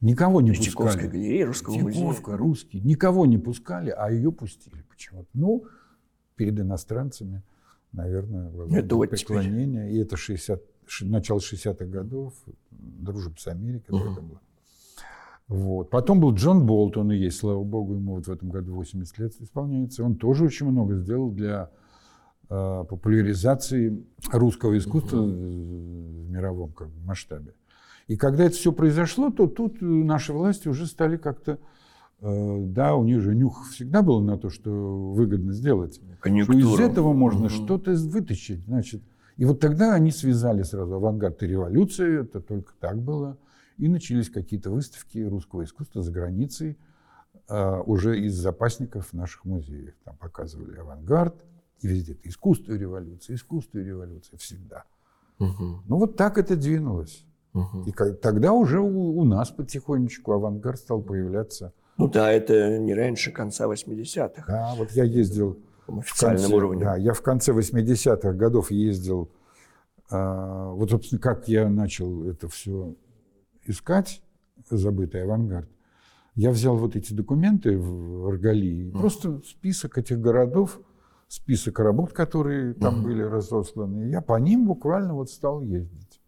Никого 0.02 0.42
не 0.42 0.52
пускали. 0.52 1.08
галерея 1.08 1.46
Русского 1.46 1.78
Третьяковка, 1.78 2.32
музея. 2.32 2.38
русский. 2.38 2.82
Никого 2.82 3.26
не 3.26 3.38
пускали, 3.38 3.90
а 3.90 4.12
ее 4.12 4.34
пустили 4.34 4.84
почему-то. 4.90 5.30
Ну, 5.34 5.64
перед 6.36 6.60
иностранцами, 6.60 7.42
наверное, 7.94 8.52
это 8.70 8.98
преклонение. 8.98 9.86
Вот 9.86 9.94
и 9.94 9.98
это 10.00 10.18
60, 10.18 10.62
начало 11.04 11.38
60-х 11.38 11.86
годов, 11.86 12.34
дружба 12.72 13.36
с 13.38 13.48
Америкой. 13.48 13.98
Угу. 13.98 14.12
Это 14.12 14.22
было. 14.22 14.42
Вот. 15.48 15.90
Потом 15.90 16.20
был 16.20 16.34
Джон 16.34 16.66
Болт, 16.66 16.98
он 16.98 17.14
и 17.14 17.18
есть, 17.18 17.38
слава 17.38 17.64
богу, 17.64 17.96
ему 17.96 18.16
вот 18.16 18.28
в 18.28 18.32
этом 18.32 18.50
году 18.50 18.76
80 18.76 19.18
лет 19.20 19.34
исполняется. 19.40 20.04
Он 20.04 20.16
тоже 20.16 20.44
очень 20.44 20.66
много 20.66 20.98
сделал 20.98 21.32
для 21.32 21.70
популяризации 22.52 24.06
русского 24.32 24.78
искусства 24.78 25.22
в 25.22 26.30
мировом 26.30 26.74
как 26.74 26.90
бы, 26.90 27.06
масштабе. 27.06 27.54
И 28.08 28.18
когда 28.18 28.44
это 28.44 28.56
все 28.56 28.74
произошло, 28.74 29.30
то 29.30 29.48
тут 29.48 29.78
наши 29.80 30.34
власти 30.34 30.68
уже 30.68 30.86
стали 30.86 31.16
как-то 31.16 31.60
Э, 32.22 32.64
да, 32.68 32.96
у 32.96 33.04
них 33.04 33.20
же 33.22 33.36
нюх 33.36 33.70
всегда 33.72 34.04
был 34.04 34.22
на 34.22 34.38
то, 34.38 34.50
что 34.50 34.70
выгодно 34.70 35.54
сделать. 35.54 36.00
Что 36.20 36.54
из 36.54 36.80
этого 36.80 37.14
можно 37.14 37.46
угу. 37.46 37.50
что-то 37.50 37.94
вытащить. 37.94 38.64
Значит. 38.66 39.02
И 39.38 39.46
вот 39.46 39.60
тогда 39.60 39.96
они 39.96 40.12
связали 40.12 40.62
сразу 40.62 40.96
авангард 40.96 41.42
и 41.42 41.48
революцию, 41.48 42.24
это 42.24 42.40
только 42.40 42.74
так 42.80 43.02
было. 43.02 43.38
И 43.78 43.90
начались 43.90 44.30
какие-то 44.30 44.70
выставки 44.70 45.18
русского 45.18 45.64
искусства 45.64 46.04
за 46.04 46.12
границей, 46.12 46.78
э, 47.50 47.82
уже 47.88 48.20
из 48.20 48.36
запасников 48.36 49.14
наших 49.14 49.44
музеев. 49.46 49.96
Там 50.04 50.16
показывали 50.18 50.78
авангард, 50.78 51.44
и 51.82 51.88
везде 51.88 52.14
это 52.14 52.30
искусство 52.30 52.74
и 52.74 52.78
революция, 52.78 53.36
искусство 53.36 53.80
и 53.80 53.84
революция, 53.84 54.38
всегда. 54.38 54.86
Угу. 55.40 55.84
Ну 55.88 55.98
вот 55.98 56.16
так 56.16 56.38
это 56.38 56.56
двинулось. 56.56 57.26
Угу. 57.54 57.84
И 57.86 57.92
тогда 57.92 58.54
уже 58.54 58.80
у, 58.80 59.18
у 59.20 59.24
нас 59.26 59.50
потихонечку 59.50 60.32
авангард 60.32 60.80
стал 60.80 61.02
появляться 61.02 61.74
ну 62.02 62.08
да, 62.08 62.32
это 62.32 62.80
не 62.80 62.96
раньше 62.96 63.32
конца 63.32 63.68
80-х. 63.68 64.46
Да, 64.48 64.74
вот 64.76 64.92
я 64.92 65.04
ездил... 65.04 65.60
В 65.86 66.00
официальном 66.00 66.42
конце, 66.42 66.56
уровне. 66.56 66.84
Да, 66.84 66.96
я 66.96 67.14
в 67.14 67.22
конце 67.22 67.52
80-х 67.52 68.34
годов 68.34 68.72
ездил... 68.72 69.30
Э, 70.10 70.72
вот, 70.74 70.90
собственно, 70.90 71.22
как 71.22 71.48
я 71.48 71.70
начал 71.70 72.28
это 72.28 72.48
все 72.48 72.96
искать, 73.66 74.24
забытый 74.70 75.24
авангард, 75.24 75.70
я 76.34 76.50
взял 76.50 76.76
вот 76.76 76.96
эти 76.96 77.14
документы 77.14 77.78
в 77.78 78.30
Аргалии, 78.30 78.88
mm. 78.88 79.00
просто 79.00 79.42
список 79.46 80.00
этих 80.00 80.20
городов, 80.20 80.80
список 81.32 81.80
работ, 81.80 82.12
которые 82.12 82.74
там 82.74 83.00
mm. 83.00 83.04
были 83.04 83.22
разосланы. 83.24 84.10
Я 84.10 84.20
по 84.20 84.38
ним 84.38 84.66
буквально 84.66 85.14
вот 85.14 85.30
стал 85.30 85.62
ездить. 85.62 86.22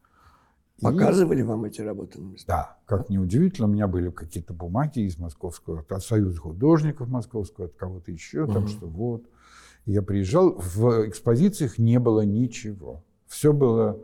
Показывали 0.81 1.41
и... 1.41 1.43
вам 1.43 1.65
эти 1.65 1.81
работы? 1.81 2.19
Да, 2.47 2.77
как 2.85 3.09
неудивительно, 3.09 3.67
у 3.67 3.71
меня 3.71 3.87
были 3.87 4.11
какие-то 4.11 4.53
бумаги 4.53 5.01
из 5.01 5.17
Московского, 5.17 5.85
от 5.89 6.03
Союза 6.03 6.39
художников 6.39 7.09
Московского, 7.09 7.65
от 7.65 7.75
кого-то 7.75 8.11
еще, 8.11 8.43
угу. 8.43 8.53
там 8.53 8.67
что 8.69 8.87
вот. 8.87 9.25
я 9.85 10.01
приезжал, 10.01 10.55
в 10.57 11.05
экспозициях 11.05 11.77
не 11.77 11.99
было 11.99 12.21
ничего. 12.21 13.03
Все 13.27 13.51
было 13.51 13.99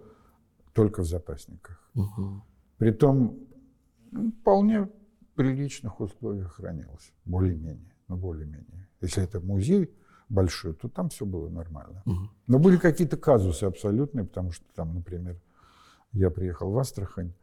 только 0.73 1.03
в 1.03 1.05
запасниках. 1.05 1.81
Угу. 1.95 2.41
Притом 2.77 3.39
ну, 4.11 4.33
вполне 4.41 4.89
приличных 5.35 6.01
условиях 6.01 6.55
хранилось, 6.55 7.13
более-менее, 7.23 7.95
ну 8.09 8.17
более-менее. 8.17 8.89
Если 8.99 9.23
это 9.23 9.39
музей 9.39 9.89
большой, 10.29 10.73
то 10.73 10.87
там 10.87 11.09
все 11.09 11.25
было 11.25 11.49
нормально. 11.49 12.03
Угу. 12.05 12.29
Но 12.47 12.59
были 12.59 12.77
какие-то 12.77 13.17
казусы 13.17 13.63
абсолютные, 13.63 14.25
потому 14.25 14.51
что 14.51 14.65
там, 14.75 14.93
например, 14.93 15.41
я 16.11 16.29
приехал 16.29 16.71
в 16.71 16.77
Астрахань, 16.77 17.33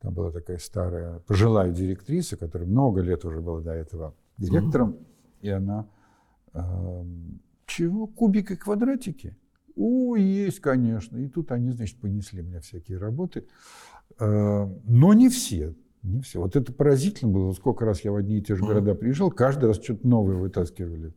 там 0.00 0.12
была 0.14 0.30
такая 0.30 0.58
старая 0.58 1.20
пожилая 1.20 1.70
директриса, 1.70 2.36
которая 2.36 2.68
много 2.68 3.00
лет 3.00 3.24
уже 3.24 3.40
была 3.40 3.60
до 3.60 3.72
этого 3.72 4.14
директором, 4.36 4.90
mm-hmm. 4.90 5.06
и 5.42 5.48
она, 5.48 5.86
э, 6.52 7.04
чего, 7.66 8.06
кубики, 8.06 8.56
квадратики? 8.56 9.36
О, 9.76 10.16
есть, 10.16 10.60
конечно. 10.60 11.16
И 11.16 11.28
тут 11.28 11.50
они, 11.52 11.72
значит, 11.72 11.98
понесли 12.00 12.42
мне 12.42 12.60
всякие 12.60 12.98
работы. 12.98 13.46
Э, 14.18 14.66
но 14.84 15.14
не 15.14 15.28
все. 15.28 15.74
Не 16.02 16.20
все. 16.20 16.40
Вот 16.40 16.54
это 16.54 16.72
поразительно 16.72 17.32
было. 17.32 17.52
Сколько 17.52 17.84
раз 17.84 18.02
я 18.02 18.12
в 18.12 18.16
одни 18.16 18.38
и 18.38 18.42
те 18.42 18.54
же 18.54 18.64
города 18.64 18.94
приезжал, 18.94 19.30
каждый 19.30 19.66
раз 19.66 19.82
что-то 19.82 20.06
новое 20.06 20.36
вытаскивали. 20.36 21.14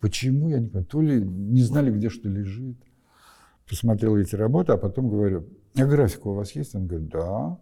Почему, 0.00 0.48
я 0.48 0.58
не 0.58 0.66
понимаю. 0.68 0.86
То 0.86 1.00
ли 1.00 1.20
не 1.22 1.62
знали, 1.62 1.90
где 1.90 2.08
что 2.08 2.28
лежит. 2.28 2.76
Посмотрел 3.68 4.16
эти 4.16 4.34
работы, 4.34 4.72
а 4.72 4.76
потом 4.76 5.08
говорю, 5.10 5.46
а 5.74 5.84
графика 5.84 6.28
у 6.28 6.34
вас 6.34 6.52
есть? 6.52 6.74
Он 6.74 6.86
говорит, 6.86 7.08
да. 7.08 7.58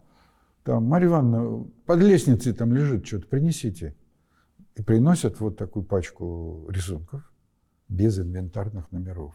Там, 0.63 0.85
Марья 0.85 1.07
Ивановна, 1.07 1.65
под 1.85 1.99
лестницей 1.99 2.53
там 2.53 2.73
лежит 2.73 3.05
что-то, 3.05 3.27
принесите. 3.27 3.95
И 4.75 4.83
приносят 4.83 5.39
вот 5.39 5.57
такую 5.57 5.83
пачку 5.83 6.65
рисунков 6.69 7.31
без 7.89 8.19
инвентарных 8.19 8.91
номеров. 8.91 9.33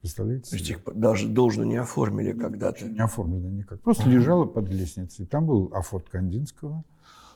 Представляете? 0.00 0.50
То 0.50 0.56
есть 0.56 0.70
их 0.70 0.80
даже 0.94 1.28
должно 1.28 1.64
не 1.64 1.76
оформили 1.76 2.32
когда-то? 2.32 2.88
Не 2.88 3.00
оформлено 3.00 3.48
никак. 3.48 3.80
Просто 3.80 4.04
ага. 4.04 4.12
лежало 4.12 4.44
под 4.44 4.68
лестницей. 4.68 5.26
Там 5.26 5.46
был 5.46 5.72
афорт 5.74 6.08
Кандинского, 6.08 6.84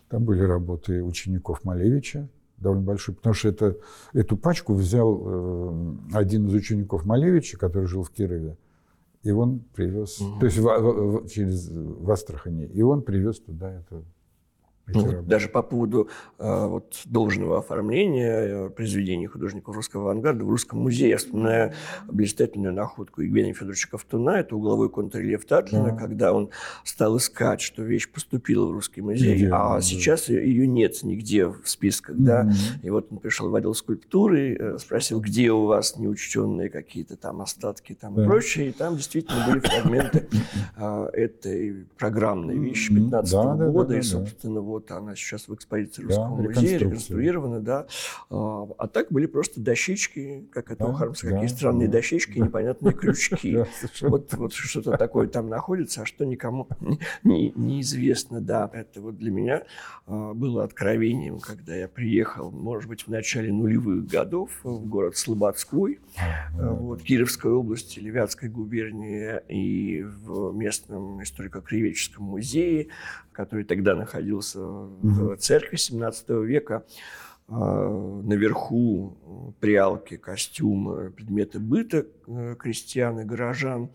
там 0.08 0.24
были 0.24 0.42
работы 0.42 1.02
учеников 1.02 1.64
Малевича, 1.64 2.28
довольно 2.58 2.84
большой, 2.84 3.14
потому 3.14 3.34
что 3.34 3.48
это, 3.48 3.76
эту 4.12 4.36
пачку 4.36 4.74
взял 4.74 5.22
э, 5.24 5.94
один 6.12 6.46
из 6.46 6.54
учеников 6.54 7.04
Малевича, 7.04 7.58
который 7.58 7.86
жил 7.86 8.02
в 8.02 8.10
Кирове, 8.10 8.56
и 9.22 9.30
он 9.30 9.60
привез, 9.74 10.20
угу. 10.20 10.40
то 10.40 10.46
есть 10.46 10.58
в, 10.58 10.64
в, 10.64 11.28
через 11.28 11.68
в 11.70 12.10
Астрахани, 12.10 12.66
и 12.66 12.82
он 12.82 13.02
привез 13.02 13.40
туда 13.40 13.72
эту 13.72 14.04
ну, 14.86 15.22
даже 15.22 15.48
по 15.48 15.62
поводу 15.62 16.08
э, 16.38 16.66
вот, 16.66 17.02
должного 17.04 17.58
оформления 17.58 18.66
э, 18.66 18.70
произведений 18.70 19.26
художников 19.26 19.76
русского 19.76 20.10
авангарда 20.10 20.44
в 20.44 20.50
Русском 20.50 20.80
музее. 20.80 21.10
Я 21.10 21.18
вспоминаю 21.18 21.72
блистательную 22.08 22.74
находку 22.74 23.22
Евгения 23.22 23.52
Федоровича 23.52 23.88
Ковтуна, 23.88 24.40
это 24.40 24.56
угловой 24.56 24.90
контррельеф 24.90 25.44
Татлина, 25.44 25.92
да. 25.92 25.96
когда 25.96 26.32
он 26.32 26.50
стал 26.84 27.16
искать, 27.16 27.60
что 27.60 27.82
вещь 27.82 28.10
поступила 28.10 28.66
в 28.66 28.72
Русский 28.72 29.02
музей, 29.02 29.36
Где, 29.36 29.50
а 29.52 29.74
да. 29.74 29.80
сейчас 29.80 30.28
ее 30.28 30.66
нет 30.66 31.02
нигде 31.04 31.46
в 31.46 31.62
списках. 31.64 32.16
Mm-hmm. 32.16 32.24
Да? 32.24 32.52
И 32.82 32.90
вот 32.90 33.06
он 33.10 33.18
пришел 33.18 33.50
в 33.50 33.54
отдел 33.54 33.74
скульптуры, 33.74 34.56
э, 34.58 34.78
спросил, 34.78 35.20
где 35.20 35.52
у 35.52 35.66
вас 35.66 35.96
неучтенные 35.96 36.68
какие-то 36.68 37.16
там 37.16 37.40
остатки 37.40 37.96
там 37.98 38.14
да. 38.14 38.24
и 38.24 38.26
прочее, 38.26 38.70
и 38.70 38.72
там 38.72 38.96
действительно 38.96 39.46
были 39.46 39.60
фрагменты 39.60 40.28
э, 40.76 41.04
этой 41.12 41.86
программной 41.96 42.58
вещи 42.58 42.92
15 42.92 43.32
-го 43.32 43.56
да, 43.56 43.66
года, 43.68 43.88
да, 43.88 43.94
да, 43.94 43.98
и, 43.98 44.02
собственно, 44.02 44.60
да 44.60 44.71
вот 44.72 44.90
она 44.90 45.14
сейчас 45.14 45.48
в 45.48 45.54
экспозиции 45.54 46.02
Русского 46.02 46.36
да, 46.36 46.42
музея, 46.42 46.78
реконструирована, 46.78 47.60
да. 47.60 47.86
А, 48.30 48.68
а 48.78 48.88
так 48.88 49.12
были 49.12 49.26
просто 49.26 49.60
дощечки, 49.60 50.48
как 50.50 50.70
это 50.70 50.84
да, 50.84 50.90
у 50.90 50.92
Хармса, 50.94 51.28
да, 51.28 51.34
какие 51.34 51.48
странные 51.48 51.88
да, 51.88 51.92
дощечки, 51.92 52.38
да. 52.38 52.46
непонятные 52.46 52.92
крючки. 52.98 53.58
Вот, 54.00 54.32
вот 54.34 54.52
что-то 54.52 54.96
такое 54.96 55.28
там 55.28 55.48
находится, 55.48 56.02
а 56.02 56.06
что 56.06 56.24
никому 56.24 56.68
не, 57.22 57.52
неизвестно, 57.54 58.40
да. 58.40 58.70
Это 58.72 59.00
вот 59.00 59.18
для 59.18 59.30
меня 59.30 59.64
а, 60.06 60.32
было 60.34 60.64
откровением, 60.64 61.38
когда 61.38 61.74
я 61.74 61.88
приехал, 61.88 62.50
может 62.50 62.88
быть, 62.88 63.02
в 63.02 63.08
начале 63.08 63.52
нулевых 63.52 64.06
годов 64.06 64.50
в 64.62 64.86
город 64.86 65.16
Слободской, 65.16 66.00
а, 66.18 66.72
вот, 66.72 67.02
Кировской 67.02 67.52
области, 67.52 67.98
Левятской 67.98 68.48
губернии 68.48 69.40
и 69.48 70.02
в 70.02 70.52
местном 70.54 71.22
историко-краеведческом 71.22 72.24
музее, 72.24 72.88
который 73.32 73.64
тогда 73.64 73.94
находился 73.94 74.60
в 74.60 75.36
церкви 75.36 75.76
17 75.76 76.28
века. 76.44 76.84
А, 77.48 78.22
наверху 78.22 79.54
прялки, 79.60 80.16
костюмы, 80.16 81.10
предметы 81.10 81.58
быта 81.58 82.06
э, 82.26 82.56
крестьян 82.58 83.20
и 83.20 83.24
горожан 83.24 83.90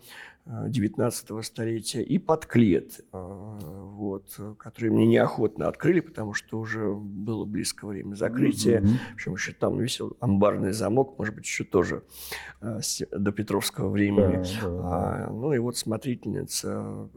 19 0.46 1.30
э, 1.30 1.42
столетия 1.42 2.02
и 2.02 2.18
подклет, 2.18 3.00
э, 3.12 3.58
вот, 3.94 4.38
который 4.58 4.90
мне 4.90 5.06
неохотно 5.06 5.66
открыли, 5.66 6.00
потому 6.00 6.34
что 6.34 6.60
уже 6.60 6.94
было 6.94 7.44
близко 7.46 7.86
время 7.86 8.14
закрытия. 8.14 8.80
Mm-hmm. 8.80 8.96
Причем 9.16 9.34
еще 9.34 9.52
там 9.52 9.78
висел 9.80 10.16
амбарный 10.20 10.72
замок, 10.72 11.18
может 11.18 11.34
быть, 11.34 11.44
еще 11.44 11.64
тоже 11.64 12.04
до 12.60 13.32
Петровского 13.32 13.90
времени. 13.90 14.38
Yeah. 14.38 14.80
А, 14.84 15.30
ну 15.32 15.52
и 15.52 15.58
вот 15.58 15.76
смотрительница 15.76 17.08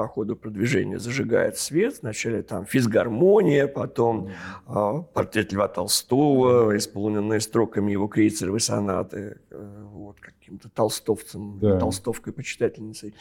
по 0.00 0.08
ходу 0.08 0.34
продвижения 0.34 0.98
зажигает 0.98 1.58
свет. 1.58 1.98
Вначале 2.00 2.42
там 2.42 2.64
физгармония, 2.64 3.66
потом 3.66 4.30
э, 4.66 5.02
портрет 5.12 5.52
Льва 5.52 5.68
Толстого, 5.68 6.74
исполненный 6.74 7.40
строками 7.40 7.92
его 7.92 8.08
крейцеровой 8.08 8.60
сонаты, 8.60 9.36
э, 9.50 9.84
вот, 9.92 10.16
каким-то 10.50 10.68
толстовцем, 10.68 11.58
да. 11.60 11.78
толстовкой, 11.78 12.32
почитательницей. 12.32 13.14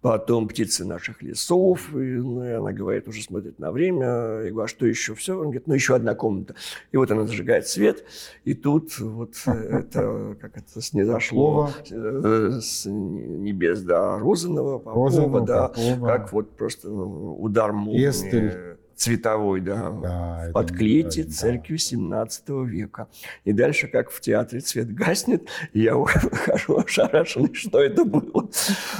Потом 0.00 0.46
«Птицы 0.46 0.84
наших 0.84 1.20
лесов», 1.20 1.92
и, 1.92 1.96
ну, 1.96 2.40
она 2.58 2.72
говорит, 2.72 3.08
уже 3.08 3.22
смотрит 3.22 3.58
на 3.58 3.72
время, 3.72 4.06
я 4.06 4.50
говорю, 4.50 4.60
а 4.60 4.68
что 4.68 4.86
еще? 4.86 5.16
Все, 5.16 5.34
он 5.34 5.46
говорит, 5.46 5.66
ну, 5.66 5.74
еще 5.74 5.96
одна 5.96 6.14
комната. 6.14 6.54
И 6.92 6.96
вот 6.96 7.10
она 7.10 7.26
зажигает 7.26 7.66
свет, 7.66 8.04
и 8.44 8.54
тут 8.54 8.98
вот 9.00 9.34
это, 9.46 10.36
как 10.40 10.56
это 10.56 10.80
снизошло 10.80 11.70
э, 11.90 12.60
с 12.60 12.86
небес 12.86 13.82
до 13.82 14.18
Розанова, 14.18 14.78
Попова, 14.78 15.40
да, 15.40 15.72
как 16.00 16.32
вот 16.32 16.50
просто 16.52 16.88
ну, 16.88 17.36
удар 17.40 17.72
молнии 17.72 18.75
цветовой, 18.96 19.60
да, 19.60 19.90
да 19.90 20.50
подклете 20.52 21.24
да, 21.24 21.30
церкви 21.30 21.76
17 21.76 22.48
века. 22.66 23.08
И 23.44 23.52
дальше, 23.52 23.88
как 23.88 24.10
в 24.10 24.20
театре 24.20 24.60
цвет 24.60 24.92
гаснет, 24.92 25.46
я 25.74 25.94
хожу 26.04 26.78
ошарашенный, 26.78 27.54
что 27.54 27.80
это 27.80 28.04
было. 28.04 28.48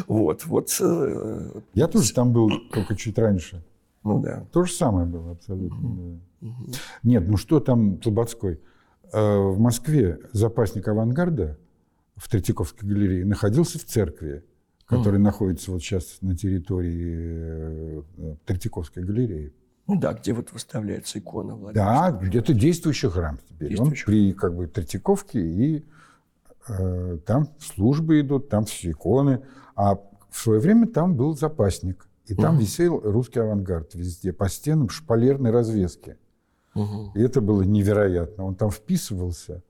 Вот, 0.07 0.45
вот. 0.45 0.77
Э, 0.81 1.61
я 1.75 1.89
тоже 1.89 2.13
там 2.13 2.33
был, 2.33 2.51
только 2.73 2.95
чуть 2.95 3.19
раньше. 3.19 3.65
Ну 4.05 4.21
да. 4.21 4.47
То 4.53 4.65
же 4.65 4.73
самое 4.73 5.07
было 5.07 5.33
абсолютно. 5.33 5.89
Угу. 5.89 6.21
Да. 6.41 6.49
Угу. 6.49 6.73
Нет, 7.03 7.29
ну 7.29 7.37
что 7.37 7.61
там 7.61 8.01
Слободской? 8.03 8.61
Э, 9.13 9.39
в 9.39 9.59
Москве 9.59 10.19
запасник 10.33 10.87
авангарда 10.89 11.59
в 12.17 12.29
Третьяковской 12.29 12.87
галерее 12.87 13.25
находился 13.25 13.79
в 13.79 13.85
церкви, 13.85 14.45
которая 14.87 15.21
mm. 15.21 15.25
находится 15.25 15.71
вот 15.71 15.83
сейчас 15.83 16.19
на 16.23 16.37
территории 16.37 18.03
э, 18.17 18.37
Третьяковской 18.47 19.05
галереи. 19.05 19.53
Ну 19.87 19.99
да, 19.99 20.15
где 20.15 20.33
вот 20.33 20.53
выставляется 20.53 21.19
икона 21.19 21.55
Владимира. 21.55 22.11
Да, 22.11 22.19
где-то 22.19 22.55
действующий 22.55 23.09
храм 23.09 23.39
теперь. 23.49 23.71
Действующий. 23.71 24.05
Он 24.05 24.07
при 24.07 24.33
как 24.33 24.55
бы 24.55 24.67
Третьяковке, 24.67 25.41
и 25.41 25.85
э, 26.69 27.19
там 27.25 27.49
службы 27.61 28.21
идут, 28.21 28.49
там 28.49 28.65
все 28.65 28.91
иконы. 28.91 29.43
А 29.77 29.95
в 30.31 30.39
свое 30.39 30.61
время 30.61 30.89
там 30.89 31.15
был 31.15 31.37
запасник. 31.37 32.09
И 32.27 32.35
там 32.35 32.55
угу. 32.55 32.63
висел 32.63 33.01
русский 33.01 33.39
авангард 33.39 33.95
везде, 33.95 34.33
по 34.33 34.49
стенам 34.49 34.89
шпалерной 34.89 35.53
развески. 35.53 36.17
Угу. 36.75 37.13
И 37.15 37.21
это 37.21 37.41
было 37.41 37.63
невероятно. 37.63 38.45
Он 38.45 38.57
там 38.57 38.71
вписывался 38.71 39.63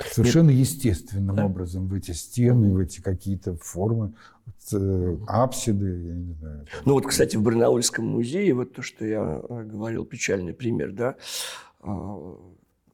совершенно 0.00 0.50
Нет. 0.50 0.60
естественным 0.60 1.36
да. 1.36 1.46
образом 1.46 1.86
в 1.88 1.94
эти 1.94 2.10
стены, 2.12 2.72
в 2.72 2.78
эти 2.78 3.00
какие-то 3.00 3.56
формы, 3.56 4.14
э, 4.72 5.16
апсиды, 5.26 5.86
я 5.86 6.14
не 6.14 6.32
знаю. 6.34 6.66
Ну 6.84 6.94
вот, 6.94 7.06
кстати, 7.06 7.36
в 7.36 7.42
Барнаульском 7.42 8.04
музее, 8.04 8.54
вот 8.54 8.72
то, 8.72 8.82
что 8.82 9.06
я 9.06 9.42
э, 9.48 9.62
говорил, 9.64 10.04
печальный 10.04 10.52
пример, 10.52 10.92
да, 10.92 11.16
а, 11.80 12.36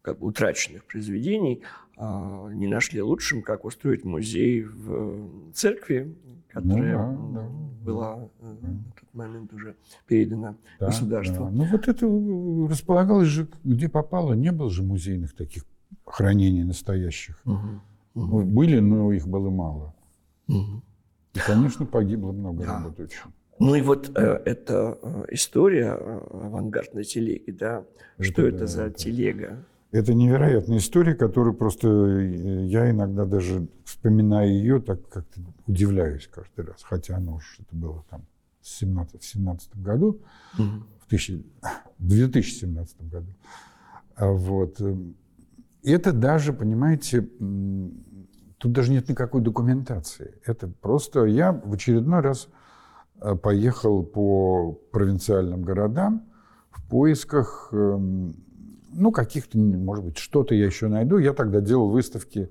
как 0.03 0.19
бы 0.19 0.27
утраченных 0.27 0.85
произведений, 0.85 1.63
а, 1.97 2.49
не 2.53 2.67
нашли 2.67 3.01
лучшим, 3.01 3.43
как 3.43 3.65
устроить 3.65 4.05
музей 4.05 4.63
в 4.63 5.53
церкви, 5.53 6.15
которая 6.49 7.07
ну, 7.07 7.33
да, 7.33 7.41
да, 7.41 7.49
была 7.85 8.17
да. 8.17 8.49
Э, 8.49 8.53
в 8.53 9.01
тот 9.01 9.15
момент 9.15 9.53
уже 9.53 9.77
передана 10.07 10.57
да, 10.79 10.87
государству. 10.87 11.45
Да. 11.45 11.51
Ну 11.51 11.65
вот 11.65 11.89
это 11.89 12.07
располагалось 12.71 13.29
же, 13.29 13.49
где 13.65 13.89
попало, 13.89 14.35
не 14.35 14.53
было 14.53 14.71
же 14.71 14.83
музейных 14.83 15.35
таких 15.35 15.65
хранений 16.11 16.65
настоящих. 16.65 17.41
Угу. 17.45 17.81
Угу. 18.15 18.43
Были, 18.43 18.81
но 18.81 19.13
их 19.13 19.27
было 19.27 19.51
мало. 19.51 19.95
Угу. 20.49 20.83
И, 21.35 21.39
конечно, 21.39 21.87
погибло 21.87 22.33
много 22.33 22.65
да. 22.65 22.79
работ 22.79 23.01
очень. 23.01 23.19
Ну 23.61 23.75
и 23.75 23.83
вот 23.83 24.11
э, 24.17 24.43
эта 24.47 24.99
э, 25.03 25.25
история 25.33 25.97
э, 25.99 26.21
авангардной 26.31 27.05
телеги, 27.05 27.51
да, 27.51 27.85
это, 28.17 28.25
что 28.25 28.47
это 28.47 28.59
да, 28.61 28.67
за 28.67 28.83
это. 28.85 28.99
телега? 28.99 29.65
Это 29.93 30.15
невероятная 30.15 30.79
история, 30.79 31.15
которую 31.15 31.55
просто 31.55 31.89
э, 31.89 32.67
я 32.67 32.91
иногда 32.91 33.27
даже, 33.27 33.69
вспоминая 33.85 34.49
ее, 34.49 34.81
так 34.81 35.07
как-то 35.09 35.41
удивляюсь 35.67 36.27
каждый 36.27 36.65
раз. 36.65 36.83
Хотя 36.83 37.17
оно 37.17 37.35
уж 37.35 37.59
это 37.61 37.77
было 37.77 38.03
там 38.09 38.23
в 38.63 38.69
17, 38.69 39.21
в 39.21 39.27
17 39.27 39.77
году, 39.77 40.21
угу. 40.59 40.85
в, 41.05 41.07
тысячи, 41.09 41.45
в 41.99 42.09
2017 42.09 43.09
году. 43.09 43.29
А 44.17 44.33
вот. 44.33 44.81
Это 45.83 46.13
даже, 46.13 46.53
понимаете, 46.53 47.29
тут 48.59 48.73
даже 48.73 48.93
нет 48.93 49.09
никакой 49.09 49.41
документации. 49.41 50.35
Это 50.45 50.69
просто 50.69 51.25
я 51.25 51.53
в 51.53 51.73
очередной 51.73 52.21
раз 52.21 52.49
э, 53.21 53.35
поехал 53.35 54.05
по 54.05 54.73
провинциальным 54.93 55.63
городам 55.63 56.31
в 56.71 56.87
поисках, 56.89 57.71
эм, 57.73 58.37
ну, 58.93 59.11
каких-то, 59.11 59.57
может 59.59 60.05
быть, 60.05 60.19
что-то 60.19 60.55
я 60.55 60.67
еще 60.67 60.89
найду. 60.89 61.17
Я 61.17 61.33
тогда 61.33 61.61
делал 61.61 61.91
выставки 61.91 62.51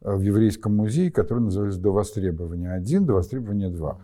э, 0.00 0.14
в 0.14 0.20
Еврейском 0.20 0.74
музее, 0.74 1.10
которые 1.10 1.44
назывались 1.44 1.76
«До 1.76 1.92
востребования 1.92 2.78
1», 2.78 3.00
«До 3.00 3.14
востребования 3.14 3.68
2». 3.68 3.96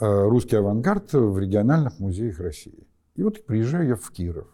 Э, 0.00 0.28
Русский 0.28 0.56
авангард 0.56 1.12
в 1.14 1.38
региональных 1.38 1.98
музеях 1.98 2.38
России. 2.40 2.86
И 3.14 3.22
вот 3.22 3.44
приезжаю 3.46 3.88
я 3.88 3.94
в 3.96 4.10
Киров. 4.10 4.48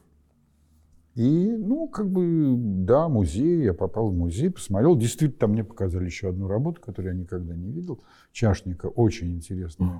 И, 1.17 1.51
ну, 1.51 1.89
как 1.89 2.11
бы, 2.11 2.55
да, 2.59 3.09
музей, 3.09 3.65
я 3.65 3.73
попал 3.73 4.11
в 4.11 4.15
музей, 4.15 4.51
посмотрел. 4.51 4.97
Действительно, 4.97 5.41
там 5.41 5.53
мне 5.53 5.65
показали 5.65 6.05
еще 6.05 6.29
одну 6.29 6.47
работу, 6.47 6.83
которую 6.83 7.15
я 7.15 7.19
никогда 7.19 7.57
не 7.57 7.73
видел. 7.73 8.03
Чашника, 8.33 8.87
очень 8.87 9.35
интересная. 9.35 9.99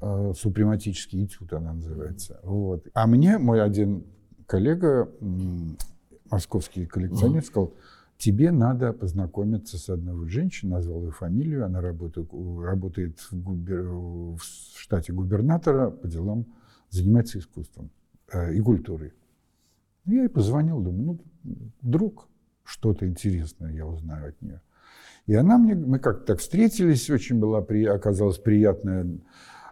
Uh-huh. 0.00 0.32
Супрематический 0.32 1.26
этюд 1.26 1.52
она 1.52 1.74
называется. 1.74 2.40
Вот. 2.42 2.88
А 2.94 3.06
мне 3.06 3.36
мой 3.36 3.62
один 3.62 4.06
коллега, 4.46 5.10
московский 6.30 6.86
коллекционер, 6.86 7.42
uh-huh. 7.42 7.46
сказал, 7.46 7.74
тебе 8.16 8.50
надо 8.50 8.94
познакомиться 8.94 9.76
с 9.76 9.90
одной 9.90 10.28
женщиной, 10.30 10.70
назвал 10.70 11.04
ее 11.04 11.10
фамилию, 11.10 11.66
она 11.66 11.82
работает, 11.82 12.30
работает 12.32 13.18
в, 13.20 13.34
губер... 13.34 13.82
в 13.86 14.38
штате 14.76 15.12
губернатора 15.12 15.90
по 15.90 16.08
делам, 16.08 16.46
занимается 16.88 17.38
искусством 17.38 17.90
э, 18.32 18.54
и 18.54 18.60
культурой. 18.60 19.12
Ну, 20.08 20.14
я 20.14 20.22
ей 20.22 20.28
позвонил, 20.28 20.80
думаю, 20.80 21.20
ну, 21.44 21.58
вдруг 21.82 22.28
что-то 22.64 23.06
интересное 23.06 23.72
я 23.72 23.86
узнаю 23.86 24.30
от 24.30 24.40
нее. 24.40 24.62
И 25.26 25.34
она 25.34 25.58
мне, 25.58 25.74
мы 25.74 25.98
как-то 25.98 26.24
так 26.24 26.38
встретились, 26.40 27.10
очень 27.10 27.38
была, 27.38 27.60
при, 27.60 27.84
оказалась 27.84 28.38
приятная, 28.38 29.06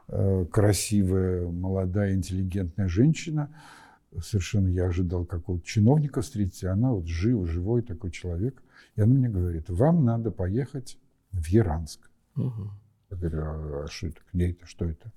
э, 0.09 0.44
красивая, 0.53 1.49
молодая, 1.49 2.14
интеллигентная 2.14 2.87
женщина. 2.87 3.49
Совершенно 4.22 4.68
я 4.68 4.88
ожидал 4.88 5.25
какого-то 5.25 5.64
чиновника 5.64 6.20
встретить, 6.20 6.64
а 6.64 6.72
она 6.72 6.92
вот 6.92 7.07
жив, 7.07 7.49
живой 7.49 7.81
такой 7.81 8.11
человек. 8.11 8.62
И 8.94 9.01
она 9.01 9.14
мне 9.14 9.31
говорит, 9.31 9.70
вам 9.70 10.05
надо 10.05 10.31
поехать 10.31 10.99
в 11.33 11.46
Яранск. 11.46 12.11
Угу. 12.37 12.70
Я 13.11 13.16
говорю, 13.16 13.42
а, 13.42 13.85
а 13.85 13.87
что 13.88 14.09
это, 14.09 14.20
где 14.35 14.51
это, 14.51 14.66
что 14.66 14.85
это? 14.85 15.11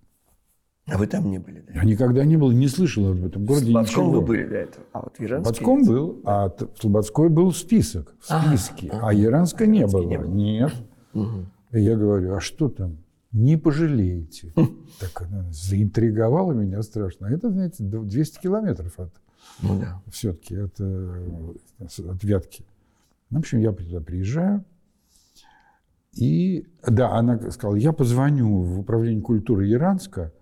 А 0.91 0.97
вы 0.97 1.07
там 1.07 1.29
не 1.29 1.39
были, 1.39 1.61
да? 1.61 1.73
Я 1.73 1.83
никогда 1.83 2.25
не 2.25 2.37
был, 2.37 2.51
не 2.51 2.67
слышал 2.67 3.11
об 3.11 3.25
этом 3.25 3.45
городе 3.45 3.65
В 3.65 3.69
Слободском 3.69 4.11
вы 4.11 4.21
были 4.21 4.45
до 4.45 4.55
этого, 4.55 4.85
а 4.93 5.01
вот 5.01 5.17
в 5.17 5.21
Яранске... 5.21 5.53
Слободском 5.55 5.83
был, 5.85 6.21
а 6.25 6.49
в 6.49 6.79
Слободской 6.79 7.29
был 7.29 7.51
список, 7.51 8.15
в 8.19 8.25
списке, 8.25 8.89
а, 8.91 9.09
а 9.09 9.13
Яранска 9.13 9.65
не 9.65 9.85
было. 9.85 10.03
не 10.03 10.17
было. 10.17 10.27
Нет. 10.27 10.73
Угу. 11.13 11.45
И 11.73 11.81
я 11.81 11.95
говорю, 11.95 12.35
а 12.35 12.39
что 12.39 12.69
там? 12.69 12.97
Не 13.31 13.57
пожалеете. 13.57 14.53
Так 14.99 15.21
она 15.21 15.45
заинтриговала 15.49 16.51
меня 16.51 16.81
страшно. 16.81 17.27
А 17.27 17.31
это, 17.31 17.49
знаете, 17.49 17.77
200 17.83 18.41
километров 18.41 18.99
от... 18.99 19.13
Ну, 19.61 19.79
да. 19.79 20.01
Все-таки 20.11 20.57
от, 20.57 20.77
от 20.79 22.23
Вятки. 22.23 22.65
В 23.29 23.37
общем, 23.37 23.59
я 23.59 23.71
туда 23.71 24.01
приезжаю. 24.01 24.65
И, 26.13 26.67
да, 26.85 27.11
она 27.11 27.39
сказала, 27.51 27.75
я 27.75 27.93
позвоню 27.93 28.61
в 28.61 28.79
управление 28.79 29.21
культуры 29.21 29.67
Яранска, 29.67 30.33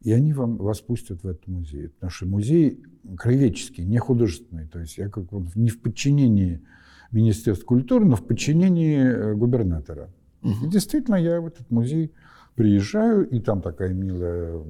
и 0.00 0.12
они 0.12 0.32
вам, 0.32 0.56
вас 0.56 0.80
пустят 0.80 1.22
в 1.22 1.28
этот 1.28 1.46
музей. 1.46 1.88
Потому 1.88 2.10
что 2.10 2.26
музей 2.26 2.82
краеведческий, 3.16 3.84
не 3.84 3.98
художественный. 3.98 4.66
То 4.66 4.80
есть 4.80 4.98
я 4.98 5.08
как 5.08 5.32
он 5.32 5.48
не 5.54 5.70
в 5.70 5.80
подчинении 5.80 6.62
Министерства 7.10 7.64
культуры, 7.66 8.04
но 8.04 8.16
в 8.16 8.26
подчинении 8.26 8.98
э, 8.98 9.34
губернатора. 9.34 10.10
Угу. 10.42 10.66
И 10.66 10.68
действительно, 10.68 11.16
я 11.16 11.40
в 11.40 11.46
этот 11.46 11.70
музей 11.70 12.12
приезжаю, 12.54 13.28
и 13.28 13.40
там 13.40 13.62
такая 13.62 13.92
милая, 13.92 14.62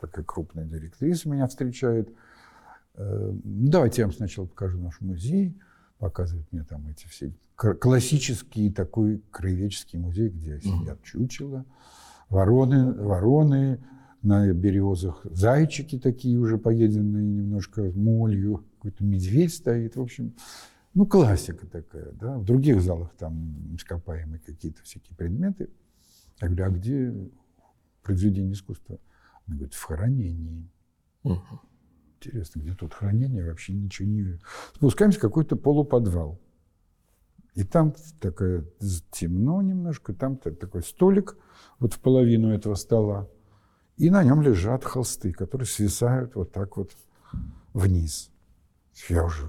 такая 0.00 0.24
крупная 0.24 0.64
директриса 0.64 1.28
меня 1.28 1.46
встречает. 1.46 2.12
Э, 2.94 3.32
«Ну, 3.32 3.70
давайте 3.70 4.02
я 4.02 4.06
вам 4.06 4.14
сначала 4.14 4.46
покажу 4.46 4.78
наш 4.78 5.00
музей. 5.00 5.56
Показывает 5.98 6.46
мне 6.52 6.62
там 6.62 6.86
эти 6.88 7.06
все 7.06 7.32
классический 7.56 8.70
такой 8.70 9.22
краеведческий 9.30 9.98
музей, 9.98 10.28
где 10.28 10.60
сидят 10.60 11.02
чучела, 11.02 11.64
вороны, 12.28 12.92
вороны, 12.92 13.80
на 14.26 14.52
березах, 14.52 15.24
зайчики 15.24 15.98
такие 15.98 16.38
уже 16.38 16.58
поеденные 16.58 17.24
немножко 17.24 17.82
молью, 17.94 18.64
какой-то 18.76 19.04
медведь 19.04 19.54
стоит, 19.54 19.96
в 19.96 20.00
общем, 20.02 20.34
ну, 20.94 21.06
классика 21.06 21.66
такая, 21.66 22.10
да. 22.12 22.38
В 22.38 22.44
других 22.44 22.80
залах 22.80 23.14
там 23.16 23.74
ископаемые 23.76 24.40
какие-то 24.40 24.82
всякие 24.82 25.16
предметы. 25.16 25.70
Я 26.40 26.48
говорю, 26.48 26.64
а 26.64 26.70
где 26.70 27.30
произведение 28.02 28.54
искусства? 28.54 28.98
Она 29.46 29.56
говорит, 29.56 29.74
в 29.74 29.82
хранении. 29.84 30.68
Мгм. 31.22 31.60
Интересно, 32.16 32.60
где 32.60 32.74
тут 32.74 32.94
хранение, 32.94 33.44
вообще 33.44 33.74
ничего 33.74 34.08
не 34.08 34.22
вижу. 34.22 34.40
Спускаемся 34.74 35.18
в 35.18 35.22
какой-то 35.22 35.54
полуподвал. 35.56 36.40
И 37.54 37.62
там 37.62 37.94
такое 38.20 38.64
темно 39.12 39.62
немножко, 39.62 40.12
там 40.12 40.36
та- 40.36 40.50
такой 40.50 40.82
столик 40.82 41.36
вот 41.78 41.94
в 41.94 42.00
половину 42.00 42.48
этого 42.48 42.74
стола. 42.74 43.28
И 43.96 44.10
на 44.10 44.22
нем 44.22 44.42
лежат 44.42 44.84
холсты, 44.84 45.32
которые 45.32 45.66
свисают 45.66 46.34
вот 46.34 46.52
так 46.52 46.76
вот 46.76 46.92
вниз. 47.72 48.30
Я 49.08 49.24
уже, 49.24 49.42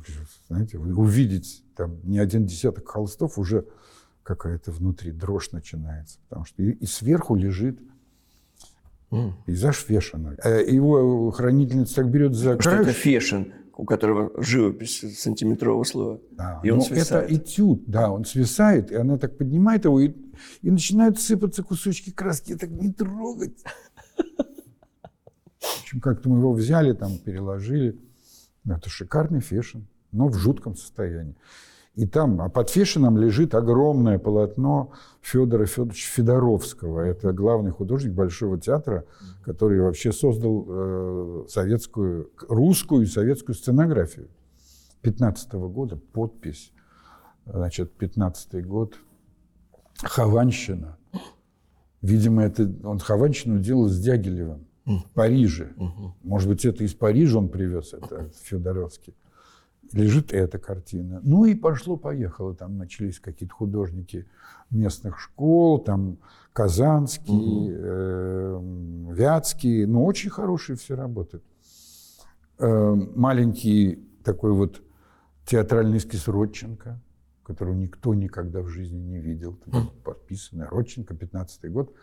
знаете, 0.48 0.78
увидеть 0.78 1.64
там 1.76 2.00
не 2.04 2.20
один 2.20 2.46
десяток 2.46 2.88
холстов, 2.88 3.38
уже 3.38 3.66
какая-то 4.24 4.72
внутри 4.72 5.12
дрожь 5.12 5.52
начинается. 5.52 6.20
Потому 6.28 6.46
что 6.46 6.62
и, 6.64 6.72
и 6.72 6.86
сверху 6.86 7.36
лежит 7.36 7.80
М. 9.12 9.36
пейзаж 9.46 9.78
Фешина. 9.78 10.36
Э, 10.44 10.64
Его 10.70 11.32
хранительница 11.32 11.96
так 11.96 12.10
берет 12.12 12.34
за 12.36 12.58
Потому 12.58 12.62
что 12.62 12.72
это 12.72 12.84
край. 12.84 12.94
Фешин, 12.94 13.54
у 13.78 13.86
которого 13.86 14.32
живопись 14.44 15.18
сантиметрового 15.18 15.84
слоя. 15.86 16.20
Да, 16.32 16.60
И 16.64 16.70
он 16.70 16.80
но 16.80 16.84
свисает. 16.84 17.26
это 17.32 17.36
этюд, 17.36 17.84
да, 17.88 18.12
он 18.12 18.26
свисает, 18.26 18.92
и 18.92 18.96
она 18.96 19.18
так 19.18 19.38
поднимает 19.38 19.86
его, 19.86 20.00
и, 20.02 20.14
и 20.62 20.72
начинают 20.72 21.20
сыпаться 21.22 21.64
кусочки 21.64 22.12
краски. 22.12 22.56
Так 22.58 22.70
не 22.70 22.92
трогать. 22.92 23.64
В 25.60 25.82
общем, 25.82 26.02
как-то 26.02 26.30
мы 26.30 26.40
его 26.40 26.54
взяли, 26.54 26.94
там, 26.94 27.18
переложили. 27.18 28.00
Ну, 28.64 28.76
Это 28.76 28.90
шикарный 28.90 29.42
фешин, 29.42 29.88
но 30.12 30.28
в 30.28 30.36
жутком 30.36 30.76
состоянии. 30.76 31.36
И 31.98 32.06
там, 32.06 32.40
а 32.42 32.50
под 32.50 32.70
фешином 32.70 33.18
лежит 33.18 33.56
огромное 33.56 34.20
полотно 34.20 34.92
Федора 35.20 35.66
Федоровича 35.66 36.12
Федоровского. 36.12 37.00
Это 37.00 37.34
главный 37.34 37.72
художник 37.72 38.14
Большого 38.14 38.60
театра, 38.60 39.06
который 39.44 39.82
вообще 39.82 40.12
создал 40.12 40.66
э, 40.68 41.46
советскую, 41.50 42.30
русскую 42.48 43.02
и 43.02 43.08
советскую 43.08 43.56
сценографию. 43.56 44.28
15 45.02 45.54
года 45.54 45.96
подпись, 45.96 46.72
значит, 47.46 47.92
15 47.94 48.64
год, 48.68 48.96
Хованщина. 50.04 50.98
Видимо, 52.02 52.44
это 52.44 52.72
он 52.84 53.00
Хованщину 53.00 53.60
делал 53.60 53.88
с 53.88 54.00
Дягилевым 54.00 54.68
в 54.86 55.04
Париже. 55.14 55.74
Может 56.24 56.50
быть, 56.50 56.66
это 56.66 56.84
из 56.84 56.94
Парижа 56.94 57.40
он 57.40 57.50
привез, 57.50 57.94
это 57.94 58.30
Федоровский. 58.44 59.16
Лежит 59.94 60.34
эта 60.34 60.60
картина. 60.60 61.22
Ну 61.24 61.46
и 61.46 61.56
пошло-поехало. 61.56 62.54
Там 62.54 62.78
начались 62.78 63.20
какие-то 63.20 63.56
художники 63.56 64.28
местных 64.70 65.18
школ, 65.18 65.80
там 65.80 66.18
Казанский, 66.52 67.70
э, 67.70 68.60
Вятский. 69.14 69.86
Ну, 69.86 70.04
очень 70.04 70.30
хорошие 70.30 70.76
все 70.76 70.96
работы. 70.96 71.42
Э, 72.60 72.96
маленький 73.16 74.00
такой 74.24 74.52
вот 74.52 74.82
театральный 75.46 76.00
эскиз 76.00 76.28
Родченко, 76.28 77.00
которого 77.48 77.74
никто 77.74 78.14
никогда 78.14 78.62
в 78.62 78.68
жизни 78.68 79.00
не 79.00 79.20
видел. 79.20 79.58
Там 79.72 79.90
Подписанный 80.04 80.68
Родченко, 80.68 81.16
15 81.16 81.72
год. 81.72 81.94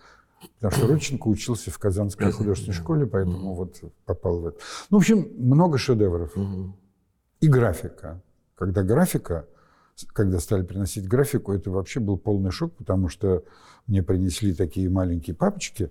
Потому 0.56 0.72
что 0.72 0.86
Родченко 0.86 1.28
учился 1.28 1.70
в 1.70 1.78
Казанской 1.78 2.32
художественной 2.32 2.74
школе, 2.74 3.06
поэтому 3.06 3.54
вот 3.54 3.80
попал 4.06 4.40
в 4.40 4.46
это. 4.46 4.58
Ну, 4.90 4.98
в 4.98 5.00
общем, 5.00 5.28
много 5.36 5.76
шедевров. 5.76 6.34
И 7.40 7.48
графика. 7.48 8.22
Когда 8.54 8.82
графика, 8.82 9.46
когда 10.14 10.40
стали 10.40 10.62
приносить 10.62 11.06
графику, 11.06 11.52
это 11.52 11.70
вообще 11.70 12.00
был 12.00 12.16
полный 12.16 12.50
шок, 12.50 12.74
потому 12.76 13.08
что 13.08 13.44
мне 13.86 14.02
принесли 14.02 14.54
такие 14.54 14.88
маленькие 14.88 15.36
папочки 15.36 15.90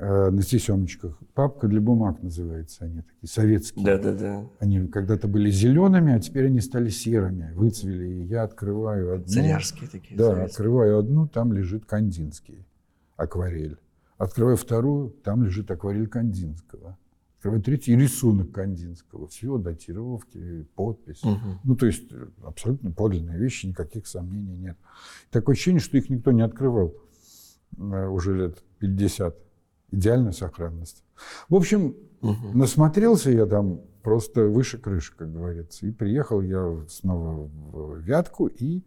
на 0.00 0.42
тесемочках. 0.42 1.18
Папка 1.34 1.68
для 1.68 1.80
бумаг 1.80 2.22
называется 2.22 2.84
они, 2.84 3.02
такие 3.02 3.28
советские. 3.28 3.84
Да-да-да. 3.84 4.46
Они 4.58 4.86
когда-то 4.88 5.28
были 5.28 5.50
зелеными, 5.50 6.14
а 6.14 6.20
теперь 6.20 6.46
они 6.46 6.60
стали 6.60 6.88
серыми, 6.88 7.52
выцвели. 7.54 8.22
И 8.22 8.24
я 8.24 8.42
открываю 8.42 9.14
одну. 9.14 9.26
Царярские 9.26 9.88
такие. 9.88 10.16
Да, 10.16 10.30
советские. 10.30 10.46
открываю 10.46 10.98
одну, 10.98 11.28
там 11.28 11.52
лежит 11.52 11.84
Кандинский, 11.84 12.66
акварель. 13.16 13.78
Открываю 14.18 14.56
вторую, 14.56 15.10
там 15.10 15.44
лежит 15.44 15.70
акварель 15.70 16.08
Кандинского. 16.08 16.96
Открываю 17.36 17.62
третью, 17.62 17.94
и 17.94 18.00
рисунок 18.00 18.52
Кандинского. 18.52 19.28
Все, 19.28 19.58
датировки, 19.58 20.66
подпись. 20.74 21.22
Мгм. 21.22 21.60
Ну, 21.62 21.76
то 21.76 21.84
есть 21.84 22.10
э, 22.10 22.26
абсолютно 22.42 22.90
подлинные 22.90 23.38
вещи, 23.38 23.66
никаких 23.66 24.06
сомнений 24.06 24.56
нет. 24.56 24.78
Такое 25.30 25.54
ощущение, 25.54 25.80
что 25.80 25.98
их 25.98 26.08
никто 26.08 26.32
не 26.32 26.40
открывал 26.40 26.94
э, 27.76 28.06
уже 28.06 28.34
лет 28.34 28.62
50. 28.78 29.36
Идеальная 29.94 30.32
сохранность. 30.32 31.02
В 31.48 31.54
общем, 31.54 31.94
Мгм. 32.20 32.58
насмотрелся 32.58 33.30
я 33.30 33.46
там 33.46 33.80
просто 34.02 34.44
выше 34.46 34.78
крыши, 34.78 35.14
как 35.16 35.32
говорится. 35.32 35.86
И 35.86 35.90
приехал 35.90 36.40
я 36.42 36.78
снова 36.88 37.48
в 37.72 37.98
Вятку 38.00 38.46
и 38.46 38.82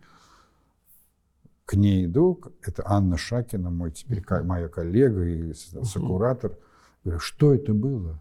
к 1.66 1.74
ней 1.76 2.06
иду. 2.06 2.40
Это 2.66 2.84
Анна 2.86 3.18
Шакина, 3.18 3.70
мой 3.70 3.92
теперь 3.92 4.24
моя 4.44 4.68
коллега 4.70 5.24
и 5.24 5.54
сокуратор. 5.54 6.58
Говорю, 7.04 7.20
что 7.20 7.54
это 7.54 7.74
было? 7.74 8.20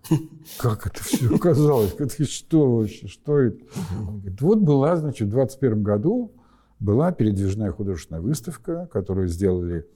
Как 0.58 0.86
это 0.86 1.02
все 1.02 1.34
оказалось? 1.34 1.94
Это 1.98 2.24
что 2.24 2.76
вообще? 2.76 3.08
Что 3.08 3.38
это? 3.40 3.58
Он 3.98 4.18
говорит, 4.20 4.40
вот 4.40 4.58
была, 4.60 4.96
значит, 4.96 5.28
в 5.28 5.30
21 5.30 5.82
году 5.82 6.32
была 6.78 7.10
передвижная 7.10 7.72
художественная 7.72 8.20
выставка, 8.20 8.86
которую 8.92 9.28
сделали 9.28 9.86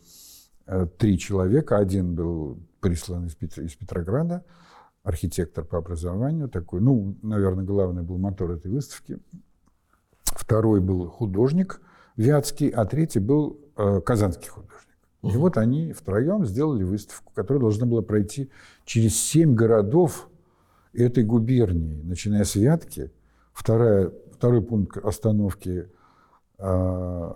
э, 0.67 0.87
три 0.99 1.19
человека. 1.19 1.77
Один 1.77 2.15
был 2.15 2.59
прислан 2.81 3.27
из, 3.27 3.35
Петр- 3.35 3.63
из 3.63 3.75
Петрограда, 3.75 4.45
архитектор 5.03 5.65
по 5.65 5.79
образованию 5.79 6.49
такой. 6.49 6.81
Ну, 6.81 7.17
наверное, 7.23 7.65
главный 7.65 8.03
был 8.03 8.19
мотор 8.19 8.51
этой 8.53 8.71
выставки. 8.71 9.19
Второй 10.25 10.81
был 10.81 11.09
художник 11.09 11.81
Вятский, 12.17 12.69
а 12.69 12.85
третий 12.85 13.21
был 13.21 13.59
э, 13.77 14.01
казанский 14.01 14.49
художник. 14.49 14.77
И 15.23 15.37
вот 15.37 15.59
они 15.59 15.93
втроем 15.93 16.47
сделали 16.47 16.83
выставку, 16.83 17.33
которая 17.35 17.61
должна 17.61 17.87
была 17.87 18.01
пройти 18.01 18.51
через 18.85 19.21
семь 19.21 19.55
городов 19.55 20.29
этой 20.93 21.25
губернии, 21.25 22.01
начиная 22.03 22.45
с 22.45 22.55
Вятки. 22.57 23.13
Вторая, 23.53 24.13
второй 24.33 24.63
пункт 24.63 24.97
остановки 24.97 25.91
э, 26.59 27.33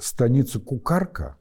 станица 0.00 0.60
Кукарка. 0.60 1.36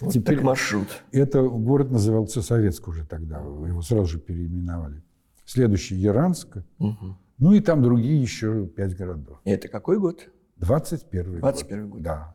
Вот 0.00 0.12
Теперь- 0.12 0.36
так 0.36 0.44
маршрут. 0.44 0.88
Это 1.12 1.42
город 1.42 1.90
назывался 1.90 2.40
Советск 2.42 2.86
уже 2.88 3.04
тогда, 3.04 3.38
его 3.40 3.82
сразу 3.82 4.06
же 4.06 4.18
переименовали. 4.20 5.02
Следующий 5.44 5.96
Яранск, 5.96 6.58
Мгм. 6.78 7.18
ну 7.38 7.52
и 7.52 7.60
там 7.60 7.82
другие 7.82 8.20
еще 8.20 8.66
пять 8.66 8.96
городов. 8.96 9.40
И 9.44 9.50
Это 9.50 9.68
какой 9.68 9.98
год? 9.98 10.28
21 10.56 11.40
21 11.40 11.88
год. 11.90 12.02
Да. 12.02 12.34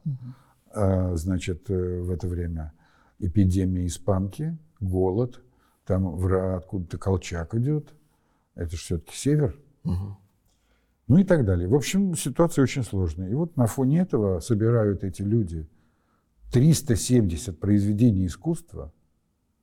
А, 0.74 1.16
значит, 1.16 1.70
э, 1.70 2.02
в 2.02 2.12
это 2.12 2.28
время 2.28 2.74
эпидемия 3.20 3.86
испанки, 3.86 4.58
голод, 4.80 5.42
там 5.86 6.16
откуда-то 6.16 6.98
Колчак 6.98 7.56
идет. 7.56 7.94
Это 8.56 8.72
же 8.72 8.78
все-таки 8.78 9.16
север. 9.16 9.58
Мгм. 9.84 10.18
Ну 11.08 11.18
и 11.18 11.24
так 11.24 11.46
далее. 11.46 11.68
В 11.68 11.76
общем, 11.76 12.16
ситуация 12.16 12.64
очень 12.64 12.84
сложная. 12.84 13.30
И 13.30 13.34
вот 13.34 13.58
на 13.58 13.66
фоне 13.68 14.00
этого 14.02 14.40
собирают 14.40 15.04
эти 15.04 15.22
люди 15.22 15.68
370 16.52 17.60
произведений 17.60 18.28
искусства, 18.28 18.92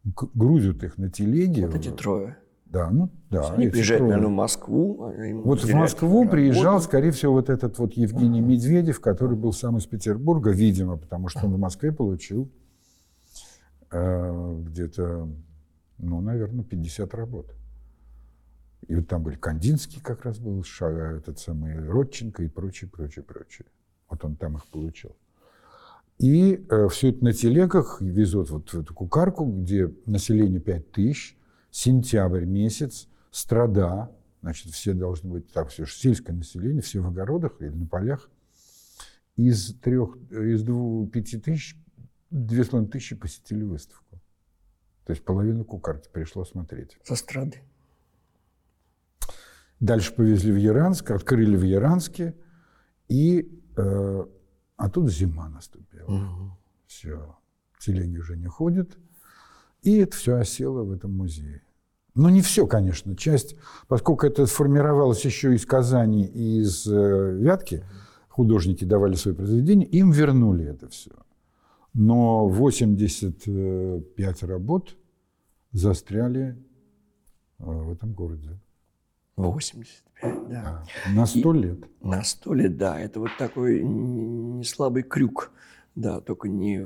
грузят 0.04 0.82
их 0.84 0.98
на 0.98 1.10
телеге. 1.10 1.66
Вот 1.66 1.74
эти 1.76 1.90
трое. 1.90 2.36
Да, 2.66 2.90
ну 2.90 3.10
да. 3.30 3.52
Они 3.54 3.68
приезжают, 3.68 4.00
трое. 4.00 4.12
наверное, 4.12 4.32
в 4.32 4.36
Москву. 4.36 5.12
Вот 5.42 5.64
в 5.64 5.74
Москву 5.74 6.20
работу. 6.20 6.30
приезжал, 6.30 6.80
скорее 6.80 7.12
всего, 7.12 7.32
вот 7.32 7.48
этот 7.48 7.78
вот 7.78 7.94
Евгений 7.94 8.40
Медведев, 8.40 9.00
который 9.00 9.36
был 9.36 9.52
сам 9.52 9.78
из 9.78 9.86
Петербурга, 9.86 10.50
видимо, 10.50 10.96
потому 10.98 11.28
что 11.28 11.46
он 11.46 11.54
в 11.54 11.58
Москве 11.58 11.92
получил 11.92 12.50
э, 13.90 14.56
где-то, 14.66 15.28
ну, 15.98 16.20
наверное, 16.20 16.64
50 16.64 17.14
работ. 17.14 17.54
И 18.86 18.94
вот 18.94 19.08
там 19.08 19.22
были 19.22 19.36
Кандинский 19.36 20.00
как 20.00 20.24
раз 20.24 20.38
был, 20.38 20.62
Ша- 20.62 21.16
этот 21.16 21.38
самый 21.38 21.78
Родченко 21.86 22.42
и 22.42 22.48
прочее, 22.48 22.90
прочее, 22.90 23.22
прочее. 23.24 23.66
Вот 24.08 24.24
он 24.24 24.36
там 24.36 24.56
их 24.56 24.66
получил. 24.66 25.16
И 26.18 26.64
все 26.90 27.10
это 27.10 27.24
на 27.24 27.32
телегах 27.32 28.00
везут 28.00 28.50
вот 28.50 28.72
в 28.72 28.80
эту 28.80 28.92
кукарку, 28.92 29.44
где 29.44 29.92
население 30.06 30.60
5 30.60 30.90
тысяч, 30.90 31.36
сентябрь 31.70 32.44
месяц, 32.44 33.08
страда, 33.30 34.10
значит, 34.42 34.72
все 34.72 34.94
должны 34.94 35.30
быть, 35.30 35.52
так, 35.52 35.68
все 35.68 35.84
же 35.84 35.92
сельское 35.92 36.32
население, 36.32 36.82
все 36.82 37.00
в 37.00 37.06
огородах 37.06 37.60
или 37.60 37.68
на 37.68 37.86
полях. 37.86 38.28
Из 39.36 39.74
трех, 39.74 40.16
из 40.32 40.62
двух, 40.64 41.10
пяти 41.12 41.38
тысяч, 41.38 41.76
две 42.30 42.64
с 42.64 42.68
половиной 42.68 42.90
тысячи 42.90 43.14
посетили 43.14 43.62
выставку. 43.62 44.20
То 45.04 45.12
есть 45.12 45.24
половина 45.24 45.62
кукарки 45.62 46.08
пришло 46.12 46.44
смотреть. 46.44 46.98
Со 47.04 47.14
страды. 47.14 47.62
Дальше 49.80 50.12
повезли 50.12 50.50
в 50.50 50.56
Яранск, 50.56 51.12
открыли 51.12 51.56
в 51.56 51.62
Яранске, 51.62 52.34
и 53.08 53.48
э, 53.76 54.26
а 54.78 54.88
тут 54.88 55.10
зима 55.10 55.48
наступила. 55.50 56.08
Мгм. 56.08 56.52
Все, 56.86 57.36
телеги 57.80 58.16
уже 58.16 58.36
не 58.36 58.46
ходят. 58.46 58.96
И 59.82 59.98
это 59.98 60.16
все 60.16 60.36
осело 60.36 60.84
в 60.84 60.92
этом 60.92 61.14
музее. 61.14 61.62
Но 62.14 62.30
не 62.30 62.40
все, 62.40 62.66
конечно. 62.66 63.14
Часть, 63.16 63.56
поскольку 63.88 64.24
это 64.26 64.46
сформировалось 64.46 65.24
еще 65.24 65.54
из 65.54 65.66
Казани 65.66 66.24
и 66.24 66.60
из 66.60 66.86
э, 66.86 67.36
Вятки, 67.38 67.84
художники 68.28 68.84
давали 68.84 69.14
свои 69.14 69.34
произведения, 69.34 69.84
им 69.86 70.10
вернули 70.12 70.64
это 70.64 70.88
все. 70.88 71.10
Но 71.92 72.48
85 72.48 74.42
работ 74.44 74.96
застряли 75.72 76.56
э, 77.58 77.64
в 77.64 77.92
этом 77.92 78.12
городе. 78.14 78.58
85, 79.42 80.48
да. 80.48 80.82
На 81.14 81.26
сто 81.26 81.52
лет. 81.52 81.78
На 82.02 82.22
сто 82.22 82.54
лет, 82.54 82.76
да. 82.76 82.98
Это 83.00 83.20
вот 83.20 83.30
такой 83.38 83.82
не 83.82 84.64
слабый 84.64 85.02
крюк. 85.02 85.52
Да, 85.94 86.20
только 86.20 86.48
не 86.48 86.78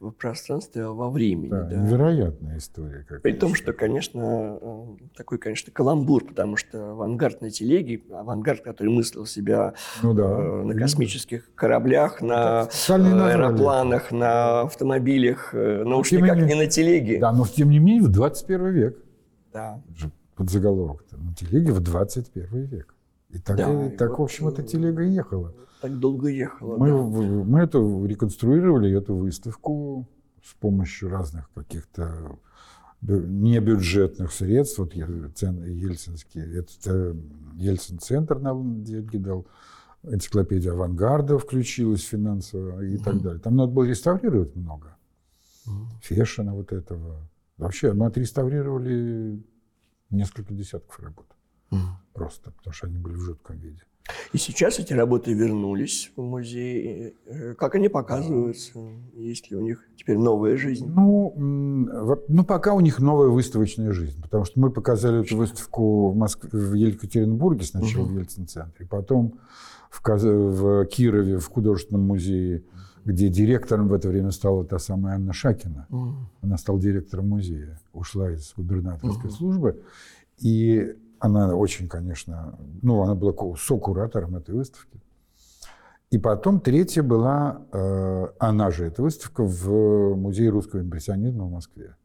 в, 0.00 0.10
пространстве, 0.12 0.84
а 0.84 0.90
во 0.90 1.10
времени. 1.10 1.50
Да, 1.50 1.64
Да, 1.64 1.76
невероятная 1.76 2.56
история. 2.56 3.04
Как 3.06 3.20
При 3.20 3.32
том, 3.32 3.54
что, 3.54 3.74
конечно, 3.74 4.58
э, 4.60 4.86
такой, 5.16 5.36
конечно, 5.38 5.70
каламбур, 5.70 6.24
потому 6.26 6.56
что 6.56 6.92
авангард 6.92 7.42
на 7.42 7.50
телеге, 7.50 8.02
авангард, 8.10 8.62
который 8.62 8.88
мыслил 8.88 9.26
себя 9.26 9.74
Ну 10.02 10.14
да. 10.14 10.22
э, 10.24 10.62
на 10.62 10.74
космических 10.74 11.54
кораблях, 11.54 12.22
на 12.22 12.62
и 12.88 12.90
э, 12.90 12.94
аэропланах, 12.94 14.12
на 14.12 14.62
автомобилях, 14.62 15.50
э, 15.52 15.82
но 15.84 15.98
уж 15.98 16.08
тем 16.08 16.20
не 16.20 16.24
никак 16.24 16.38
менее- 16.38 16.54
не 16.56 16.62
на 16.62 16.66
телеге. 16.70 17.18
Да, 17.18 17.32
но 17.32 17.46
тем 17.46 17.68
не 17.68 17.78
менее 17.80 18.02
в 18.04 18.08
21 18.08 18.68
век. 18.72 18.98
Да. 19.52 19.82
Это 20.34 20.50
же 20.50 20.60
подзаголовок-то. 20.60 21.16
На 21.16 21.34
телеге 21.34 21.72
в 21.72 21.80
21 21.80 22.64
век. 22.66 22.94
И 23.30 23.38
так, 23.38 23.56
Да, 23.56 23.86
и 23.86 23.90
так 23.90 24.10
вот, 24.10 24.18
в 24.18 24.22
общем, 24.22 24.48
эта 24.48 24.62
э, 24.62 24.64
телега 24.66 25.02
ехала. 25.02 25.54
Так 25.80 25.98
долго 25.98 26.28
ехала. 26.28 26.76
Мы, 26.76 26.88
да. 26.88 27.44
мы 27.44 27.60
эту 27.60 28.04
реконструировали, 28.06 28.96
эту 28.96 29.16
выставку 29.16 30.08
с 30.42 30.54
помощью 30.54 31.10
разных 31.10 31.50
каких-то 31.54 32.38
бю- 33.02 33.26
небюджетных 33.26 34.32
средств. 34.32 34.78
Вот 34.78 34.94
Ельцинский, 34.94 36.40
это 36.40 36.70
э, 36.86 37.14
Ельцин-центр 37.56 38.38
нам 38.38 38.84
деньги 38.84 39.16
дал, 39.16 39.46
энциклопедия 40.04 40.72
авангарда 40.72 41.38
включилась 41.38 42.02
финансово 42.02 42.84
и 42.84 42.98
так 42.98 43.20
далее. 43.20 43.40
Там 43.40 43.56
надо 43.56 43.72
было 43.72 43.84
реставрировать 43.84 44.54
много. 44.54 44.96
Фешина 46.02 46.54
вот 46.54 46.72
этого. 46.72 47.16
Вообще 47.56 47.92
мы 47.92 48.06
отреставрировали 48.06 49.42
несколько 50.14 50.54
десятков 50.54 50.98
работ. 51.00 51.26
Мгм. 51.70 51.96
Просто, 52.12 52.50
потому 52.52 52.72
что 52.72 52.86
они 52.86 52.98
были 52.98 53.14
в 53.14 53.20
жутком 53.20 53.58
виде. 53.58 53.82
И 54.34 54.38
сейчас 54.38 54.78
эти 54.78 54.92
работы 54.92 55.32
вернулись 55.32 56.12
в 56.14 56.20
музей. 56.22 57.14
Э, 57.24 57.54
Как 57.54 57.74
они 57.74 57.88
показываются? 57.88 58.78
Есть 59.14 59.50
ли 59.50 59.56
у 59.56 59.62
них 59.62 59.82
теперь 59.96 60.18
новая 60.18 60.58
жизнь? 60.58 60.86
Ну, 60.86 61.32
ну, 62.28 62.44
пока 62.44 62.74
у 62.74 62.80
них 62.80 62.98
новая 62.98 63.28
выставочная 63.28 63.92
жизнь, 63.92 64.20
потому 64.20 64.44
что 64.44 64.60
мы 64.60 64.70
показали 64.70 65.22
эту 65.24 65.38
выставку 65.38 66.10
в, 66.10 66.16
Москве, 66.16 66.50
в 66.52 66.74
Екатеринбурге 66.74 67.64
сначала 67.64 68.04
в 68.04 68.12
Ельцин-центре, 68.18 68.86
потом 68.86 69.38
в, 69.90 70.02
Каз- 70.02 70.22
в 70.24 70.84
Кирове 70.84 71.38
в 71.38 71.48
художественном 71.48 72.02
музее, 72.06 72.62
где 73.04 73.28
директором 73.28 73.88
в 73.88 73.92
это 73.92 74.08
время 74.08 74.30
стала 74.30 74.64
та 74.64 74.78
самая 74.78 75.16
Анна 75.16 75.32
Шакина. 75.32 75.86
Мгм. 75.90 76.28
Она 76.42 76.56
стала 76.56 76.80
директором 76.80 77.28
музея, 77.28 77.78
ушла 77.92 78.30
из 78.30 78.52
губернаторской 78.56 79.30
службы. 79.30 79.82
И 80.38 80.96
она 81.18 81.54
очень, 81.54 81.88
конечно, 81.88 82.58
ну, 82.82 83.02
она 83.02 83.14
была 83.14 83.34
сокуратором 83.56 84.36
этой 84.36 84.54
выставки. 84.54 85.00
И 86.10 86.18
потом 86.18 86.60
третья 86.60 87.02
была, 87.02 87.62
э, 87.72 88.26
она 88.38 88.70
же, 88.70 88.84
эта 88.86 89.02
выставка 89.02 89.42
в 89.42 90.14
Музее 90.14 90.50
русского 90.50 90.80
импрессионизма 90.80 91.44
в 91.44 91.50
Москве. 91.50 91.96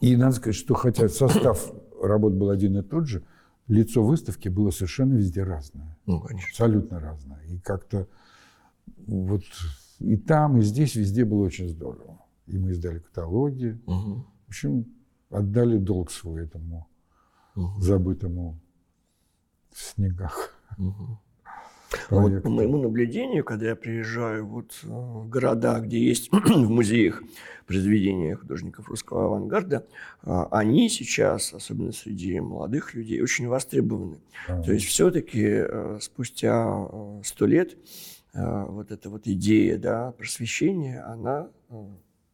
И 0.00 0.16
надо 0.16 0.36
сказать, 0.36 0.56
что 0.56 0.74
хотя 0.74 1.08
состав 1.08 1.70
работ 2.02 2.32
был 2.32 2.50
один 2.50 2.78
и 2.78 2.82
тот 2.82 3.06
же, 3.06 3.22
лицо 3.68 4.02
выставки 4.02 4.48
было 4.48 4.70
совершенно 4.70 5.14
везде 5.14 5.42
разное. 5.42 5.96
Ну, 6.06 6.20
конечно. 6.20 6.48
Абсолютно 6.50 7.00
разное. 7.00 7.42
И 7.48 7.58
как-то 7.58 8.08
вот 9.06 9.42
и 10.00 10.16
там, 10.16 10.58
и 10.58 10.62
здесь, 10.62 10.94
везде 10.94 11.24
было 11.24 11.44
очень 11.44 11.68
здорово. 11.68 12.18
И 12.46 12.58
мы 12.58 12.70
издали 12.70 12.98
каталоги. 12.98 13.80
Мгм. 13.86 14.26
В 14.46 14.48
общем, 14.48 14.86
отдали 15.30 15.78
долг 15.78 16.10
свой 16.10 16.44
этому 16.44 16.88
Мгм. 17.54 17.80
забытому 17.80 18.58
в 19.70 19.80
снегах. 19.80 20.54
Мгм. 20.78 21.18
Вот 22.10 22.42
по 22.42 22.50
моему 22.50 22.78
наблюдению, 22.78 23.44
когда 23.44 23.68
я 23.68 23.76
приезжаю 23.76 24.46
вот 24.46 24.78
э, 24.82 24.88
в 24.88 25.28
города, 25.28 25.80
где 25.80 25.98
есть 26.04 26.30
в 26.32 26.70
музеях 26.70 27.22
произведения 27.66 28.36
художников 28.36 28.88
русского 28.88 29.26
авангарда, 29.26 29.86
а, 30.22 30.46
они 30.50 30.88
сейчас, 30.88 31.54
особенно 31.54 31.92
среди 31.92 32.38
молодых 32.40 32.94
людей, 32.94 33.20
очень 33.22 33.48
востребованы. 33.48 34.18
Да. 34.48 34.62
То 34.62 34.72
есть 34.72 34.86
все-таки 34.86 35.64
спустя 36.00 36.86
э, 36.90 37.20
сто 37.24 37.46
лет 37.46 37.72
э, 37.74 37.76
вот 38.36 38.90
эта 38.90 39.08
вот 39.10 39.26
идея 39.26 39.78
да, 39.78 40.12
просвещения, 40.12 41.02
она 41.06 41.48
э, 41.70 41.84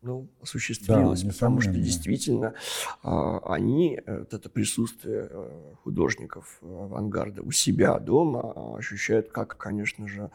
ну, 0.02 0.28
осуществилась, 0.40 1.22
Да, 1.22 1.30
потому 1.30 1.60
что 1.60 1.72
действительно 1.72 2.54
а, 3.02 3.38
они, 3.54 4.00
э, 4.04 4.18
вот 4.20 4.34
это 4.34 4.48
присутствие 4.50 5.28
э, 5.30 5.74
художников 5.84 6.58
авангарда 6.62 7.42
у 7.42 7.52
себя 7.52 7.98
дома 7.98 8.76
ощущают 8.76 9.28
как, 9.30 9.56
конечно 9.56 10.08
же, 10.08 10.30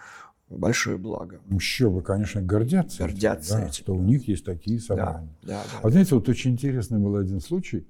большое 0.50 0.98
благо. 0.98 1.42
Еще 1.50 1.90
бы, 1.90 2.02
конечно, 2.02 2.42
гордятся. 2.42 3.04
этим, 3.04 3.08
Гордятся 3.14 3.54
да, 3.56 3.64
этим, 3.64 3.74
что 3.74 3.94
да. 3.94 4.00
у 4.00 4.02
них 4.02 4.28
есть 4.28 4.46
такие 4.46 4.78
Да, 4.80 4.84
собрания. 4.86 5.36
да, 5.44 5.62
А 5.80 5.84
да. 5.84 5.90
знаете, 5.90 6.16
вот 6.16 6.30
очень 6.30 6.52
интересный 6.52 7.00
был 7.00 7.18
один 7.18 7.42
случай. 7.42 7.86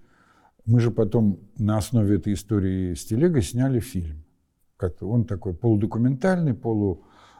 Мы 0.65 0.79
же 0.79 0.89
потом 0.91 1.39
на 1.57 1.77
основе 1.77 2.17
этой 2.17 2.33
истории 2.33 2.93
с 2.93 3.05
телегой 3.05 3.41
сняли 3.43 3.79
фильм. 3.79 4.23
Как-то 4.75 5.07
он 5.07 5.25
такой 5.25 5.53
полудокументальный, 5.53 6.53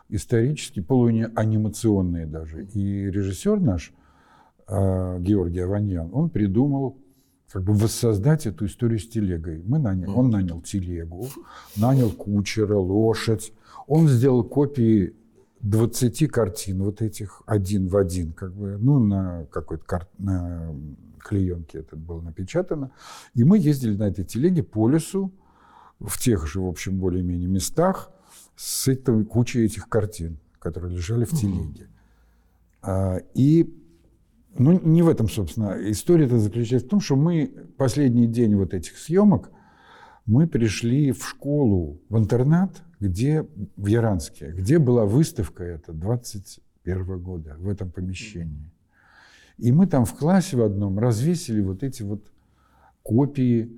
полуисторический, 0.08 0.82
полуанимационный 0.84 2.26
даже. 2.26 2.66
И 2.66 3.10
режиссер 3.10 3.60
наш, 3.60 3.94
а, 4.68 5.20
Георгий 5.20 5.60
Аваньян, 5.60 6.10
он 6.14 6.30
придумал 6.30 6.98
как 7.52 7.64
бы 7.64 7.74
воссоздать 7.74 8.46
эту 8.46 8.66
историю 8.66 9.00
с 9.00 9.08
телегой. 9.08 9.62
Мы 9.66 9.80
нанял, 9.80 10.18
он 10.18 10.30
нанял 10.30 10.62
телегу, 10.62 11.28
нанял 11.78 12.12
кучера, 12.12 12.76
лошадь. 12.76 13.54
Он 13.88 14.08
сделал 14.10 14.44
копии 14.44 15.14
20 15.62 16.28
картин 16.28 16.84
вот 16.84 17.02
этих 17.02 17.42
один 17.46 17.88
в 17.88 17.96
один, 17.96 18.34
как 18.34 18.54
бы, 18.54 18.78
ну, 18.78 19.00
на 19.00 19.46
какой-то 19.50 19.86
кар- 19.86 20.10
на 20.18 20.76
клеенке 21.20 21.80
это 21.80 21.96
было 21.96 22.22
напечатано. 22.22 22.92
И 23.34 23.44
мы 23.44 23.58
ездили 23.58 23.96
на 23.96 24.04
этой 24.04 24.26
телеге 24.26 24.64
по 24.64 24.90
лесу, 24.90 25.32
в 26.00 26.20
тех 26.20 26.46
же, 26.48 26.60
в 26.62 26.68
общем, 26.68 27.00
более-менее 27.00 27.48
местах, 27.48 28.12
с 28.58 28.90
этой 28.90 29.24
кучей 29.24 29.64
этих 29.64 29.88
картин, 29.88 30.38
которые 30.60 30.94
лежали 30.94 31.24
в 31.24 31.32
телеге. 31.32 31.88
А, 32.82 33.20
И 33.34 33.74
ну, 34.58 34.80
не 34.84 35.04
в 35.04 35.08
этом, 35.08 35.30
собственно. 35.30 35.78
История-то 35.92 36.40
заключается 36.40 36.88
в 36.88 36.90
том, 36.90 37.00
что 37.00 37.16
мы 37.16 37.54
последний 37.78 38.28
день 38.28 38.56
вот 38.56 38.74
этих 38.74 38.98
съемок 38.98 39.52
мы 40.26 40.46
пришли 40.46 41.14
в 41.14 41.26
школу, 41.26 42.02
в 42.10 42.18
интернат, 42.18 42.84
где 43.00 43.48
в 43.78 43.86
Яранске, 43.86 44.52
где 44.52 44.78
была 44.78 45.06
выставка 45.06 45.64
эта 45.64 45.94
21 45.94 47.20
года 47.20 47.56
в 47.58 47.70
этом 47.70 47.90
помещении. 47.92 48.72
И 49.58 49.72
мы 49.72 49.88
там 49.88 50.06
в 50.06 50.14
классе 50.16 50.58
в 50.58 50.64
одном 50.64 51.00
развесили 51.00 51.62
вот 51.62 51.82
эти 51.82 52.04
вот 52.04 52.30
копии 53.04 53.72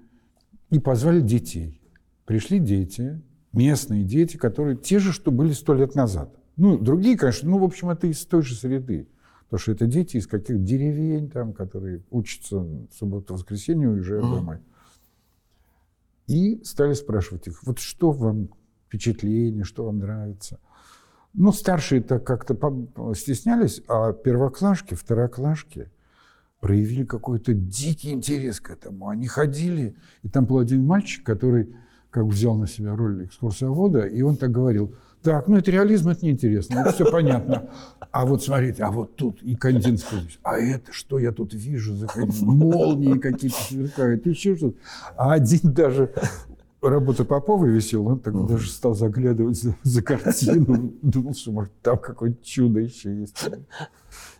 и 0.71 0.79
позвали 0.79 1.21
детей. 1.21 1.79
Пришли 2.25 2.59
дети, 2.59 3.21
местные 3.53 4.03
дети, 4.03 4.37
которые 4.37 4.75
те 4.77 4.99
же, 4.99 5.11
что 5.11 5.31
были 5.31 5.53
сто 5.53 5.73
лет 5.73 5.95
назад. 5.95 6.33
Ну, 6.57 6.77
другие, 6.77 7.17
конечно, 7.17 7.49
ну, 7.49 7.57
в 7.59 7.63
общем, 7.63 7.89
это 7.89 8.07
из 8.07 8.25
той 8.25 8.41
же 8.41 8.55
среды. 8.55 9.07
Потому 9.45 9.59
что 9.61 9.71
это 9.71 9.87
дети 9.87 10.17
из 10.17 10.27
каких-то 10.27 10.61
деревень, 10.61 11.29
там, 11.29 11.53
которые 11.53 12.03
учатся 12.11 12.59
в 12.59 12.87
субботу-воскресенье 12.97 13.89
уезжают 13.89 14.25
Мгм. 14.25 14.35
домой. 14.35 14.57
И 16.27 16.61
стали 16.63 16.93
спрашивать 16.93 17.47
их, 17.47 17.63
вот 17.63 17.79
что 17.79 18.11
вам 18.11 18.49
впечатление, 18.87 19.63
что 19.63 19.85
вам 19.85 19.99
нравится. 19.99 20.59
Ну, 21.33 21.51
старшие-то 21.51 22.19
как-то 22.19 22.53
по- 22.53 23.13
стеснялись, 23.15 23.81
а 23.87 24.13
первоклашки, 24.13 24.93
второклашки 24.93 25.89
проявили 26.59 27.03
какой-то 27.05 27.53
дикий 27.53 28.11
интерес 28.11 28.59
к 28.59 28.69
этому. 28.69 29.07
Они 29.09 29.27
ходили, 29.27 29.95
и 30.23 30.29
там 30.29 30.45
был 30.45 30.59
один 30.59 30.85
мальчик, 30.85 31.25
который 31.25 31.73
как 32.11 32.25
бы 32.25 32.31
взял 32.31 32.55
на 32.55 32.67
себя 32.67 32.95
роль 32.95 33.25
экскурсовода, 33.25 34.01
и 34.01 34.21
он 34.21 34.37
так 34.37 34.51
говорил, 34.51 34.93
так, 35.21 35.47
ну 35.47 35.57
это 35.57 35.69
реализм, 35.69 36.09
это 36.09 36.25
неинтересно, 36.25 36.79
это 36.79 36.93
все 36.93 37.11
понятно. 37.11 37.69
А 38.11 38.25
вот 38.25 38.43
смотрите, 38.43 38.83
а 38.83 38.91
вот 38.91 39.15
тут 39.15 39.43
и 39.43 39.55
Кандинский 39.55 40.19
здесь, 40.21 40.39
а 40.43 40.57
это 40.57 40.93
что 40.93 41.19
я 41.19 41.31
тут 41.31 41.53
вижу, 41.53 41.93
молнии 42.41 43.17
какие-то 43.17 43.57
сверкают, 43.61 44.25
еще 44.25 44.55
что-то. 44.55 44.77
А 45.17 45.33
один 45.33 45.73
даже 45.73 46.13
работа 46.81 47.25
Попова 47.25 47.65
висел, 47.65 48.07
он 48.07 48.19
так 48.19 48.47
даже 48.47 48.69
стал 48.69 48.95
заглядывать 48.95 49.61
за, 49.61 49.75
за 49.83 50.01
картину, 50.01 50.93
думал, 51.01 51.35
что 51.35 51.51
может 51.51 51.73
там 51.81 51.97
какое-то 51.97 52.43
чудо 52.43 52.79
еще 52.79 53.13
есть. 53.13 53.49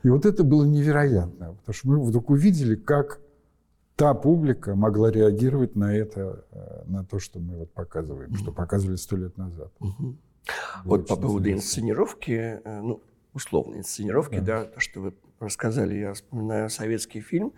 И 0.03 0.09
вот 0.09 0.25
это 0.25 0.43
было 0.43 0.63
невероятно, 0.63 1.55
потому 1.59 1.73
что 1.73 1.87
мы 1.89 2.01
вдруг 2.01 2.29
увидели, 2.29 2.75
как 2.75 3.19
та 3.99 4.13
публика 4.13 4.75
могла 4.75 5.11
реагировать 5.11 5.75
на 5.75 5.93
это, 5.93 6.45
э, 6.51 6.83
на 6.85 7.03
то, 7.03 7.19
что 7.19 7.39
мы 7.39 7.57
вот 7.57 7.73
показываем, 7.73 8.33
что 8.35 8.53
показывали 8.53 8.95
сто 8.95 9.17
лет 9.17 9.37
назад. 9.37 9.73
Угу. 9.81 10.15
Вот 10.85 11.07
по 11.07 11.17
поводу 11.17 11.51
инсценировки, 11.51 12.61
э, 12.63 12.81
ну, 12.81 13.01
условной 13.33 13.79
инсценировки, 13.79 14.39
да. 14.39 14.61
да, 14.61 14.65
то, 14.65 14.79
что 14.79 15.01
вы 15.01 15.13
рассказали, 15.41 15.95
я 15.95 16.13
вспоминаю 16.13 16.69
советский 16.69 17.19
фильм, 17.19 17.51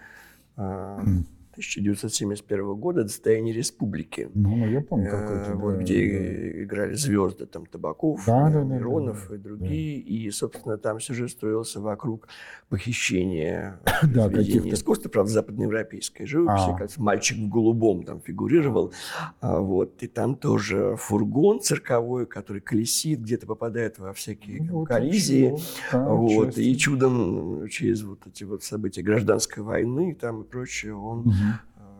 mm. 0.57 1.25
1971 1.51 2.75
года 2.75 3.03
«Достояние 3.03 3.53
республики». 3.53 4.29
Ну, 4.33 4.55
ну 4.55 4.67
я 4.69 4.79
помню, 4.79 5.11
как 5.11 5.29
это. 5.29 5.55
Вот, 5.55 5.75
да, 5.75 5.81
где 5.81 5.95
да. 5.95 6.63
играли 6.63 6.93
звезды, 6.93 7.45
там, 7.45 7.65
Табаков, 7.65 8.23
да, 8.25 8.49
да, 8.49 8.63
Миронов 8.63 9.23
да, 9.23 9.29
да, 9.29 9.35
и 9.35 9.37
другие. 9.37 10.01
Да. 10.01 10.09
И, 10.09 10.31
собственно, 10.31 10.77
там 10.77 11.01
сюжет 11.01 11.29
строился 11.29 11.81
вокруг 11.81 12.29
похищения 12.69 13.81
да, 14.03 14.29
произведений 14.29 14.73
искусства, 14.73 15.09
правда, 15.09 15.31
западноевропейской 15.31 16.25
живописи. 16.25 16.69
А. 16.69 16.77
Как 16.77 16.97
мальчик 16.97 17.37
в 17.37 17.49
голубом 17.49 18.03
там 18.03 18.21
фигурировал. 18.21 18.93
А, 19.41 19.59
вот, 19.59 20.01
и 20.03 20.07
там 20.07 20.35
тоже 20.35 20.95
фургон 20.97 21.59
цирковой, 21.59 22.27
который 22.27 22.61
колесит, 22.61 23.19
где-то 23.19 23.45
попадает 23.45 23.99
во 23.99 24.13
всякие 24.13 24.63
ну, 24.63 24.79
вот 24.79 24.87
коллизии. 24.87 25.57
Да, 25.91 26.05
вот, 26.05 26.57
и 26.57 26.77
чудом 26.77 27.67
через 27.67 28.03
вот 28.03 28.25
эти 28.25 28.45
вот 28.45 28.63
события 28.63 29.01
гражданской 29.01 29.63
войны 29.63 30.15
там 30.15 30.43
и 30.43 30.45
прочее 30.45 30.95
он 30.95 31.19
угу 31.27 31.41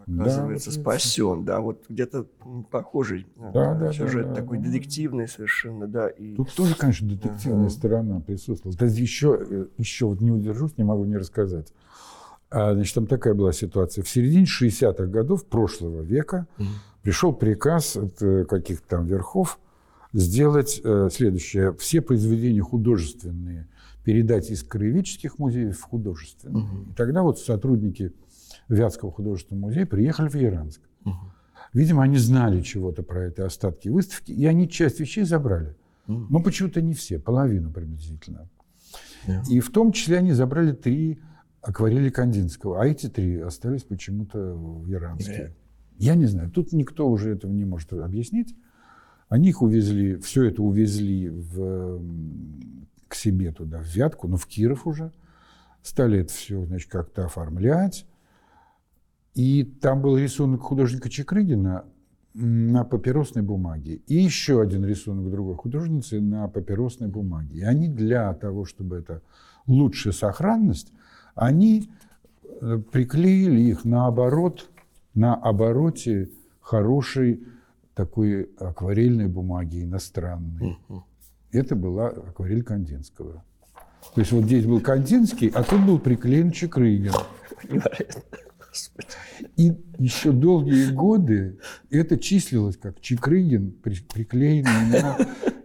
оказывается, 0.07 0.73
да, 0.73 0.81
спасен. 0.81 1.45
Да, 1.45 1.59
вот 1.59 1.83
где-то 1.89 2.25
похожий 2.69 3.27
да, 3.53 3.75
да, 3.75 3.93
сюжет 3.93 4.29
да, 4.29 4.35
такой 4.35 4.57
да, 4.57 4.65
детективный 4.65 5.27
совершенно, 5.27 5.87
да. 5.87 6.09
И... 6.09 6.35
Тут 6.35 6.53
тоже, 6.53 6.75
конечно, 6.75 7.07
детективная 7.07 7.67
uh-huh. 7.67 7.69
сторона 7.69 8.19
присутствовала. 8.19 8.77
Есть 8.79 8.97
еще, 8.97 9.37
э, 9.39 9.65
еще 9.77 10.05
вот 10.05 10.21
не 10.21 10.31
удержусь, 10.31 10.77
не 10.77 10.83
могу 10.83 11.05
не 11.05 11.17
рассказать. 11.17 11.73
А, 12.49 12.73
значит, 12.73 12.93
там 12.95 13.07
такая 13.07 13.33
была 13.33 13.53
ситуация. 13.53 14.03
В 14.03 14.09
середине 14.09 14.45
60-х 14.45 15.05
годов 15.05 15.45
прошлого 15.45 16.01
века 16.01 16.47
uh-huh. 16.57 16.65
пришел 17.01 17.33
приказ 17.33 17.95
от 17.95 18.21
э, 18.21 18.45
каких-то 18.45 18.87
там 18.87 19.05
верхов 19.05 19.59
сделать 20.13 20.81
э, 20.83 21.09
следующее. 21.11 21.73
Все 21.73 22.01
произведения 22.01 22.61
художественные 22.61 23.67
передать 24.03 24.49
из 24.49 24.63
краеведческих 24.63 25.37
музеев 25.39 25.77
в 25.77 25.83
художественные. 25.83 26.63
Uh-huh. 26.63 26.91
И 26.91 26.93
тогда 26.95 27.21
вот 27.21 27.39
сотрудники 27.39 28.13
Вятского 28.73 29.11
художественного 29.11 29.67
музея 29.67 29.85
приехали 29.85 30.29
в 30.29 30.35
Яранск. 30.35 30.81
Угу. 31.05 31.15
Видимо, 31.73 32.03
они 32.03 32.17
знали 32.17 32.61
чего-то 32.61 33.03
про 33.03 33.27
эти 33.27 33.41
остатки 33.41 33.89
выставки, 33.89 34.31
и 34.31 34.45
они 34.45 34.69
часть 34.69 34.99
вещей 34.99 35.23
забрали. 35.23 35.75
Угу. 36.07 36.27
Но 36.29 36.39
почему-то 36.41 36.81
не 36.81 36.93
все, 36.93 37.19
половину 37.19 37.71
приблизительно. 37.71 38.49
Yeah. 39.27 39.43
И 39.49 39.59
в 39.59 39.71
том 39.71 39.91
числе 39.91 40.17
они 40.17 40.33
забрали 40.33 40.73
три 40.73 41.19
акварели 41.61 42.09
Кандинского, 42.09 42.81
а 42.81 42.87
эти 42.87 43.07
три 43.07 43.39
остались 43.39 43.83
почему-то 43.83 44.53
в 44.55 44.87
Яранске. 44.87 45.31
Yeah. 45.31 45.51
Я 45.97 46.15
не 46.15 46.25
знаю, 46.25 46.49
тут 46.49 46.73
никто 46.73 47.07
уже 47.07 47.31
этого 47.31 47.51
не 47.51 47.65
может 47.65 47.93
объяснить. 47.93 48.55
Они 49.29 49.49
их 49.49 49.61
увезли, 49.61 50.17
все 50.17 50.43
это 50.45 50.61
увезли 50.61 51.29
в, 51.29 52.01
к 53.07 53.15
себе 53.15 53.51
туда, 53.51 53.79
в 53.79 53.95
Вятку, 53.95 54.27
но 54.27 54.37
в 54.37 54.45
Киров 54.45 54.87
уже. 54.87 55.13
Стали 55.83 56.19
это 56.19 56.33
все, 56.33 56.65
значит, 56.65 56.89
как-то 56.89 57.25
оформлять. 57.25 58.05
И 59.33 59.63
там 59.63 60.01
был 60.01 60.17
рисунок 60.17 60.61
художника 60.61 61.09
Чекрыгина 61.09 61.85
на 62.33 62.83
папиросной 62.83 63.43
бумаге. 63.43 64.01
И 64.07 64.15
еще 64.15 64.61
один 64.61 64.85
рисунок 64.85 65.29
другой 65.29 65.55
художницы 65.55 66.21
на 66.21 66.47
папиросной 66.47 67.09
бумаге. 67.09 67.59
И 67.59 67.63
они 67.63 67.87
для 67.87 68.33
того, 68.33 68.65
чтобы 68.65 68.97
это 68.97 69.21
лучшая 69.67 70.13
сохранность, 70.13 70.91
они 71.35 71.89
э, 72.61 72.79
приклеили 72.91 73.61
их 73.61 73.85
наоборот, 73.85 74.69
на 75.13 75.35
обороте 75.35 76.29
хорошей 76.61 77.43
такой 77.93 78.49
акварельной 78.57 79.27
бумаги 79.27 79.83
иностранной. 79.83 80.77
Это 81.51 81.75
была 81.75 82.07
акварель 82.07 82.63
Кандинского. 82.63 83.43
То 84.15 84.21
есть 84.21 84.31
вот 84.31 84.45
здесь 84.45 84.65
был 84.65 84.79
Кандинский, 84.79 85.49
а 85.49 85.63
тут 85.63 85.85
был 85.85 85.99
приклеен 85.99 86.51
Чекрыгин. 86.51 87.13
И 89.57 89.73
еще 89.97 90.31
долгие 90.31 90.91
годы 90.91 91.59
это 91.89 92.17
числилось 92.17 92.77
как 92.77 93.01
Чикрыгин, 93.01 93.71
приклеенный 93.71 94.91
на 94.91 95.17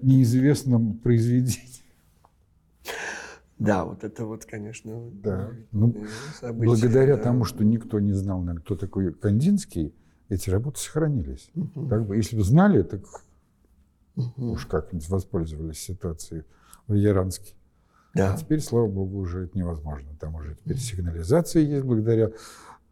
неизвестном 0.02 0.98
произведении. 0.98 1.82
Да, 3.58 3.84
вот 3.84 4.04
это 4.04 4.26
вот, 4.26 4.44
конечно, 4.44 5.10
да. 5.12 5.50
ну, 5.72 5.94
событие, 6.38 6.66
благодаря 6.66 7.16
да. 7.16 7.22
тому, 7.22 7.44
что 7.44 7.64
никто 7.64 8.00
не 8.00 8.12
знал, 8.12 8.40
наверное, 8.40 8.60
кто 8.60 8.76
такой 8.76 9.14
Кандинский, 9.14 9.94
эти 10.28 10.50
работы 10.50 10.80
сохранились. 10.80 11.50
Угу. 11.54 11.88
Как 11.88 12.06
бы, 12.06 12.16
если 12.16 12.36
бы 12.36 12.42
знали, 12.42 12.82
так 12.82 13.00
угу. 14.14 14.52
уж 14.52 14.66
как-нибудь 14.66 15.08
воспользовались 15.08 15.78
ситуацией 15.78 16.42
в 16.86 16.94
Яранске. 16.94 17.54
Да. 18.14 18.34
А 18.34 18.36
теперь, 18.36 18.60
слава 18.60 18.88
богу, 18.88 19.18
уже 19.18 19.44
это 19.44 19.58
невозможно. 19.58 20.08
Там 20.18 20.34
уже 20.34 20.54
теперь 20.54 20.78
сигнализация 20.78 21.62
есть 21.62 21.84
благодаря 21.84 22.30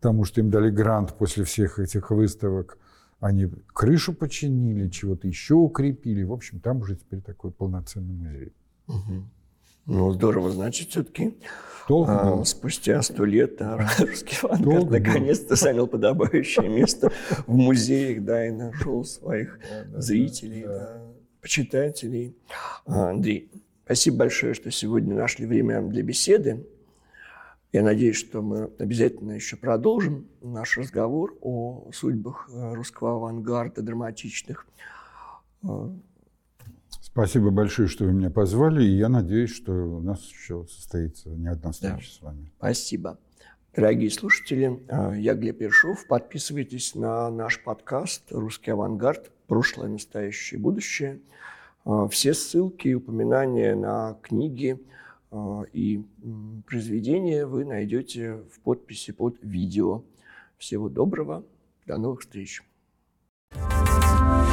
тому, 0.05 0.25
что 0.25 0.43
им 0.43 0.51
дали 0.51 0.69
грант 0.69 1.15
после 1.15 1.45
всех 1.45 1.79
этих 1.79 2.11
выставок. 2.11 2.77
Они 3.21 3.49
крышу 3.73 4.13
починили, 4.13 4.91
чего-то 4.91 5.27
еще 5.27 5.55
укрепили. 5.55 6.23
В 6.25 6.33
общем, 6.33 6.61
там 6.61 6.81
уже 6.83 6.97
теперь 6.97 7.23
такой 7.23 7.51
полноценный 7.53 8.13
музей. 8.13 8.53
Угу. 8.87 9.25
Ну, 9.87 10.13
здорово, 10.13 10.51
значит, 10.51 10.91
все-таки 10.91 11.39
а, 11.89 12.45
спустя 12.45 13.01
сто 13.01 13.25
лет 13.25 13.57
да, 13.57 13.79
русский 13.99 14.37
авангард 14.43 14.91
наконец-то 14.91 15.57
занял 15.57 15.87
подобающее 15.87 16.69
место 16.69 17.11
в 17.47 17.55
музеях, 17.55 18.25
да, 18.25 18.47
и 18.47 18.51
нашел 18.51 19.05
своих 19.05 19.59
зрителей, 19.95 20.65
да, 20.65 21.03
почитателей. 21.41 22.37
А, 22.85 23.09
Андрей, 23.09 23.51
спасибо 23.87 24.19
большое, 24.19 24.53
что 24.53 24.71
сегодня 24.71 25.15
нашли 25.15 25.47
время 25.47 25.81
для 25.81 26.03
беседы. 26.03 26.67
Я 27.75 27.83
надеюсь, 27.83 28.15
что 28.15 28.41
мы 28.41 28.71
обязательно 28.79 29.33
еще 29.33 29.57
продолжим 29.57 30.29
наш 30.41 30.79
разговор 30.79 31.37
о 31.41 31.91
судьбах 31.93 32.49
э, 32.49 32.73
русского 32.73 33.17
авангарда 33.17 33.83
драматичных. 33.83 34.65
Э, 35.65 35.89
Спасибо 37.01 37.51
большое, 37.51 37.89
что 37.89 38.05
вы 38.05 38.13
меня 38.13 38.31
позвали, 38.31 38.85
и 38.85 38.97
я 38.97 39.09
надеюсь, 39.09 39.53
что 39.53 39.73
у 39.73 40.01
нас 40.01 40.25
еще 40.25 40.65
состоится 40.71 41.31
не 41.31 41.49
одна 41.49 41.73
встреча 41.73 41.97
да. 41.97 42.05
с 42.05 42.23
вами. 42.23 42.53
Спасибо. 42.59 43.19
Дорогие 43.75 44.11
слушатели, 44.13 44.81
э, 44.87 45.19
я 45.19 45.35
Глеб 45.35 45.61
Ершов. 45.61 46.07
Подписывайтесь 46.07 46.95
на 46.95 47.29
наш 47.29 47.61
подкаст 47.61 48.31
«Русский 48.31 48.71
авангард. 48.71 49.33
Прошлое, 49.49 49.89
настоящее, 49.89 50.61
будущее». 50.61 51.19
Все 52.11 52.35
ссылки 52.35 52.87
и 52.87 52.95
упоминания 52.95 53.75
на 53.75 54.17
книги– 54.23 54.81
а, 55.35 55.65
и 55.73 56.01
произведение 56.67 57.45
вы 57.45 57.65
найдете 57.65 58.45
в 58.53 58.61
подписи 58.61 59.13
под 59.13 59.37
видео. 59.43 60.05
Всего 60.59 60.89
доброго, 60.89 61.45
до 61.87 61.99
новых 61.99 62.21
встреч! 62.21 62.63
thank 63.57 64.39
you 64.39 64.44